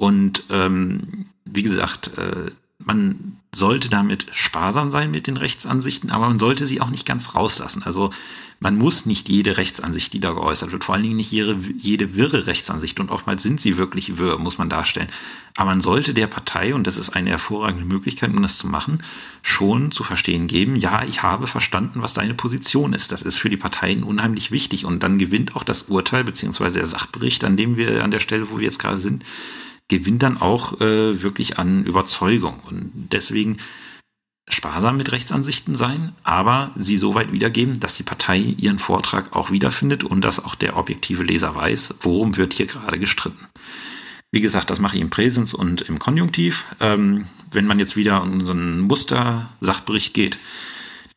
Und 0.00 0.44
ähm, 0.48 1.26
wie 1.44 1.62
gesagt, 1.62 2.16
äh, 2.16 2.52
man 2.78 3.36
sollte 3.54 3.90
damit 3.90 4.28
sparsam 4.30 4.90
sein 4.90 5.10
mit 5.10 5.26
den 5.26 5.36
Rechtsansichten, 5.36 6.10
aber 6.10 6.26
man 6.26 6.38
sollte 6.38 6.64
sie 6.64 6.80
auch 6.80 6.88
nicht 6.88 7.04
ganz 7.04 7.34
rauslassen. 7.34 7.82
Also 7.82 8.10
man 8.60 8.78
muss 8.78 9.04
nicht 9.04 9.28
jede 9.28 9.58
Rechtsansicht, 9.58 10.14
die 10.14 10.20
da 10.20 10.32
geäußert 10.32 10.72
wird, 10.72 10.84
vor 10.84 10.94
allen 10.94 11.04
Dingen 11.04 11.16
nicht 11.16 11.30
jede, 11.30 11.54
jede 11.78 12.14
wirre 12.14 12.46
Rechtsansicht 12.46 12.98
und 12.98 13.10
oftmals 13.10 13.42
sind 13.42 13.60
sie 13.60 13.76
wirklich 13.76 14.16
wirr, 14.16 14.38
muss 14.38 14.56
man 14.56 14.70
darstellen. 14.70 15.08
Aber 15.54 15.68
man 15.68 15.82
sollte 15.82 16.14
der 16.14 16.28
Partei, 16.28 16.74
und 16.74 16.86
das 16.86 16.96
ist 16.96 17.10
eine 17.10 17.28
hervorragende 17.28 17.84
Möglichkeit, 17.84 18.30
um 18.30 18.40
das 18.40 18.56
zu 18.56 18.68
machen, 18.68 19.02
schon 19.42 19.90
zu 19.90 20.02
verstehen 20.02 20.46
geben, 20.46 20.76
ja, 20.76 21.04
ich 21.04 21.22
habe 21.22 21.46
verstanden, 21.46 22.00
was 22.00 22.14
deine 22.14 22.32
Position 22.32 22.94
ist. 22.94 23.12
Das 23.12 23.20
ist 23.20 23.36
für 23.36 23.50
die 23.50 23.58
Parteien 23.58 24.02
unheimlich 24.02 24.50
wichtig 24.50 24.86
und 24.86 25.02
dann 25.02 25.18
gewinnt 25.18 25.56
auch 25.56 25.64
das 25.64 25.82
Urteil 25.82 26.24
beziehungsweise 26.24 26.78
der 26.78 26.86
Sachbericht, 26.86 27.44
an 27.44 27.58
dem 27.58 27.76
wir, 27.76 28.02
an 28.02 28.10
der 28.10 28.20
Stelle, 28.20 28.50
wo 28.50 28.58
wir 28.58 28.64
jetzt 28.64 28.78
gerade 28.78 28.98
sind, 28.98 29.24
gewinnt 29.90 30.22
dann 30.22 30.40
auch 30.40 30.80
äh, 30.80 31.22
wirklich 31.22 31.58
an 31.58 31.84
Überzeugung. 31.84 32.60
Und 32.64 32.90
deswegen 33.12 33.58
sparsam 34.48 34.96
mit 34.96 35.12
Rechtsansichten 35.12 35.76
sein, 35.76 36.14
aber 36.22 36.72
sie 36.76 36.96
so 36.96 37.14
weit 37.14 37.32
wiedergeben, 37.32 37.78
dass 37.80 37.96
die 37.96 38.02
Partei 38.02 38.38
ihren 38.38 38.78
Vortrag 38.78 39.36
auch 39.36 39.50
wiederfindet 39.50 40.02
und 40.04 40.22
dass 40.22 40.42
auch 40.42 40.54
der 40.54 40.76
objektive 40.76 41.22
Leser 41.22 41.54
weiß, 41.54 41.96
worum 42.00 42.36
wird 42.36 42.54
hier 42.54 42.66
gerade 42.66 42.98
gestritten. 42.98 43.46
Wie 44.32 44.40
gesagt, 44.40 44.70
das 44.70 44.78
mache 44.78 44.96
ich 44.96 45.02
im 45.02 45.10
Präsens 45.10 45.54
und 45.54 45.82
im 45.82 45.98
Konjunktiv. 45.98 46.64
Ähm, 46.78 47.26
wenn 47.50 47.66
man 47.66 47.80
jetzt 47.80 47.96
wieder 47.96 48.22
in 48.22 48.40
unseren 48.40 48.80
Muster-Sachbericht 48.80 50.14
geht, 50.14 50.38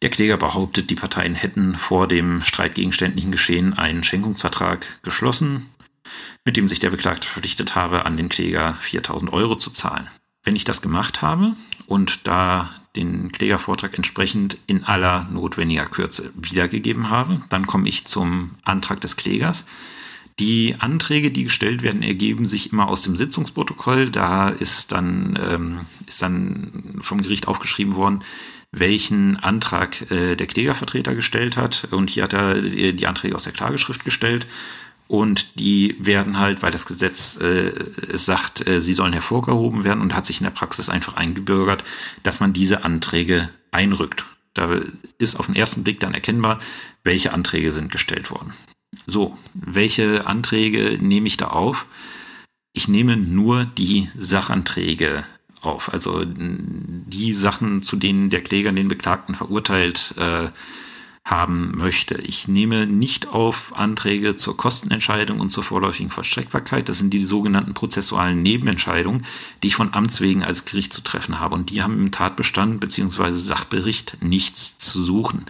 der 0.01 0.09
Kläger 0.09 0.37
behauptet, 0.37 0.89
die 0.89 0.95
Parteien 0.95 1.35
hätten 1.35 1.75
vor 1.75 2.07
dem 2.07 2.41
streitgegenständlichen 2.41 3.31
Geschehen 3.31 3.73
einen 3.73 4.03
Schenkungsvertrag 4.03 5.01
geschlossen, 5.03 5.67
mit 6.45 6.57
dem 6.57 6.67
sich 6.67 6.79
der 6.79 6.89
Beklagte 6.89 7.27
verpflichtet 7.27 7.75
habe, 7.75 8.05
an 8.05 8.17
den 8.17 8.29
Kläger 8.29 8.75
4000 8.81 9.31
Euro 9.31 9.55
zu 9.55 9.69
zahlen. 9.69 10.09
Wenn 10.43 10.55
ich 10.55 10.65
das 10.65 10.81
gemacht 10.81 11.21
habe 11.21 11.55
und 11.87 12.27
da 12.27 12.69
den 12.95 13.31
Klägervortrag 13.31 13.95
entsprechend 13.95 14.57
in 14.67 14.83
aller 14.83 15.27
notwendiger 15.31 15.85
Kürze 15.85 16.31
wiedergegeben 16.35 17.09
habe, 17.09 17.41
dann 17.49 17.65
komme 17.65 17.87
ich 17.87 18.05
zum 18.05 18.51
Antrag 18.63 19.01
des 19.01 19.15
Klägers. 19.15 19.65
Die 20.39 20.75
Anträge, 20.79 21.31
die 21.31 21.43
gestellt 21.43 21.83
werden, 21.83 22.01
ergeben 22.01 22.45
sich 22.45 22.71
immer 22.71 22.87
aus 22.87 23.03
dem 23.03 23.15
Sitzungsprotokoll. 23.15 24.09
Da 24.09 24.49
ist 24.49 24.91
dann, 24.91 25.37
ähm, 25.49 25.79
ist 26.07 26.21
dann 26.21 26.99
vom 27.01 27.21
Gericht 27.21 27.47
aufgeschrieben 27.47 27.95
worden, 27.95 28.23
welchen 28.71 29.37
Antrag 29.37 30.09
äh, 30.11 30.35
der 30.35 30.47
Klägervertreter 30.47 31.13
gestellt 31.13 31.55
hat. 31.55 31.87
Und 31.91 32.09
hier 32.09 32.23
hat 32.23 32.33
er 32.33 32.55
äh, 32.55 32.93
die 32.93 33.05
Anträge 33.05 33.35
aus 33.35 33.43
der 33.43 33.53
Klageschrift 33.53 34.03
gestellt. 34.03 34.47
Und 35.07 35.59
die 35.59 35.95
werden 35.99 36.39
halt, 36.39 36.61
weil 36.61 36.71
das 36.71 36.85
Gesetz 36.85 37.37
äh, 37.37 37.71
sagt, 38.13 38.65
äh, 38.67 38.81
sie 38.81 38.93
sollen 38.93 39.13
hervorgehoben 39.13 39.83
werden 39.83 40.01
und 40.01 40.15
hat 40.15 40.25
sich 40.25 40.39
in 40.39 40.45
der 40.45 40.51
Praxis 40.51 40.89
einfach 40.89 41.15
eingebürgert, 41.15 41.83
dass 42.23 42.39
man 42.39 42.53
diese 42.53 42.83
Anträge 42.83 43.49
einrückt. 43.71 44.25
Da 44.53 44.79
ist 45.17 45.35
auf 45.35 45.47
den 45.47 45.55
ersten 45.55 45.83
Blick 45.83 45.99
dann 45.99 46.13
erkennbar, 46.13 46.59
welche 47.03 47.33
Anträge 47.33 47.71
sind 47.71 47.91
gestellt 47.91 48.31
worden. 48.31 48.53
So, 49.07 49.37
welche 49.53 50.27
Anträge 50.27 50.99
nehme 51.01 51.27
ich 51.27 51.37
da 51.37 51.47
auf? 51.47 51.87
Ich 52.73 52.87
nehme 52.87 53.17
nur 53.17 53.65
die 53.65 54.09
Sachanträge 54.15 55.25
auf. 55.61 55.91
Also 55.91 56.23
die 56.25 57.33
Sachen, 57.33 57.83
zu 57.83 57.95
denen 57.95 58.29
der 58.29 58.41
Kläger 58.41 58.71
den 58.71 58.87
Beklagten 58.87 59.35
verurteilt 59.35 60.13
äh, 60.17 60.49
haben 61.25 61.71
möchte. 61.75 62.15
Ich 62.15 62.49
nehme 62.49 62.85
nicht 62.85 63.29
auf 63.29 63.71
Anträge 63.75 64.35
zur 64.35 64.57
Kostenentscheidung 64.57 65.39
und 65.39 65.49
zur 65.49 65.63
vorläufigen 65.63 66.09
Vollstreckbarkeit. 66.09 66.89
Das 66.89 66.97
sind 66.97 67.13
die 67.13 67.23
sogenannten 67.23 67.73
prozessualen 67.73 68.41
Nebenentscheidungen, 68.41 69.25
die 69.61 69.67
ich 69.67 69.75
von 69.75 69.93
Amts 69.93 70.19
wegen 70.19 70.43
als 70.43 70.65
Gericht 70.65 70.91
zu 70.91 71.01
treffen 71.01 71.39
habe. 71.39 71.55
Und 71.55 71.69
die 71.69 71.81
haben 71.81 71.97
im 71.97 72.11
Tatbestand 72.11 72.81
beziehungsweise 72.81 73.37
Sachbericht 73.37 74.17
nichts 74.21 74.77
zu 74.77 75.01
suchen. 75.01 75.45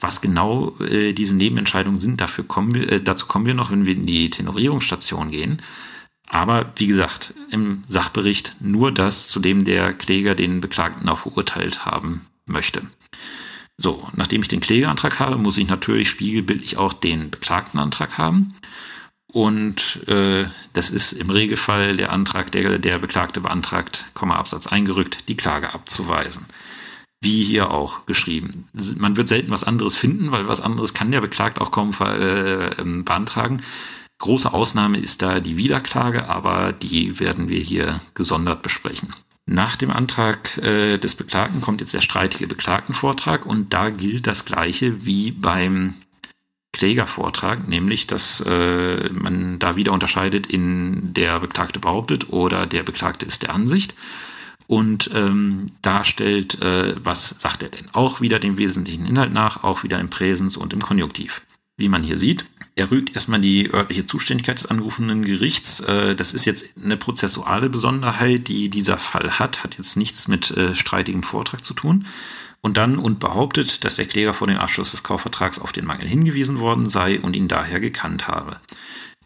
Was 0.00 0.22
genau 0.22 0.74
äh, 0.80 1.12
diese 1.12 1.36
Nebenentscheidungen 1.36 1.98
sind, 1.98 2.22
dafür 2.22 2.44
kommen 2.44 2.74
wir, 2.74 2.90
äh, 2.90 3.02
dazu 3.02 3.26
kommen 3.26 3.44
wir 3.44 3.54
noch, 3.54 3.70
wenn 3.70 3.84
wir 3.84 3.94
in 3.94 4.06
die 4.06 4.30
Tenorierungsstation 4.30 5.30
gehen. 5.30 5.60
Aber 6.26 6.72
wie 6.76 6.86
gesagt, 6.86 7.34
im 7.50 7.82
Sachbericht 7.88 8.56
nur 8.60 8.92
das, 8.92 9.28
zu 9.28 9.40
dem 9.40 9.64
der 9.64 9.92
Kläger 9.92 10.34
den 10.34 10.62
Beklagten 10.62 11.08
auch 11.10 11.18
verurteilt 11.18 11.84
haben 11.84 12.24
möchte. 12.46 12.82
So, 13.82 14.06
nachdem 14.14 14.42
ich 14.42 14.48
den 14.48 14.60
Klägerantrag 14.60 15.20
habe, 15.20 15.38
muss 15.38 15.56
ich 15.56 15.66
natürlich 15.66 16.10
spiegelbildlich 16.10 16.76
auch 16.76 16.92
den 16.92 17.30
Beklagtenantrag 17.30 18.18
haben. 18.18 18.54
Und 19.32 20.06
äh, 20.06 20.48
das 20.74 20.90
ist 20.90 21.12
im 21.12 21.30
Regelfall 21.30 21.96
der 21.96 22.12
Antrag, 22.12 22.52
der 22.52 22.78
der 22.78 22.98
Beklagte 22.98 23.40
beantragt, 23.40 24.04
Komma 24.12 24.36
Absatz 24.36 24.66
eingerückt, 24.66 25.28
die 25.28 25.36
Klage 25.36 25.72
abzuweisen. 25.72 26.44
Wie 27.22 27.42
hier 27.42 27.70
auch 27.70 28.04
geschrieben. 28.04 28.68
Man 28.98 29.16
wird 29.16 29.28
selten 29.28 29.50
was 29.50 29.64
anderes 29.64 29.96
finden, 29.96 30.30
weil 30.30 30.46
was 30.46 30.60
anderes 30.60 30.92
kann 30.92 31.10
der 31.10 31.22
Beklagte 31.22 31.62
auch 31.62 31.70
kaum 31.70 31.94
äh, 32.00 32.72
ähm, 32.82 33.06
beantragen. 33.06 33.62
Große 34.18 34.52
Ausnahme 34.52 34.98
ist 34.98 35.22
da 35.22 35.40
die 35.40 35.56
Wiederklage, 35.56 36.28
aber 36.28 36.74
die 36.74 37.18
werden 37.18 37.48
wir 37.48 37.60
hier 37.60 38.02
gesondert 38.12 38.60
besprechen. 38.60 39.14
Nach 39.52 39.74
dem 39.74 39.90
Antrag 39.90 40.58
äh, 40.58 40.96
des 40.96 41.16
Beklagten 41.16 41.60
kommt 41.60 41.80
jetzt 41.80 41.92
der 41.92 42.02
streitige 42.02 42.46
Beklagtenvortrag 42.46 43.44
und 43.44 43.74
da 43.74 43.90
gilt 43.90 44.28
das 44.28 44.44
Gleiche 44.44 45.04
wie 45.04 45.32
beim 45.32 45.96
Klägervortrag, 46.72 47.66
nämlich 47.66 48.06
dass 48.06 48.40
äh, 48.46 49.10
man 49.10 49.58
da 49.58 49.74
wieder 49.74 49.92
unterscheidet 49.92 50.46
in 50.46 51.12
der 51.14 51.40
Beklagte 51.40 51.80
behauptet 51.80 52.28
oder 52.28 52.64
der 52.64 52.84
Beklagte 52.84 53.26
ist 53.26 53.42
der 53.42 53.52
Ansicht 53.52 53.96
und 54.68 55.10
ähm, 55.14 55.66
darstellt, 55.82 56.62
äh, 56.62 56.94
was 57.02 57.34
sagt 57.40 57.64
er 57.64 57.70
denn? 57.70 57.88
Auch 57.92 58.20
wieder 58.20 58.38
dem 58.38 58.56
wesentlichen 58.56 59.04
Inhalt 59.04 59.32
nach, 59.32 59.64
auch 59.64 59.82
wieder 59.82 59.98
im 59.98 60.10
Präsens 60.10 60.56
und 60.56 60.72
im 60.72 60.80
Konjunktiv. 60.80 61.42
Wie 61.80 61.88
man 61.88 62.02
hier 62.02 62.18
sieht, 62.18 62.44
er 62.76 62.90
rügt 62.90 63.14
erstmal 63.14 63.40
die 63.40 63.72
örtliche 63.72 64.04
Zuständigkeit 64.04 64.58
des 64.58 64.66
angerufenen 64.66 65.24
Gerichts. 65.24 65.80
Äh, 65.80 66.14
das 66.14 66.34
ist 66.34 66.44
jetzt 66.44 66.66
eine 66.82 66.98
prozessuale 66.98 67.70
Besonderheit, 67.70 68.48
die 68.48 68.68
dieser 68.68 68.98
Fall 68.98 69.38
hat, 69.38 69.64
hat 69.64 69.78
jetzt 69.78 69.96
nichts 69.96 70.28
mit 70.28 70.50
äh, 70.50 70.74
streitigem 70.74 71.22
Vortrag 71.22 71.64
zu 71.64 71.72
tun. 71.72 72.04
Und 72.60 72.76
dann 72.76 72.98
und 72.98 73.18
behauptet, 73.18 73.82
dass 73.84 73.94
der 73.94 74.04
Kläger 74.04 74.34
vor 74.34 74.46
dem 74.46 74.58
Abschluss 74.58 74.90
des 74.90 75.02
Kaufvertrags 75.02 75.58
auf 75.58 75.72
den 75.72 75.86
Mangel 75.86 76.06
hingewiesen 76.06 76.60
worden 76.60 76.90
sei 76.90 77.18
und 77.18 77.34
ihn 77.34 77.48
daher 77.48 77.80
gekannt 77.80 78.28
habe. 78.28 78.60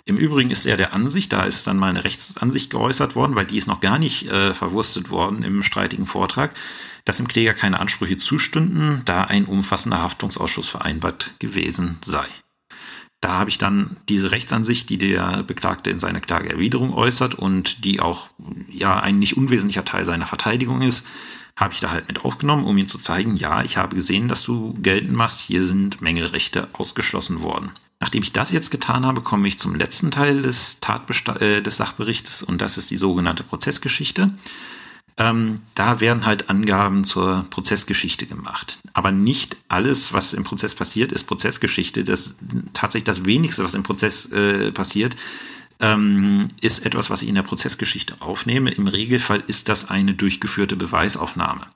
Im 0.04 0.16
Übrigen 0.16 0.52
ist 0.52 0.64
er 0.64 0.76
der 0.76 0.92
Ansicht, 0.92 1.32
da 1.32 1.42
ist 1.42 1.66
dann 1.66 1.76
mal 1.76 1.88
eine 1.88 2.04
Rechtsansicht 2.04 2.70
geäußert 2.70 3.16
worden, 3.16 3.34
weil 3.34 3.46
die 3.46 3.58
ist 3.58 3.66
noch 3.66 3.80
gar 3.80 3.98
nicht 3.98 4.28
äh, 4.28 4.54
verwurstet 4.54 5.10
worden 5.10 5.42
im 5.42 5.64
streitigen 5.64 6.06
Vortrag, 6.06 6.54
dass 7.04 7.16
dem 7.16 7.26
Kläger 7.26 7.54
keine 7.54 7.80
Ansprüche 7.80 8.16
zustünden, 8.16 9.02
da 9.04 9.24
ein 9.24 9.44
umfassender 9.46 10.00
Haftungsausschuss 10.00 10.68
vereinbart 10.68 11.34
gewesen 11.40 11.98
sei. 12.04 12.26
Da 13.24 13.38
habe 13.38 13.48
ich 13.48 13.56
dann 13.56 13.96
diese 14.10 14.32
Rechtsansicht, 14.32 14.90
die 14.90 14.98
der 14.98 15.44
Beklagte 15.44 15.88
in 15.88 15.98
seiner 15.98 16.20
Klageerwiderung 16.20 16.92
äußert 16.92 17.34
und 17.34 17.82
die 17.86 18.00
auch 18.00 18.28
ja 18.68 19.00
ein 19.00 19.18
nicht 19.18 19.38
unwesentlicher 19.38 19.86
Teil 19.86 20.04
seiner 20.04 20.26
Verteidigung 20.26 20.82
ist, 20.82 21.06
habe 21.56 21.72
ich 21.72 21.80
da 21.80 21.90
halt 21.90 22.06
mit 22.06 22.26
aufgenommen, 22.26 22.66
um 22.66 22.76
ihm 22.76 22.86
zu 22.86 22.98
zeigen, 22.98 23.36
ja, 23.36 23.62
ich 23.62 23.78
habe 23.78 23.96
gesehen, 23.96 24.28
dass 24.28 24.42
du 24.42 24.74
geltend 24.82 25.14
machst, 25.14 25.40
hier 25.40 25.64
sind 25.64 26.02
Mängelrechte 26.02 26.68
ausgeschlossen 26.74 27.40
worden. 27.40 27.70
Nachdem 27.98 28.22
ich 28.22 28.32
das 28.32 28.52
jetzt 28.52 28.70
getan 28.70 29.06
habe, 29.06 29.22
komme 29.22 29.48
ich 29.48 29.58
zum 29.58 29.74
letzten 29.74 30.10
Teil 30.10 30.42
des, 30.42 30.80
Tatbesta 30.80 31.36
äh, 31.36 31.62
des 31.62 31.78
Sachberichtes 31.78 32.42
und 32.42 32.60
das 32.60 32.76
ist 32.76 32.90
die 32.90 32.98
sogenannte 32.98 33.42
Prozessgeschichte. 33.42 34.34
Ähm, 35.16 35.60
da 35.76 36.00
werden 36.00 36.26
halt 36.26 36.50
Angaben 36.50 37.04
zur 37.04 37.46
Prozessgeschichte 37.50 38.26
gemacht. 38.26 38.80
Aber 38.94 39.12
nicht 39.12 39.56
alles, 39.68 40.12
was 40.12 40.32
im 40.32 40.42
Prozess 40.42 40.74
passiert, 40.74 41.12
ist 41.12 41.24
Prozessgeschichte. 41.24 42.02
Das 42.02 42.34
tatsächlich 42.72 43.04
das 43.04 43.24
wenigste, 43.24 43.62
was 43.62 43.74
im 43.74 43.84
Prozess 43.84 44.26
äh, 44.32 44.72
passiert, 44.72 45.14
ähm, 45.80 46.48
ist 46.60 46.84
etwas, 46.84 47.10
was 47.10 47.22
ich 47.22 47.28
in 47.28 47.36
der 47.36 47.42
Prozessgeschichte 47.42 48.16
aufnehme. 48.20 48.72
Im 48.72 48.88
Regelfall 48.88 49.42
ist 49.46 49.68
das 49.68 49.88
eine 49.88 50.14
durchgeführte 50.14 50.76
Beweisaufnahme. 50.76 51.66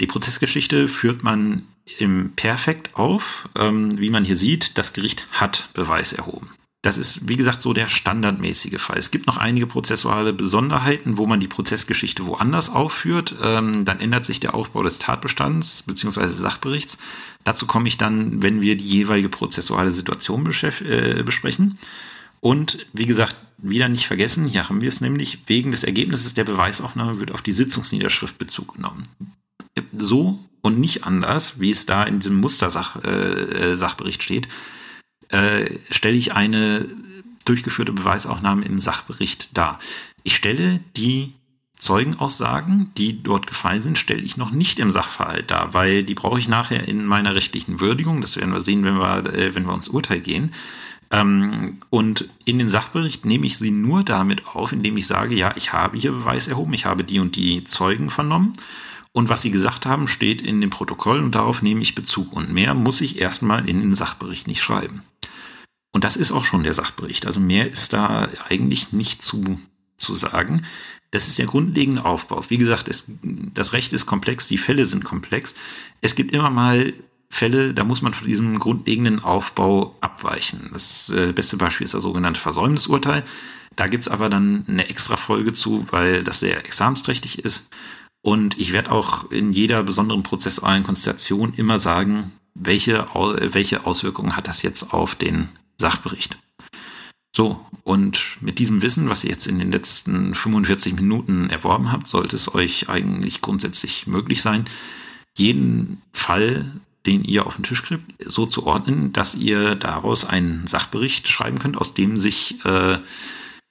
Die 0.00 0.06
Prozessgeschichte 0.06 0.88
führt 0.88 1.22
man 1.22 1.62
im 1.98 2.32
Perfekt 2.36 2.94
auf. 2.94 3.48
Ähm, 3.56 3.98
wie 3.98 4.10
man 4.10 4.24
hier 4.24 4.36
sieht, 4.36 4.76
das 4.76 4.92
Gericht 4.92 5.26
hat 5.32 5.70
Beweis 5.72 6.12
erhoben. 6.12 6.50
Das 6.82 6.96
ist, 6.96 7.28
wie 7.28 7.36
gesagt, 7.36 7.60
so 7.60 7.72
der 7.72 7.88
standardmäßige 7.88 8.80
Fall. 8.80 8.98
Es 8.98 9.10
gibt 9.10 9.26
noch 9.26 9.36
einige 9.36 9.66
prozessuale 9.66 10.32
Besonderheiten, 10.32 11.18
wo 11.18 11.26
man 11.26 11.40
die 11.40 11.48
Prozessgeschichte 11.48 12.26
woanders 12.26 12.70
aufführt. 12.70 13.34
Ähm, 13.42 13.84
dann 13.84 13.98
ändert 13.98 14.24
sich 14.24 14.38
der 14.38 14.54
Aufbau 14.54 14.84
des 14.84 15.00
Tatbestands 15.00 15.82
bzw. 15.82 16.28
Sachberichts. 16.28 16.98
Dazu 17.42 17.66
komme 17.66 17.88
ich 17.88 17.98
dann, 17.98 18.42
wenn 18.42 18.60
wir 18.60 18.76
die 18.76 18.86
jeweilige 18.86 19.28
prozessuale 19.28 19.90
Situation 19.90 20.46
äh, 20.46 21.22
besprechen. 21.24 21.74
Und 22.40 22.86
wie 22.92 23.06
gesagt, 23.06 23.34
wieder 23.58 23.88
nicht 23.88 24.06
vergessen, 24.06 24.46
hier 24.46 24.68
haben 24.68 24.80
wir 24.80 24.88
es 24.88 25.00
nämlich, 25.00 25.40
wegen 25.46 25.72
des 25.72 25.82
Ergebnisses 25.82 26.34
der 26.34 26.44
Beweisaufnahme 26.44 27.18
wird 27.18 27.32
auf 27.32 27.42
die 27.42 27.50
Sitzungsniederschrift 27.52 28.38
Bezug 28.38 28.76
genommen. 28.76 29.02
So 29.96 30.38
und 30.60 30.78
nicht 30.78 31.02
anders, 31.02 31.58
wie 31.58 31.72
es 31.72 31.86
da 31.86 32.04
in 32.04 32.20
diesem 32.20 32.36
Mustersachbericht 32.36 34.20
äh, 34.20 34.24
steht, 34.24 34.48
äh, 35.28 35.66
stelle 35.90 36.16
ich 36.16 36.32
eine 36.32 36.86
durchgeführte 37.44 37.92
Beweisaufnahme 37.92 38.64
im 38.64 38.78
Sachbericht 38.78 39.56
dar. 39.56 39.78
Ich 40.22 40.36
stelle 40.36 40.80
die 40.96 41.32
Zeugenaussagen, 41.78 42.92
die 42.96 43.22
dort 43.22 43.46
gefallen 43.46 43.82
sind, 43.82 43.98
stelle 43.98 44.20
ich 44.20 44.36
noch 44.36 44.50
nicht 44.50 44.80
im 44.80 44.90
Sachverhalt 44.90 45.50
dar, 45.50 45.74
weil 45.74 46.02
die 46.02 46.14
brauche 46.14 46.38
ich 46.38 46.48
nachher 46.48 46.88
in 46.88 47.06
meiner 47.06 47.34
rechtlichen 47.34 47.80
Würdigung. 47.80 48.20
Das 48.20 48.36
werden 48.36 48.52
wir 48.52 48.60
sehen, 48.60 48.84
wenn 48.84 48.96
wir, 48.96 49.32
äh, 49.32 49.54
wenn 49.54 49.64
wir 49.64 49.72
uns 49.72 49.88
Urteil 49.88 50.20
gehen. 50.20 50.52
Ähm, 51.10 51.78
und 51.88 52.28
in 52.44 52.58
den 52.58 52.68
Sachbericht 52.68 53.24
nehme 53.24 53.46
ich 53.46 53.56
sie 53.56 53.70
nur 53.70 54.02
damit 54.02 54.46
auf, 54.46 54.72
indem 54.72 54.96
ich 54.96 55.06
sage, 55.06 55.34
ja, 55.34 55.54
ich 55.56 55.72
habe 55.72 55.96
hier 55.96 56.12
Beweis 56.12 56.48
erhoben, 56.48 56.74
ich 56.74 56.84
habe 56.84 57.04
die 57.04 57.20
und 57.20 57.36
die 57.36 57.64
Zeugen 57.64 58.10
vernommen. 58.10 58.52
Und 59.12 59.28
was 59.28 59.42
sie 59.42 59.50
gesagt 59.50 59.86
haben, 59.86 60.06
steht 60.06 60.42
in 60.42 60.60
dem 60.60 60.70
Protokoll 60.70 61.22
und 61.22 61.34
darauf 61.34 61.62
nehme 61.62 61.80
ich 61.80 61.94
Bezug. 61.94 62.32
Und 62.32 62.52
mehr 62.52 62.74
muss 62.74 63.00
ich 63.00 63.20
erstmal 63.20 63.68
in 63.68 63.80
den 63.80 63.94
Sachbericht 63.94 64.46
nicht 64.46 64.62
schreiben. 64.62 65.02
Und 65.92 66.04
das 66.04 66.16
ist 66.16 66.32
auch 66.32 66.44
schon 66.44 66.64
der 66.64 66.74
Sachbericht. 66.74 67.26
Also 67.26 67.40
mehr 67.40 67.70
ist 67.70 67.92
da 67.92 68.28
eigentlich 68.48 68.92
nicht 68.92 69.22
zu 69.22 69.58
zu 69.98 70.14
sagen. 70.14 70.62
Das 71.10 71.26
ist 71.26 71.38
der 71.38 71.46
grundlegende 71.46 72.04
Aufbau. 72.04 72.42
Wie 72.48 72.58
gesagt, 72.58 72.88
es, 72.88 73.06
das 73.22 73.72
Recht 73.72 73.92
ist 73.92 74.06
komplex, 74.06 74.46
die 74.46 74.58
Fälle 74.58 74.86
sind 74.86 75.04
komplex. 75.04 75.54
Es 76.00 76.14
gibt 76.14 76.32
immer 76.32 76.50
mal 76.50 76.92
Fälle, 77.30 77.74
da 77.74 77.84
muss 77.84 78.00
man 78.00 78.14
von 78.14 78.26
diesem 78.26 78.58
grundlegenden 78.58 79.22
Aufbau 79.22 79.96
abweichen. 80.00 80.70
Das 80.72 81.10
äh, 81.10 81.32
beste 81.32 81.56
Beispiel 81.56 81.84
ist 81.84 81.94
das 81.94 82.02
sogenannte 82.02 82.40
Versäumnisurteil. 82.40 83.24
Da 83.76 83.86
gibt's 83.86 84.08
aber 84.08 84.28
dann 84.28 84.64
eine 84.66 84.88
extra 84.88 85.16
Folge 85.16 85.52
zu, 85.52 85.86
weil 85.90 86.24
das 86.24 86.40
sehr 86.40 86.64
examensträchtig 86.64 87.38
ist. 87.38 87.68
Und 88.22 88.58
ich 88.58 88.72
werde 88.72 88.90
auch 88.90 89.30
in 89.30 89.52
jeder 89.52 89.82
besonderen 89.82 90.22
prozessualen 90.22 90.82
Konstellation 90.82 91.54
immer 91.54 91.78
sagen, 91.78 92.32
welche, 92.54 93.06
welche 93.14 93.86
Auswirkungen 93.86 94.36
hat 94.36 94.48
das 94.48 94.62
jetzt 94.62 94.92
auf 94.92 95.14
den 95.14 95.48
Sachbericht. 95.78 96.36
So, 97.34 97.64
und 97.84 98.36
mit 98.40 98.58
diesem 98.58 98.82
Wissen, 98.82 99.08
was 99.08 99.24
ihr 99.24 99.30
jetzt 99.30 99.46
in 99.46 99.58
den 99.58 99.70
letzten 99.70 100.34
45 100.34 100.94
Minuten 100.94 101.50
erworben 101.50 101.92
habt, 101.92 102.06
sollte 102.06 102.36
es 102.36 102.52
euch 102.52 102.88
eigentlich 102.88 103.40
grundsätzlich 103.40 104.06
möglich 104.06 104.42
sein, 104.42 104.64
jeden 105.36 106.02
Fall, 106.12 106.64
den 107.06 107.22
ihr 107.22 107.46
auf 107.46 107.54
den 107.54 107.62
Tisch 107.62 107.82
kriegt, 107.82 108.04
so 108.24 108.44
zu 108.46 108.66
ordnen, 108.66 109.12
dass 109.12 109.36
ihr 109.36 109.76
daraus 109.76 110.24
einen 110.24 110.66
Sachbericht 110.66 111.28
schreiben 111.28 111.58
könnt, 111.58 111.76
aus 111.76 111.94
dem 111.94 112.16
sich 112.16 112.64
äh, 112.64 112.98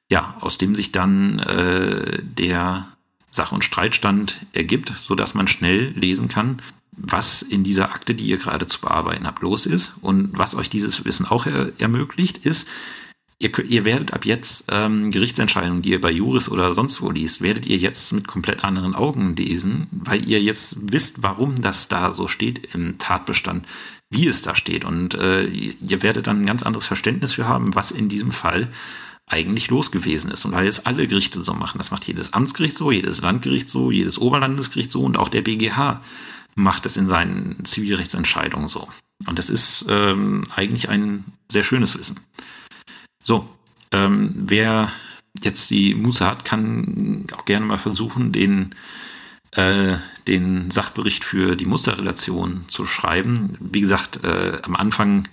ja, 0.09 0.37
aus 0.39 0.57
dem 0.57 0.75
sich 0.75 0.91
dann 0.91 1.39
äh, 1.39 2.21
der 2.23 2.87
Sach- 3.31 3.51
und 3.51 3.63
Streitstand 3.63 4.45
ergibt, 4.53 4.93
so 4.97 5.15
dass 5.15 5.33
man 5.33 5.47
schnell 5.47 5.91
lesen 5.95 6.29
kann, 6.29 6.61
was 6.97 7.43
in 7.43 7.63
dieser 7.63 7.91
Akte, 7.91 8.15
die 8.15 8.25
ihr 8.25 8.37
gerade 8.37 8.65
zu 8.67 8.81
bearbeiten 8.81 9.27
habt, 9.27 9.41
los 9.41 9.65
ist. 9.65 9.93
Und 10.01 10.31
was 10.33 10.55
euch 10.55 10.69
dieses 10.69 11.05
Wissen 11.05 11.25
auch 11.25 11.45
er 11.45 11.71
ermöglicht, 11.79 12.39
ist, 12.39 12.67
ihr, 13.39 13.57
ihr 13.59 13.85
werdet 13.85 14.13
ab 14.13 14.25
jetzt 14.25 14.65
ähm, 14.71 15.11
Gerichtsentscheidungen, 15.11 15.83
die 15.83 15.91
ihr 15.91 16.01
bei 16.01 16.11
Juris 16.11 16.49
oder 16.49 16.73
sonst 16.73 17.01
wo 17.01 17.11
liest, 17.11 17.41
werdet 17.41 17.67
ihr 17.67 17.77
jetzt 17.77 18.11
mit 18.13 18.27
komplett 18.27 18.63
anderen 18.63 18.95
Augen 18.95 19.35
lesen, 19.35 19.87
weil 19.91 20.27
ihr 20.27 20.41
jetzt 20.41 20.91
wisst, 20.91 21.21
warum 21.21 21.55
das 21.61 21.87
da 21.87 22.11
so 22.11 22.27
steht 22.27 22.73
im 22.73 22.97
Tatbestand, 22.97 23.67
wie 24.09 24.27
es 24.27 24.41
da 24.41 24.55
steht. 24.55 24.83
Und 24.83 25.13
äh, 25.15 25.45
ihr 25.45 26.01
werdet 26.01 26.27
dann 26.27 26.41
ein 26.41 26.45
ganz 26.47 26.63
anderes 26.63 26.87
Verständnis 26.87 27.33
für 27.33 27.47
haben, 27.47 27.75
was 27.75 27.91
in 27.91 28.09
diesem 28.09 28.31
Fall 28.31 28.69
eigentlich 29.27 29.69
los 29.69 29.91
gewesen 29.91 30.31
ist. 30.31 30.45
Und 30.45 30.53
weil 30.53 30.65
jetzt 30.65 30.87
alle 30.87 31.05
Gerichte 31.05 31.43
so 31.43 31.53
machen, 31.53 31.77
das 31.77 31.91
macht 31.91 32.07
jedes 32.07 32.33
Amtsgericht 32.33 32.77
so, 32.77 32.91
jedes 32.91 33.21
Landgericht 33.21 33.69
so, 33.69 33.91
jedes 33.91 34.17
Oberlandesgericht 34.17 34.91
so 34.91 35.03
und 35.03 35.17
auch 35.17 35.29
der 35.29 35.41
BGH 35.41 36.01
macht 36.57 36.87
es 36.87 36.97
in 36.97 37.07
seinen 37.07 37.63
Zivilrechtsentscheidungen 37.63 38.67
so. 38.67 38.87
Und 39.27 39.37
das 39.37 39.49
ist 39.49 39.85
ähm, 39.87 40.43
eigentlich 40.55 40.89
ein 40.89 41.23
sehr 41.51 41.63
schönes 41.63 41.97
Wissen. 41.97 42.19
So, 43.23 43.47
ähm, 43.91 44.33
wer 44.35 44.91
jetzt 45.41 45.69
die 45.69 45.93
Muße 45.93 46.25
hat, 46.25 46.45
kann 46.45 47.27
auch 47.31 47.45
gerne 47.45 47.65
mal 47.65 47.77
versuchen, 47.77 48.31
den, 48.31 48.73
äh, 49.51 49.97
den 50.27 50.71
Sachbericht 50.71 51.23
für 51.23 51.55
die 51.55 51.65
Musterrelation 51.65 52.65
zu 52.67 52.85
schreiben. 52.85 53.55
Wie 53.59 53.81
gesagt, 53.81 54.23
äh, 54.23 54.59
am 54.63 54.75
Anfang 54.75 55.27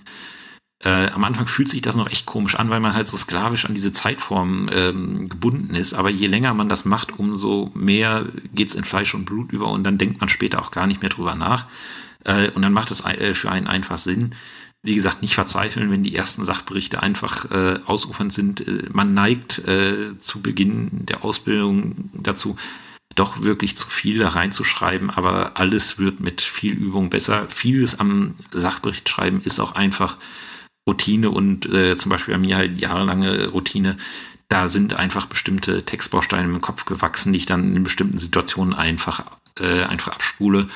äh, 0.83 1.07
am 1.07 1.23
Anfang 1.23 1.47
fühlt 1.47 1.69
sich 1.69 1.81
das 1.81 1.95
noch 1.95 2.09
echt 2.09 2.25
komisch 2.25 2.55
an, 2.55 2.69
weil 2.69 2.79
man 2.79 2.93
halt 2.93 3.07
so 3.07 3.15
sklavisch 3.17 3.65
an 3.65 3.73
diese 3.73 3.93
Zeitform 3.93 4.69
ähm, 4.71 5.29
gebunden 5.29 5.73
ist. 5.73 5.93
Aber 5.93 6.09
je 6.09 6.27
länger 6.27 6.53
man 6.53 6.69
das 6.69 6.85
macht, 6.85 7.17
umso 7.17 7.71
mehr 7.73 8.25
geht's 8.53 8.75
in 8.75 8.83
Fleisch 8.83 9.15
und 9.15 9.25
Blut 9.25 9.51
über 9.51 9.67
und 9.69 9.83
dann 9.83 9.97
denkt 9.97 10.19
man 10.19 10.29
später 10.29 10.61
auch 10.61 10.71
gar 10.71 10.85
nicht 10.85 11.01
mehr 11.01 11.09
drüber 11.09 11.35
nach. 11.35 11.65
Äh, 12.23 12.49
und 12.51 12.61
dann 12.61 12.73
macht 12.73 12.91
es 12.91 13.01
äh, 13.05 13.33
für 13.33 13.51
einen 13.51 13.67
einfach 13.67 13.97
Sinn. 13.97 14.35
Wie 14.83 14.95
gesagt, 14.95 15.21
nicht 15.21 15.33
verzweifeln, 15.33 15.89
wenn 15.89 16.03
die 16.03 16.15
ersten 16.15 16.43
Sachberichte 16.43 17.01
einfach 17.01 17.49
äh, 17.49 17.79
ausufernd 17.85 18.33
sind. 18.33 18.67
Äh, 18.67 18.83
man 18.91 19.13
neigt 19.13 19.59
äh, 19.67 20.17
zu 20.19 20.41
Beginn 20.41 20.89
der 20.91 21.23
Ausbildung 21.23 22.09
dazu, 22.13 22.57
doch 23.15 23.41
wirklich 23.41 23.77
zu 23.77 23.87
viel 23.87 24.19
da 24.19 24.29
reinzuschreiben, 24.29 25.09
aber 25.09 25.57
alles 25.57 25.97
wird 25.97 26.19
mit 26.19 26.41
viel 26.41 26.73
Übung 26.73 27.09
besser. 27.09 27.47
Vieles 27.47 27.97
am 27.97 28.35
Sachbericht 28.51 29.07
schreiben 29.07 29.41
ist 29.41 29.59
auch 29.59 29.71
einfach 29.71 30.17
Routine 30.87 31.29
und 31.31 31.65
äh, 31.65 31.95
zum 31.95 32.09
Beispiel 32.09 32.33
bei 32.35 32.39
mir 32.39 32.57
halt 32.57 32.79
jahrelange 32.79 33.47
Routine, 33.47 33.97
da 34.47 34.67
sind 34.67 34.93
einfach 34.93 35.25
bestimmte 35.25 35.83
Textbausteine 35.83 36.47
im 36.47 36.61
Kopf 36.61 36.85
gewachsen, 36.85 37.33
die 37.33 37.39
ich 37.39 37.45
dann 37.45 37.75
in 37.75 37.83
bestimmten 37.83 38.19
Situationen 38.19 38.73
einfach, 38.73 39.23
äh, 39.59 39.83
einfach 39.83 40.13
abspule. 40.13 40.67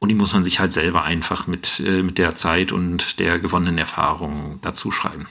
Und 0.00 0.10
die 0.10 0.14
muss 0.14 0.32
man 0.32 0.44
sich 0.44 0.60
halt 0.60 0.72
selber 0.72 1.02
einfach 1.02 1.48
mit, 1.48 1.80
äh, 1.80 2.02
mit 2.02 2.18
der 2.18 2.36
Zeit 2.36 2.70
und 2.70 3.18
der 3.18 3.40
gewonnenen 3.40 3.78
Erfahrung 3.78 4.60
dazu 4.62 4.92
schreiben. 4.92 5.26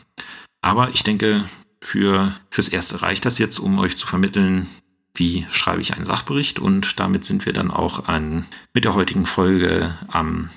Aber 0.61 0.89
ich 0.89 1.03
denke, 1.03 1.45
für, 1.81 2.35
fürs 2.49 2.67
Erste 2.67 3.01
reicht 3.01 3.23
das 3.23 3.37
jetzt, 3.37 3.59
um 3.59 3.79
euch 3.79 3.95
zu 3.95 4.07
vermitteln, 4.07 4.67
wie 5.15 5.45
schreibe 5.49 5.81
ich 5.81 5.93
einen 5.93 6.05
Sachbericht. 6.05 6.59
Und 6.59 6.99
damit 6.99 7.23
sind 7.23 7.45
wir 7.45 7.53
dann 7.53 7.71
auch 7.71 8.07
an, 8.07 8.45
mit 8.73 8.83
der 8.83 8.93
heutigen 8.93 9.25
Folge 9.25 9.97
am 10.09 10.49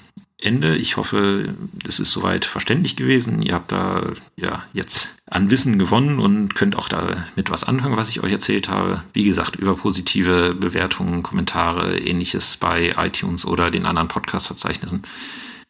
Ende. 0.42 0.76
Ich 0.76 0.96
hoffe, 0.96 1.54
das 1.72 1.98
ist 1.98 2.12
soweit 2.12 2.44
verständlich 2.44 2.96
gewesen. 2.96 3.42
Ihr 3.42 3.54
habt 3.54 3.72
da 3.72 4.12
ja 4.36 4.64
jetzt 4.72 5.10
an 5.26 5.50
Wissen 5.50 5.78
gewonnen 5.78 6.18
und 6.18 6.54
könnt 6.54 6.76
auch 6.76 6.88
damit 6.88 7.50
was 7.50 7.64
anfangen, 7.64 7.96
was 7.96 8.08
ich 8.08 8.22
euch 8.22 8.32
erzählt 8.32 8.68
habe. 8.68 9.02
Wie 9.12 9.24
gesagt, 9.24 9.56
über 9.56 9.76
positive 9.76 10.54
Bewertungen, 10.54 11.22
Kommentare, 11.22 11.98
ähnliches 11.98 12.56
bei 12.56 12.94
iTunes 12.98 13.44
oder 13.44 13.70
den 13.70 13.86
anderen 13.86 14.08
Podcast-Verzeichnissen 14.08 15.02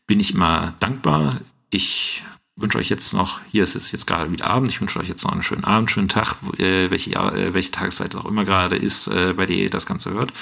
bin 0.07 0.19
ich 0.19 0.35
immer 0.35 0.75
dankbar. 0.81 1.41
Ich 1.71 2.25
wünsche 2.57 2.79
euch 2.79 2.91
jetzt 2.91 3.15
noch, 3.15 3.41
hier 3.51 3.63
ist 3.63 3.75
es 3.75 3.93
jetzt 3.93 4.07
gerade 4.07 4.31
wieder 4.33 4.47
Abend, 4.47 4.71
ich 4.71 4.81
wünsche 4.81 4.99
euch 4.99 5.09
jetzt 5.09 5.25
noch 5.25 5.33
einen 5.33 5.43
schönen 5.43 5.65
Abend, 5.65 5.91
schönen 5.91 6.09
Tag, 6.09 6.37
äh, 6.59 6.91
welche, 6.91 7.13
äh, 7.13 7.55
welche 7.55 7.71
Tageszeit 7.71 8.15
es 8.15 8.21
auch 8.21 8.27
immer 8.27 8.45
gerade 8.45 8.77
ist, 8.77 9.09
äh, 9.09 9.35
bei 9.35 9.47
der 9.47 9.57
ihr 9.57 9.71
das 9.71 9.87
Ganze 9.87 10.11
hört. 10.11 10.33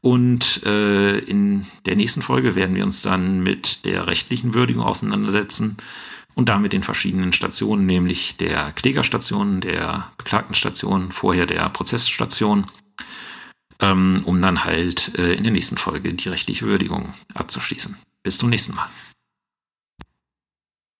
Und 0.00 0.62
äh, 0.64 1.18
in 1.18 1.66
der 1.86 1.96
nächsten 1.96 2.22
Folge 2.22 2.54
werden 2.54 2.76
wir 2.76 2.84
uns 2.84 3.02
dann 3.02 3.42
mit 3.42 3.84
der 3.84 4.06
rechtlichen 4.06 4.54
Würdigung 4.54 4.82
auseinandersetzen 4.84 5.76
und 6.34 6.48
damit 6.48 6.72
den 6.72 6.82
verschiedenen 6.82 7.32
Stationen, 7.32 7.86
nämlich 7.86 8.36
der 8.36 8.72
Klägerstation, 8.72 9.60
der 9.60 10.12
Beklagtenstation, 10.18 11.10
vorher 11.10 11.46
der 11.46 11.68
Prozessstation, 11.70 12.66
ähm, 13.80 14.22
um 14.24 14.40
dann 14.40 14.64
halt 14.64 15.18
äh, 15.18 15.34
in 15.34 15.44
der 15.44 15.52
nächsten 15.52 15.78
Folge 15.78 16.12
die 16.12 16.28
rechtliche 16.28 16.66
Würdigung 16.66 17.14
abzuschließen. 17.34 17.96
Bis 18.22 18.38
zum 18.38 18.50
nächsten 18.50 18.74
Mal. 18.74 18.88